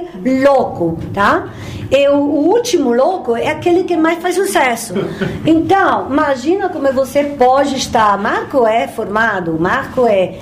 louco, 0.42 0.98
tá? 1.12 1.48
E 1.90 2.08
o, 2.08 2.16
último 2.16 2.92
louco 2.92 3.36
é 3.36 3.48
aquele 3.48 3.84
que 3.84 3.96
mais 3.96 4.18
faz 4.22 4.34
sucesso. 4.34 4.94
Então, 5.44 6.06
imagina 6.10 6.68
como 6.70 6.90
você 6.92 7.22
pode 7.24 7.76
estar. 7.76 8.16
Marco 8.16 8.66
é 8.66 8.88
formado, 8.88 9.58
Marco 9.60 10.06
é 10.06 10.38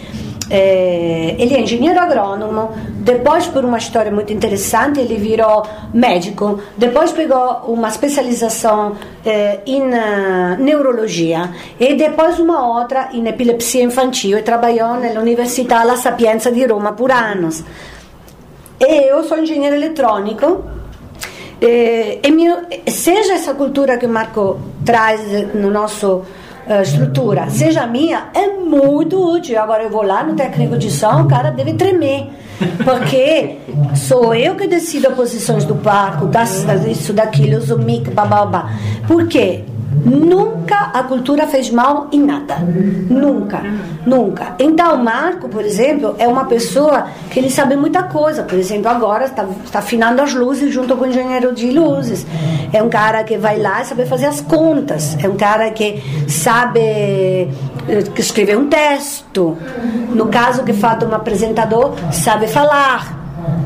é, 0.51 1.37
ele 1.39 1.55
é 1.55 1.61
engenheiro 1.61 1.99
agrônomo, 2.01 2.71
depois 2.89 3.47
por 3.47 3.65
uma 3.65 3.79
história 3.79 4.11
muito 4.11 4.33
interessante 4.33 4.99
ele 4.99 5.15
virou 5.17 5.65
médico, 5.95 6.61
depois 6.77 7.13
pegou 7.13 7.63
uma 7.69 7.89
especialização 7.89 8.97
eh, 9.25 9.61
em 9.65 9.95
ah, 9.95 10.57
neurologia 10.59 11.51
e 11.79 11.95
depois 11.95 12.39
uma 12.41 12.67
outra 12.79 13.11
em 13.13 13.27
epilepsia 13.29 13.83
infantil 13.85 14.39
e 14.39 14.43
trabalhou 14.43 14.95
na 14.95 15.21
Università 15.21 15.85
La 15.85 15.97
Sapienza 15.97 16.51
di 16.51 16.67
Roma 16.67 16.93
por 16.93 17.11
anos. 17.13 17.63
E 18.81 19.09
eu 19.09 19.23
sou 19.25 19.39
engenheiro 19.39 19.77
eletrônico 19.77 20.65
eh, 21.61 22.19
e 22.23 22.31
mio- 22.33 22.67
seja 22.89 23.35
essa 23.35 23.55
cultura 23.55 23.99
que 23.99 24.07
o 24.07 24.09
Marco 24.09 24.59
traz 24.85 25.21
no 25.55 25.71
nosso 25.71 26.23
eh, 26.71 26.83
estrutura, 26.83 27.51
seja 27.51 27.85
minha, 27.85 28.29
é 28.33 28.47
muito 28.47 29.21
útil. 29.35 29.59
Agora 29.59 29.83
eu 29.83 29.91
vou 29.91 30.03
lá 30.03 30.23
no 30.23 30.37
técnico 30.37 30.79
de 30.79 30.89
som, 30.89 31.23
o 31.23 31.27
cara 31.27 31.51
deve 31.51 31.75
tremer. 31.75 32.29
Porque 32.85 33.57
sou 33.97 34.33
eu 34.33 34.55
que 34.55 34.69
decido 34.69 35.09
as 35.09 35.15
posições 35.15 35.65
do 35.65 35.75
palco, 35.75 36.27
das, 36.27 36.65
isso, 36.87 37.13
daquilo, 37.13 37.59
uso 37.59 37.77
mic, 37.77 38.09
babá. 38.11 38.71
Por 39.09 39.27
quê? 39.27 39.65
Nunca 40.05 40.91
a 40.95 41.03
cultura 41.03 41.47
fez 41.47 41.71
mal 41.71 42.09
em 42.13 42.21
nada. 42.23 42.57
Nunca, 42.59 43.63
nunca. 44.07 44.55
Então, 44.59 44.95
o 44.95 45.05
Marco, 45.05 45.49
por 45.49 45.65
exemplo, 45.65 46.15
é 46.19 46.27
uma 46.29 46.45
pessoa 46.45 47.09
que 47.31 47.39
ele 47.39 47.51
sabe 47.51 47.77
muita 47.77 48.05
coisa. 48.05 48.43
Por 48.45 48.57
exemplo, 48.57 48.89
agora 48.89 49.25
está, 49.25 49.45
está 49.65 49.81
afinando 49.81 50.23
as 50.23 50.33
luzes 50.33 50.73
junto 50.73 50.97
com 50.97 51.05
o 51.05 51.09
engenheiro 51.09 51.53
de 51.53 51.71
luzes. 51.71 52.25
É 52.73 52.83
um 52.83 52.89
cara 52.89 53.25
que 53.25 53.37
vai 53.37 53.59
lá 53.59 53.83
e 53.83 53.85
sabe 53.85 54.07
fazer 54.07 54.27
as 54.27 54.41
contas. 54.41 55.17
É 55.23 55.29
um 55.29 55.37
cara 55.37 55.71
que 55.71 56.03
sabe 56.29 56.81
eh, 56.81 57.49
escrever 58.17 58.57
um 58.57 58.69
texto. 58.69 59.57
No 60.15 60.29
caso 60.29 60.63
que 60.63 60.73
falta 60.73 61.05
um 61.07 61.15
apresentador, 61.15 61.95
sabe 62.13 62.47
falar 62.47 63.20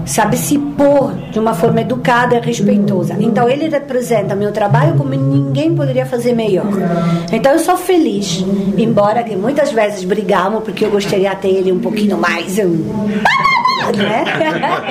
sabe 0.07 0.37
se 0.37 0.59
pôr 0.59 1.13
de 1.31 1.39
uma 1.39 1.55
forma 1.55 1.81
educada 1.81 2.37
e 2.37 2.41
respeitosa. 2.41 3.17
Então 3.19 3.49
ele 3.49 3.69
representa 3.69 4.35
meu 4.35 4.53
trabalho 4.53 4.95
como 4.95 5.11
ninguém 5.11 5.75
poderia 5.75 6.07
fazer 6.07 6.35
melhor. 6.35 6.67
Então 7.33 7.53
eu 7.53 7.59
sou 7.59 7.77
feliz, 7.77 8.45
embora 8.77 9.23
que 9.23 9.35
muitas 9.37 9.73
vezes 9.73 10.05
brigamos 10.05 10.63
porque 10.63 10.85
eu 10.85 10.91
gostaria 10.91 11.31
de 11.35 11.41
ter 11.41 11.49
ele 11.49 11.73
um 11.73 11.81
pouquinho 11.81 12.17
mais 12.19 12.59
um, 12.59 12.85
né? 13.97 14.25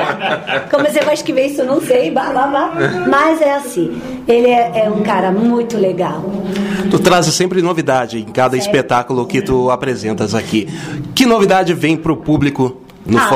Como 0.70 0.86
você 0.86 1.02
vai 1.02 1.14
escrever 1.14 1.48
isso, 1.48 1.64
não 1.64 1.82
sei, 1.82 2.12
blá, 2.12 2.30
blá, 2.30 2.48
blá. 2.48 2.72
mas 3.08 3.42
é 3.42 3.54
assim. 3.54 4.02
Ele 4.28 4.48
é, 4.48 4.86
é 4.86 4.90
um 4.90 5.02
cara 5.02 5.32
muito 5.32 5.78
legal. 5.78 6.24
Tu 6.90 7.00
trazes 7.00 7.34
sempre 7.34 7.62
novidade 7.62 8.20
em 8.20 8.26
cada 8.26 8.58
espetáculo 8.58 9.26
que 9.26 9.42
tu 9.42 9.70
apresentas 9.72 10.36
aqui. 10.36 10.68
Que 11.16 11.26
novidade 11.26 11.74
vem 11.74 11.98
pro 11.98 12.18
público 12.18 12.83
no 13.06 13.18
Ah. 13.18 13.28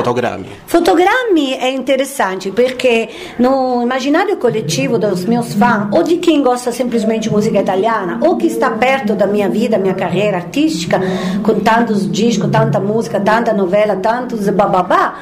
Fotogrammi 0.66 1.54
é 1.54 1.72
interessante 1.72 2.52
perché 2.52 3.10
no 3.38 3.82
immaginario 3.82 4.38
collettivo 4.38 4.98
dos 4.98 5.26
meus 5.26 5.54
fãs, 5.54 5.88
ou 5.92 6.04
de 6.04 6.18
quem 6.18 6.42
gosta 6.42 6.72
simplesmente 6.72 7.24
de 7.24 7.32
música 7.32 7.60
italiana, 7.60 8.20
ou 8.22 8.38
que 8.38 8.48
está 8.48 8.72
perto 8.72 9.14
da 9.14 9.28
minha 9.28 9.50
vida, 9.50 9.78
minha 9.78 9.94
carreira 9.94 10.38
artística, 10.38 11.02
com 11.44 11.60
tantos 11.60 12.10
discos, 12.10 12.50
tanta 12.50 12.80
música, 12.80 13.20
tanta 13.20 13.54
novela, 13.54 13.96
tantos 13.98 14.48
bababá, 14.50 15.20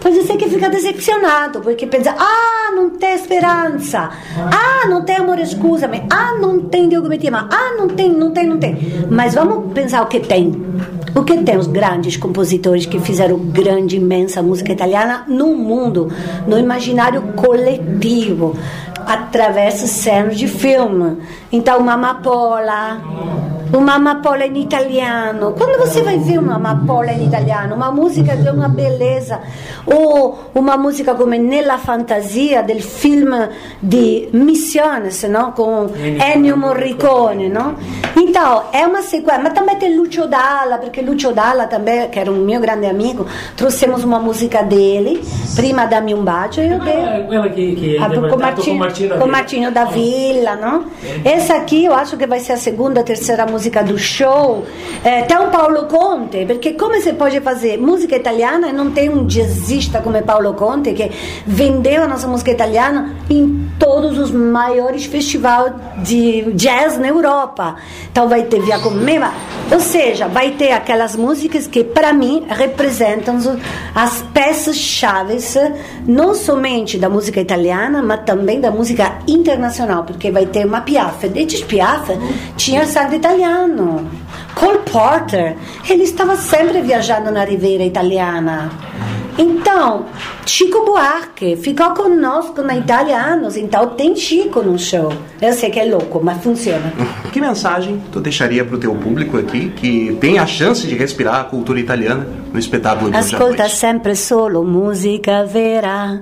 pode 0.00 0.22
ser 0.22 0.36
que 0.36 0.48
fica 0.48 0.68
decepcionado, 0.68 1.60
porque 1.60 1.86
pensa, 1.86 2.14
ah, 2.18 2.72
não 2.74 2.90
tem 2.90 3.14
esperança, 3.14 4.10
ah, 4.36 4.88
não 4.88 5.04
tem 5.04 5.16
amor, 5.16 5.38
escusa-me, 5.38 6.02
ah, 6.10 6.36
não 6.40 6.60
tem 6.60 6.88
Deus 6.88 7.06
que 7.18 7.28
ah, 7.28 7.74
não 7.76 7.88
tem, 7.88 8.10
não 8.10 8.30
tem, 8.30 8.46
não 8.46 8.58
tem. 8.58 8.78
Mas 9.10 9.34
vamos 9.34 9.72
pensar 9.72 10.02
o 10.02 10.06
que 10.06 10.20
tem. 10.20 10.52
O 11.14 11.24
que 11.24 11.38
tem 11.38 11.56
os 11.56 11.66
grandes 11.66 12.16
compositores 12.16 12.86
que 12.86 13.00
fizeram 13.00 13.36
grande, 13.36 13.96
imensa 13.96 14.42
música 14.42 14.72
italiana 14.72 15.24
no 15.26 15.56
mundo, 15.56 16.08
no 16.46 16.56
imaginário 16.56 17.20
coletivo, 17.34 18.56
através 19.06 19.80
de 19.80 19.88
cenas 19.88 20.38
de 20.38 20.46
filme. 20.46 21.18
Então, 21.52 21.78
uma 21.80 21.94
amapola, 21.94 23.00
uma 23.72 23.94
amapola 23.94 24.46
em 24.46 24.60
italiano. 24.60 25.52
Quando 25.58 25.78
você 25.78 26.00
vai 26.00 26.16
ver 26.18 26.38
uma 26.38 26.54
amapola 26.54 27.10
em 27.12 27.26
italiano, 27.26 27.74
uma 27.74 27.90
música 27.90 28.36
de 28.36 28.48
uma 28.50 28.68
beleza, 28.68 29.40
ou 29.84 30.38
uma 30.54 30.76
música 30.76 31.14
come 31.14 31.38
Nella 31.38 31.78
Fantasia 31.78 32.62
del 32.62 32.80
film 32.80 33.34
di 33.82 34.28
Missiones, 34.32 35.24
no? 35.24 35.52
com 35.52 35.88
Ennio 35.96 36.56
Morricone. 36.56 37.48
No? 37.48 37.74
Então, 38.16 38.64
é 38.72 38.86
uma 38.86 39.02
sequência. 39.02 39.42
Mas 39.42 39.52
também 39.52 39.76
tem 39.76 39.96
Lucio 39.96 40.28
Dalla, 40.28 40.78
porque 40.78 41.00
Lucio 41.00 41.32
Dalla 41.32 41.66
também, 41.66 42.08
que 42.10 42.18
era 42.20 42.30
um 42.30 42.44
meu 42.44 42.60
grande 42.60 42.86
amigo, 42.86 43.26
trouxemos 43.56 44.04
uma 44.04 44.20
música 44.20 44.62
dele, 44.62 45.20
prima 45.56 45.86
Dammi 45.86 46.14
un 46.14 46.22
bacio, 46.22 46.62
e 46.62 46.68
eu 46.68 46.78
dei. 46.78 46.94
Ela 46.94 47.48
que, 47.48 47.74
que 47.74 47.98
Ah, 47.98 48.08
com, 48.08 48.36
Martinho, 48.76 49.18
com 49.18 49.26
Martinho 49.26 49.72
da 49.72 49.84
Vila. 49.86 50.54
Da 50.54 50.56
não? 50.56 50.84
Essa 51.40 51.54
aqui 51.54 51.86
eu 51.86 51.94
acho 51.94 52.18
que 52.18 52.26
vai 52.26 52.38
ser 52.38 52.52
a 52.52 52.56
segunda, 52.58 53.02
terceira 53.02 53.46
música 53.46 53.82
do 53.82 53.96
show. 53.96 54.66
Eh, 55.02 55.22
tem 55.22 55.38
o 55.38 55.48
Paulo 55.48 55.86
Conte, 55.86 56.44
porque 56.44 56.74
como 56.74 56.94
você 56.94 57.14
pode 57.14 57.40
fazer 57.40 57.78
música 57.78 58.14
italiana 58.14 58.70
não 58.74 58.90
tem 58.90 59.08
um 59.08 59.26
jazzista 59.26 60.02
como 60.02 60.22
Paulo 60.22 60.52
Conte 60.52 60.92
que 60.92 61.10
vendeu 61.46 62.02
a 62.02 62.06
nossa 62.06 62.28
música 62.28 62.50
italiana 62.50 63.16
em 63.30 63.70
todos 63.78 64.18
os 64.18 64.30
maiores 64.30 65.06
festivais 65.06 65.72
de 66.04 66.52
jazz 66.52 66.98
na 66.98 67.08
Europa. 67.08 67.76
Então 68.12 68.28
vai 68.28 68.42
ter 68.42 68.60
Via 68.60 68.78
Comeva, 68.78 69.32
ou 69.72 69.80
seja, 69.80 70.28
vai 70.28 70.50
ter 70.50 70.72
aquelas 70.72 71.16
músicas 71.16 71.66
que 71.66 71.82
para 71.82 72.12
mim 72.12 72.44
representam 72.50 73.38
as 73.94 74.22
peças-chaves 74.34 75.56
não 76.06 76.34
somente 76.34 76.98
da 76.98 77.08
música 77.08 77.40
italiana, 77.40 78.02
mas 78.02 78.24
também 78.26 78.60
da 78.60 78.70
música 78.70 79.20
internacional, 79.26 80.04
porque 80.04 80.30
vai 80.30 80.44
ter 80.44 80.66
uma 80.66 80.82
Piaf. 80.82 81.29
Edith 81.38 81.66
Piaf 81.66 82.10
tinha 82.56 82.86
sangue 82.86 83.16
italiano. 83.16 84.08
Cole 84.54 84.80
Porter, 84.90 85.56
ele 85.88 86.04
estava 86.04 86.36
sempre 86.36 86.80
viajando 86.80 87.30
na 87.30 87.44
Riviera 87.44 87.84
italiana. 87.84 88.70
Então, 89.38 90.04
Chico 90.44 90.84
Buarque 90.84 91.56
ficou 91.56 91.94
conosco 91.94 92.62
na 92.62 92.76
Italianos, 92.76 93.56
então 93.56 93.88
tem 93.90 94.14
Chico 94.14 94.60
no 94.60 94.78
show. 94.78 95.10
Eu 95.40 95.54
sei 95.54 95.70
que 95.70 95.80
é 95.80 95.84
louco, 95.84 96.20
mas 96.22 96.42
funciona. 96.42 96.92
Que 97.30 97.40
mensagem 97.40 98.02
tu 98.10 98.20
deixaria 98.20 98.64
pro 98.64 98.76
teu 98.76 98.92
público 98.96 99.38
aqui 99.38 99.70
que 99.70 100.16
tem 100.20 100.40
a 100.40 100.46
chance 100.46 100.84
de 100.84 100.96
respirar 100.96 101.36
a 101.36 101.44
cultura 101.44 101.78
italiana 101.78 102.26
no 102.52 102.58
espetáculo 102.58 103.08
de 103.08 103.16
Ascolta 103.16 103.68
sempre 103.68 104.16
solo 104.16 104.64
musica 104.64 105.44
vera 105.46 106.20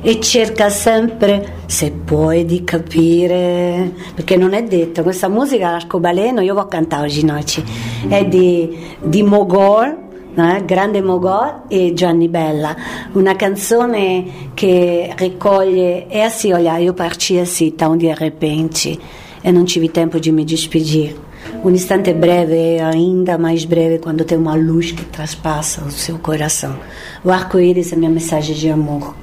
e 0.00 0.20
cerca 0.20 0.68
sempre, 0.70 1.62
se 1.66 1.90
puoi, 1.90 2.44
di 2.44 2.64
capire, 2.64 3.92
perché 4.14 4.36
non 4.36 4.52
è 4.52 4.62
detto, 4.62 5.02
questa 5.02 5.28
musica 5.28 5.70
l'arcobaleno 5.70 6.40
io 6.40 6.54
vou 6.54 6.68
cantar 6.68 7.02
oggi 7.02 7.24
notte, 7.24 7.62
è 8.08 8.24
di, 8.26 8.76
di 9.00 9.22
Mogol, 9.22 9.96
eh, 10.34 10.64
grande 10.64 11.02
Mogol 11.02 11.62
e 11.68 11.92
Gianni 11.94 12.28
Bella, 12.28 12.74
una 13.12 13.34
canzone 13.34 14.50
che 14.54 15.12
raccoglie, 15.16 16.06
e 16.08 16.20
assim, 16.20 16.52
olha, 16.52 16.78
io 16.78 16.94
parti 16.94 17.38
assim, 17.38 17.74
tão 17.74 17.96
de 17.96 18.14
repente, 18.14 18.98
e 19.40 19.50
non 19.50 19.64
tive 19.64 19.90
tempo 19.90 20.18
di 20.18 20.30
mi 20.30 20.44
despedir. 20.44 21.14
Um 21.62 21.70
instante 21.70 22.12
breve 22.12 22.78
ainda 22.80 23.38
mais 23.38 23.64
breve 23.64 23.98
quando 23.98 24.24
tem 24.24 24.36
uma 24.36 24.54
luz 24.54 24.92
que 24.92 25.04
traspassa 25.04 25.82
o 25.84 25.90
seu 25.90 26.18
coração. 26.18 26.76
O 27.24 27.30
arco-íris 27.30 27.92
é 27.92 27.96
minha 27.96 28.10
mensagem 28.10 28.54
de 28.54 28.68
amor. 28.68 29.14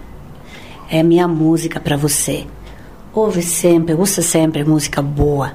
É 0.89 1.01
minha 1.01 1.27
música 1.27 1.79
para 1.79 1.97
você. 1.97 2.45
Ouve 3.13 3.41
sempre, 3.41 3.95
ouça 3.95 4.21
sempre 4.21 4.63
música 4.63 5.01
boa. 5.01 5.53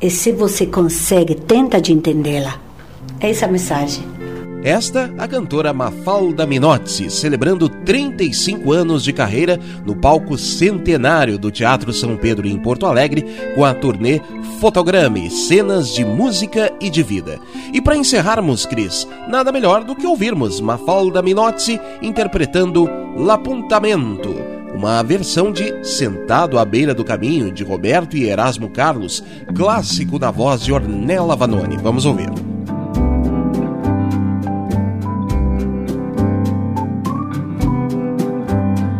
E 0.00 0.10
se 0.10 0.32
você 0.32 0.66
consegue, 0.66 1.34
tenta 1.34 1.80
de 1.80 1.92
entendê-la. 1.92 2.58
É 3.20 3.30
essa 3.30 3.46
a 3.46 3.48
mensagem. 3.48 4.04
Esta, 4.64 5.12
a 5.18 5.28
cantora 5.28 5.74
Mafalda 5.74 6.46
Minotti, 6.46 7.10
celebrando 7.10 7.68
35 7.68 8.72
anos 8.72 9.04
de 9.04 9.12
carreira 9.12 9.60
no 9.84 9.94
palco 9.94 10.38
centenário 10.38 11.38
do 11.38 11.50
Teatro 11.50 11.92
São 11.92 12.16
Pedro 12.16 12.48
em 12.48 12.58
Porto 12.58 12.86
Alegre, 12.86 13.26
com 13.54 13.62
a 13.62 13.74
turnê 13.74 14.22
Fotograme, 14.60 15.30
cenas 15.30 15.90
de 15.90 16.02
música 16.02 16.72
e 16.80 16.88
de 16.88 17.02
vida. 17.02 17.38
E 17.74 17.82
para 17.82 17.94
encerrarmos, 17.94 18.64
Cris, 18.64 19.06
nada 19.28 19.52
melhor 19.52 19.84
do 19.84 19.94
que 19.94 20.06
ouvirmos 20.06 20.62
Mafalda 20.62 21.20
Minotti 21.20 21.78
interpretando 22.00 22.88
L'Apuntamento, 23.18 24.34
uma 24.74 25.02
versão 25.02 25.52
de 25.52 25.84
Sentado 25.84 26.58
à 26.58 26.64
Beira 26.64 26.92
do 26.92 27.04
Caminho, 27.04 27.52
de 27.52 27.62
Roberto 27.62 28.16
e 28.16 28.24
Erasmo 28.24 28.68
Carlos, 28.68 29.22
clássico 29.54 30.18
na 30.18 30.30
voz 30.30 30.62
de 30.62 30.72
Ornella 30.72 31.36
Vanoni. 31.36 31.76
Vamos 31.76 32.04
ouvir. 32.04 32.30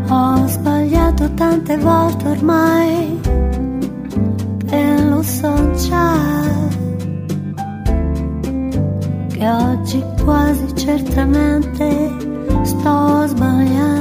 Ho 0.09 0.49
sbagliato 0.49 1.29
tante 1.31 1.77
volte 1.79 2.29
ormai 2.29 3.20
e 4.70 5.03
lo 5.03 5.22
so 5.22 5.55
già 5.89 6.35
che 9.29 9.49
oggi 9.49 10.03
quasi 10.25 10.75
certamente 10.77 12.11
sto 12.62 13.27
sbagliando 13.27 13.93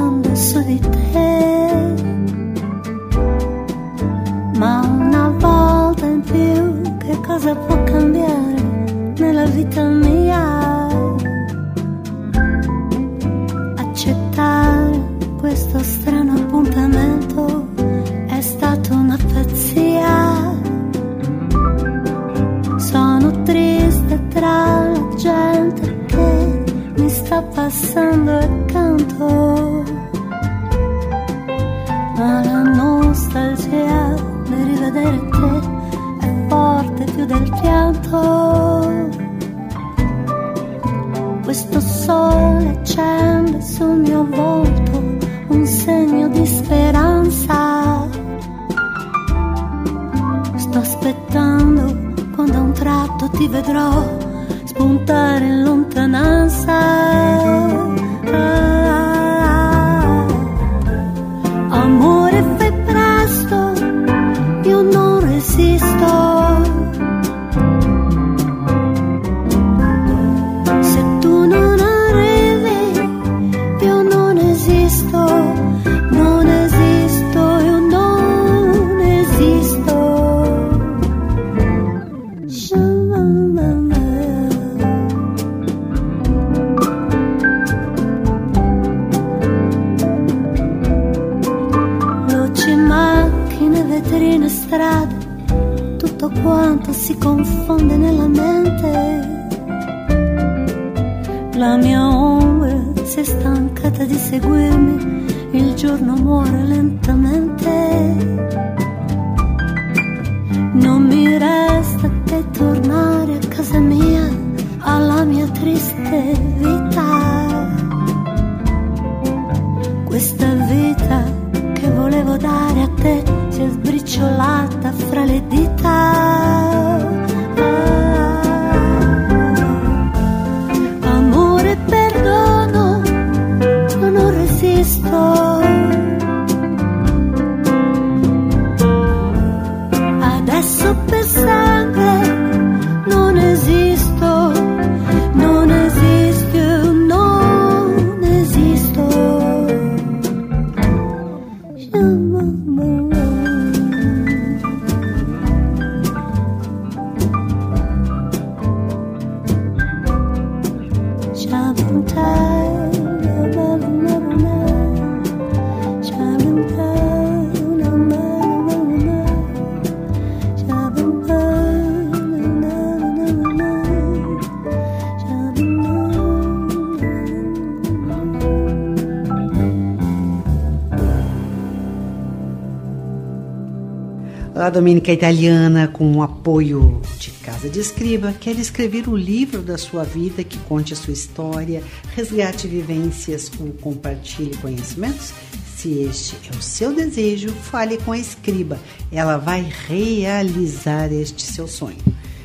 A 184.84 184.86
Domênica 184.86 185.14
Italiana, 185.14 185.88
com 185.88 186.18
o 186.18 186.22
apoio 186.22 187.02
de 187.18 187.32
Casa 187.32 187.70
de 187.70 187.80
Escriba, 187.80 188.34
quer 188.34 188.60
escrever 188.60 189.08
o 189.08 189.16
livro 189.16 189.62
da 189.62 189.78
sua 189.78 190.04
vida 190.04 190.44
que 190.44 190.58
conte 190.60 190.92
a 190.92 190.96
sua 190.98 191.14
história, 191.14 191.82
resgate 192.14 192.68
vivências 192.68 193.50
ou 193.62 193.68
compartilhe 193.80 194.58
conhecimentos? 194.58 195.34
Se 195.78 196.04
este 196.04 196.36
é 196.54 196.58
o 196.58 196.62
seu 196.62 196.94
desejo, 196.94 197.48
fale 197.48 197.98
com 198.00 198.12
a 198.12 198.18
Escriba. 198.18 198.78
Ela 199.10 199.38
vai 199.38 199.66
realizar 199.88 201.14
este 201.14 201.44
seu 201.44 201.66
sonho. 201.66 202.04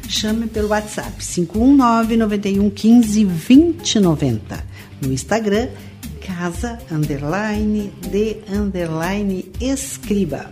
Chame 0.09 0.47
pelo 0.47 0.69
WhatsApp 0.69 1.21
519 1.21 2.17
91 2.17 2.71
15 2.71 3.25
2090. 3.25 4.65
No 5.03 5.13
Instagram, 5.13 5.71
casa 6.21 6.79
underline 6.89 7.93
de 8.13 8.37
underline 8.49 9.51
escriba. 9.61 10.49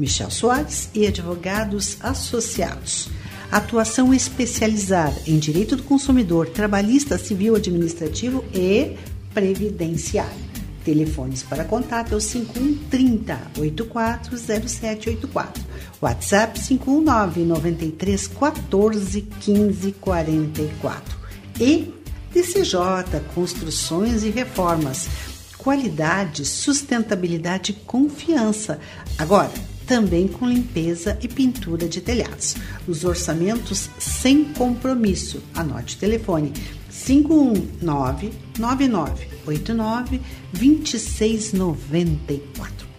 Michel 0.00 0.30
Soares 0.30 0.88
e 0.94 1.06
advogados 1.06 1.98
associados. 2.00 3.10
Atuação 3.52 4.14
especializada 4.14 5.20
em 5.26 5.38
direito 5.38 5.76
do 5.76 5.82
consumidor, 5.82 6.48
trabalhista, 6.48 7.18
civil, 7.18 7.54
administrativo 7.54 8.42
e 8.54 8.96
previdenciário. 9.34 10.48
Telefones 10.82 11.42
para 11.42 11.64
contato 11.64 12.14
é 12.14 12.16
o 12.16 12.20
5130 12.20 13.38
840784. 13.58 15.62
WhatsApp 16.00 16.58
519 16.58 17.44
93 17.44 18.26
14 18.28 19.20
15 19.20 19.92
44. 19.92 21.18
E 21.60 21.92
DCJ 22.32 23.20
Construções 23.34 24.22
e 24.22 24.30
Reformas. 24.30 25.06
Qualidade, 25.58 26.46
sustentabilidade 26.46 27.72
e 27.72 27.74
confiança. 27.74 28.80
Agora, 29.18 29.52
também 29.90 30.26
com 30.28 30.48
limpeza 30.48 31.18
e 31.20 31.26
pintura 31.26 31.88
de 31.88 32.00
telhados. 32.00 32.54
Os 32.86 33.02
orçamentos 33.02 33.90
sem 33.98 34.44
compromisso. 34.44 35.42
Anote 35.52 35.96
o 35.96 35.98
telefone 35.98 36.52
519 36.88 38.30
9989 38.56 40.20
2694. 40.52 42.89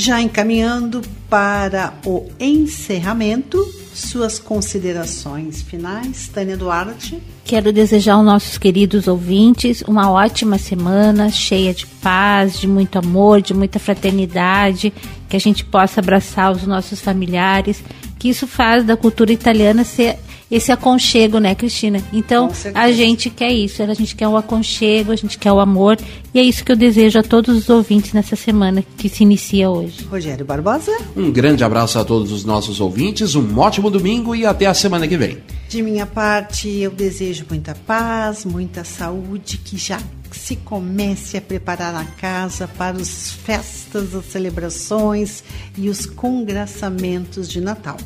Já 0.00 0.22
encaminhando 0.22 1.02
para 1.28 1.92
o 2.06 2.28
encerramento, 2.38 3.58
suas 3.92 4.38
considerações 4.38 5.60
finais, 5.60 6.28
Tânia 6.28 6.56
Duarte. 6.56 7.20
Quero 7.44 7.72
desejar 7.72 8.12
aos 8.12 8.24
nossos 8.24 8.56
queridos 8.58 9.08
ouvintes 9.08 9.82
uma 9.88 10.08
ótima 10.08 10.56
semana, 10.56 11.30
cheia 11.30 11.74
de 11.74 11.84
paz, 11.84 12.60
de 12.60 12.68
muito 12.68 12.96
amor, 12.96 13.42
de 13.42 13.52
muita 13.52 13.80
fraternidade, 13.80 14.92
que 15.28 15.36
a 15.36 15.40
gente 15.40 15.64
possa 15.64 15.98
abraçar 15.98 16.52
os 16.52 16.64
nossos 16.64 17.00
familiares, 17.00 17.82
que 18.20 18.28
isso 18.28 18.46
faz 18.46 18.84
da 18.84 18.96
cultura 18.96 19.32
italiana 19.32 19.82
ser 19.82 20.16
esse 20.50 20.72
aconchego, 20.72 21.38
né, 21.38 21.54
Cristina? 21.54 22.02
Então, 22.12 22.50
a 22.74 22.90
gente 22.90 23.28
quer 23.28 23.52
isso, 23.52 23.82
a 23.82 23.94
gente 23.94 24.16
quer 24.16 24.28
o 24.28 24.36
aconchego, 24.36 25.12
a 25.12 25.16
gente 25.16 25.38
quer 25.38 25.52
o 25.52 25.60
amor, 25.60 25.98
e 26.32 26.38
é 26.38 26.42
isso 26.42 26.64
que 26.64 26.72
eu 26.72 26.76
desejo 26.76 27.18
a 27.18 27.22
todos 27.22 27.56
os 27.56 27.68
ouvintes 27.68 28.12
nessa 28.12 28.36
semana 28.36 28.82
que 28.96 29.08
se 29.08 29.22
inicia 29.22 29.68
hoje. 29.68 30.04
Rogério 30.10 30.44
Barbosa. 30.44 30.96
Um 31.16 31.30
grande 31.30 31.62
abraço 31.62 31.98
a 31.98 32.04
todos 32.04 32.32
os 32.32 32.44
nossos 32.44 32.80
ouvintes, 32.80 33.34
um 33.34 33.58
ótimo 33.58 33.90
domingo 33.90 34.34
e 34.34 34.46
até 34.46 34.66
a 34.66 34.74
semana 34.74 35.06
que 35.06 35.16
vem. 35.16 35.38
De 35.68 35.82
minha 35.82 36.06
parte, 36.06 36.68
eu 36.68 36.90
desejo 36.90 37.44
muita 37.48 37.74
paz, 37.74 38.44
muita 38.44 38.84
saúde, 38.84 39.58
que 39.58 39.76
já 39.76 40.00
se 40.30 40.56
comece 40.56 41.36
a 41.36 41.40
preparar 41.42 41.94
a 41.94 42.04
casa 42.04 42.66
para 42.66 42.96
as 42.96 43.32
festas, 43.32 44.14
as 44.14 44.24
celebrações 44.26 45.42
e 45.76 45.88
os 45.88 46.06
congraçamentos 46.06 47.48
de 47.48 47.60
Natal. 47.60 47.98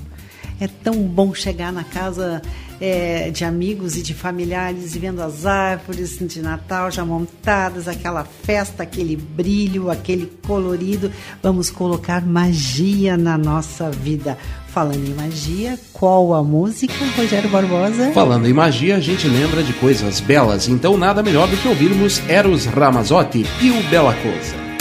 É 0.63 0.69
tão 0.69 0.95
bom 1.03 1.35
chegar 1.35 1.73
na 1.73 1.83
casa 1.83 2.41
é, 2.81 3.31
de 3.31 3.45
amigos 3.45 3.97
e 3.97 4.03
de 4.03 4.15
familiares 4.15 4.95
e 4.95 4.99
vendo 5.01 5.21
as 5.21 5.45
árvores 5.45 6.17
de 6.21 6.41
Natal 6.41 6.89
já 6.89 7.05
montadas, 7.05 7.89
aquela 7.89 8.23
festa, 8.23 8.85
aquele 8.85 9.17
brilho, 9.17 9.91
aquele 9.91 10.31
colorido. 10.47 11.11
Vamos 11.43 11.69
colocar 11.69 12.25
magia 12.25 13.17
na 13.17 13.37
nossa 13.37 13.91
vida. 13.91 14.39
Falando 14.69 15.05
em 15.05 15.15
magia, 15.15 15.77
qual 15.93 16.33
a 16.33 16.45
música, 16.45 16.95
Rogério 17.17 17.51
Barbosa? 17.51 18.13
Falando 18.13 18.49
em 18.49 18.53
magia, 18.53 18.99
a 18.99 19.01
gente 19.01 19.27
lembra 19.27 19.65
de 19.65 19.73
coisas 19.73 20.21
belas, 20.21 20.69
então 20.69 20.97
nada 20.97 21.25
melhor 21.25 21.49
do 21.49 21.57
que 21.57 21.67
ouvirmos 21.67 22.23
Eros 22.29 22.67
Ramazzotti 22.67 23.45
e 23.61 23.71
o 23.71 23.83
Bela 23.91 24.15
Coisa. 24.15 24.72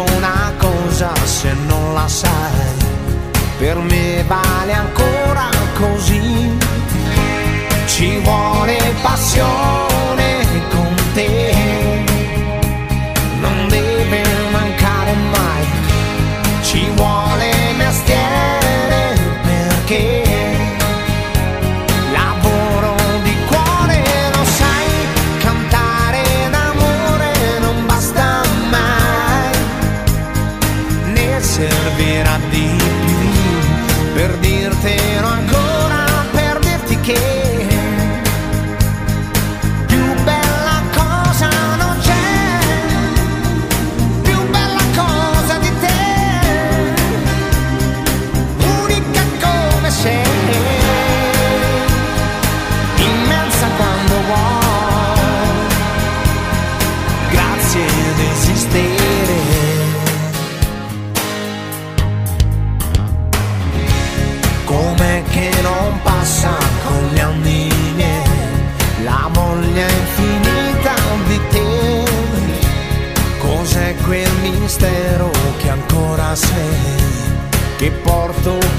Dico 0.00 0.16
una 0.16 0.52
cosa 0.58 1.12
se 1.24 1.52
non 1.66 1.94
la 1.94 2.08
sai. 2.08 2.88
Per 3.58 3.76
me 3.78 4.24
vale 4.26 4.72
ancora 4.72 5.48
così. 5.78 6.56
Ci 7.86 8.18
vuole 8.18 8.78
passione 9.02 10.46
con 10.70 10.94
te 11.14 11.49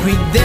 every 0.04 0.34
day. 0.34 0.41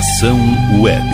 Estação 0.00 0.38
Web. 0.80 1.04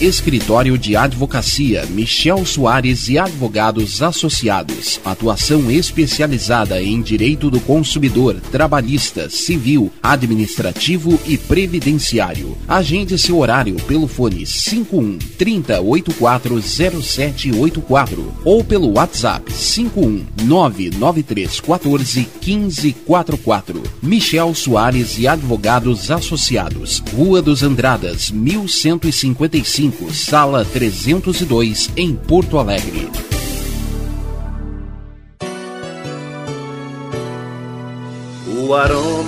Escritório 0.00 0.78
de 0.78 0.94
Advocacia 0.94 1.86
Michel 1.86 2.46
Soares 2.46 3.08
e 3.08 3.18
Advogados 3.18 4.00
Associados. 4.00 5.00
Atuação 5.04 5.68
especializada 5.72 6.80
em 6.80 7.02
direito 7.02 7.50
do 7.50 7.58
consumidor, 7.58 8.40
trabalhista, 8.52 9.28
civil, 9.28 9.90
administrativo 10.04 11.18
e 11.26 11.38
previdenciário. 11.38 12.56
Agende 12.68 13.18
seu 13.18 13.38
horário 13.38 13.76
pelo 13.86 14.06
fone 14.06 14.44
51 14.44 15.18
3084 15.38 16.60
0784 16.62 18.34
ou 18.44 18.62
pelo 18.62 18.92
WhatsApp 18.92 19.50
51 19.50 20.26
993 20.44 21.60
14 21.60 22.28
1544. 22.44 23.82
Michel 24.02 24.54
Soares 24.54 25.18
e 25.18 25.26
Advogados 25.26 26.10
Associados. 26.10 27.02
Rua 27.14 27.40
dos 27.40 27.62
Andradas, 27.62 28.30
1155 28.30 30.12
sala 30.12 30.64
302, 30.64 31.90
em 31.96 32.14
Porto 32.14 32.58
Alegre. 32.58 33.33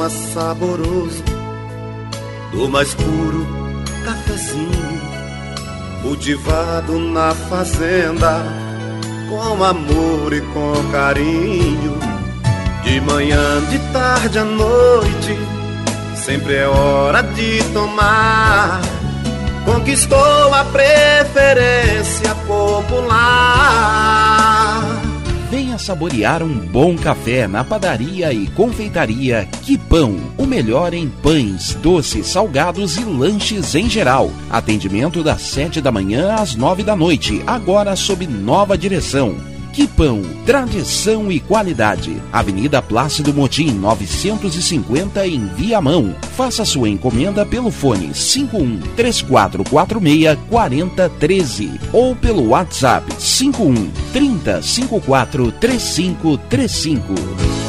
Aroma 0.06 0.10
saboroso 0.10 1.24
do 2.52 2.68
mais 2.68 2.94
puro 2.94 3.46
cafezinho, 4.04 5.00
cultivado 6.02 6.98
na 6.98 7.34
fazenda, 7.34 8.42
com 9.28 9.64
amor 9.64 10.32
e 10.32 10.40
com 10.40 10.72
carinho. 10.92 11.98
De 12.84 13.00
manhã, 13.00 13.60
de 13.68 13.78
tarde 13.92 14.38
à 14.38 14.44
noite, 14.44 15.36
sempre 16.14 16.54
é 16.54 16.68
hora 16.68 17.22
de 17.22 17.62
tomar 17.72 18.80
conquistou 19.64 20.54
a 20.54 20.64
preferência 20.66 22.32
popular. 22.46 24.06
Venha 25.50 25.78
saborear 25.78 26.42
um 26.42 26.54
bom 26.54 26.96
café 26.96 27.46
na 27.46 27.62
padaria 27.62 28.32
e 28.32 28.48
confeitaria 28.48 29.48
Que 29.62 29.78
Pão, 29.78 30.16
o 30.36 30.44
melhor 30.44 30.92
em 30.92 31.08
pães, 31.08 31.72
doces, 31.74 32.26
salgados 32.26 32.96
e 32.96 33.04
lanches 33.04 33.76
em 33.76 33.88
geral. 33.88 34.32
Atendimento 34.50 35.22
das 35.22 35.42
7 35.42 35.80
da 35.80 35.92
manhã 35.92 36.34
às 36.34 36.56
9 36.56 36.82
da 36.82 36.96
noite, 36.96 37.42
agora 37.46 37.94
sob 37.94 38.26
nova 38.26 38.76
direção. 38.76 39.55
Que 39.76 39.86
Pão, 39.86 40.22
tradição 40.46 41.30
e 41.30 41.38
qualidade. 41.38 42.16
Avenida 42.32 42.80
Plácido 42.80 43.34
Motim, 43.34 43.72
950 43.72 45.26
em 45.26 45.44
Viamão. 45.48 46.16
Faça 46.34 46.64
sua 46.64 46.88
encomenda 46.88 47.44
pelo 47.44 47.70
fone 47.70 48.14
51 48.14 48.80
3446 48.96 50.38
4013 50.48 51.80
ou 51.92 52.16
pelo 52.16 52.48
WhatsApp 52.48 53.06
51 53.18 53.90
3054 54.14 55.52
3535. 55.52 57.65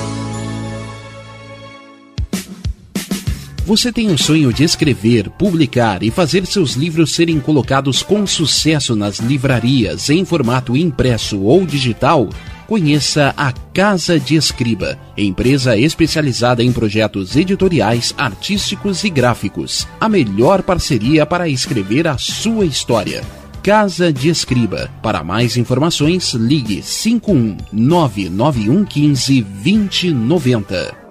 Você 3.67 3.91
tem 3.91 4.09
um 4.09 4.17
sonho 4.17 4.53
de 4.53 4.63
escrever, 4.63 5.29
publicar 5.29 6.01
e 6.01 6.09
fazer 6.09 6.45
seus 6.45 6.75
livros 6.75 7.13
serem 7.13 7.37
colocados 7.37 8.01
com 8.01 8.25
sucesso 8.25 8.95
nas 8.95 9.19
livrarias 9.19 10.09
em 10.09 10.23
formato 10.23 10.77
impresso 10.77 11.41
ou 11.41 11.65
digital? 11.65 12.29
Conheça 12.65 13.33
a 13.35 13.51
Casa 13.73 14.17
de 14.17 14.37
Escriba, 14.37 14.97
empresa 15.17 15.75
especializada 15.75 16.63
em 16.63 16.71
projetos 16.71 17.35
editoriais, 17.35 18.13
artísticos 18.17 19.03
e 19.03 19.09
gráficos. 19.09 19.85
A 19.99 20.07
melhor 20.07 20.63
parceria 20.63 21.25
para 21.25 21.49
escrever 21.49 22.07
a 22.07 22.17
sua 22.17 22.65
história. 22.65 23.21
Casa 23.61 24.13
de 24.13 24.29
Escriba. 24.29 24.89
Para 25.03 25.25
mais 25.25 25.57
informações, 25.57 26.33
ligue 26.33 26.81
51 26.81 27.57
99115 27.73 29.41
2090. 29.41 31.06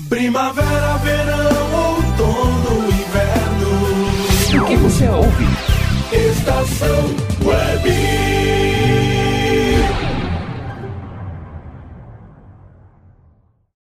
Primavera, 0.08 0.96
verão, 0.98 1.94
outono, 1.94 2.88
inverno. 2.88 4.62
O 4.62 4.66
que 4.66 4.76
você 4.76 5.08
ouve? 5.08 5.46
Estação 6.12 7.14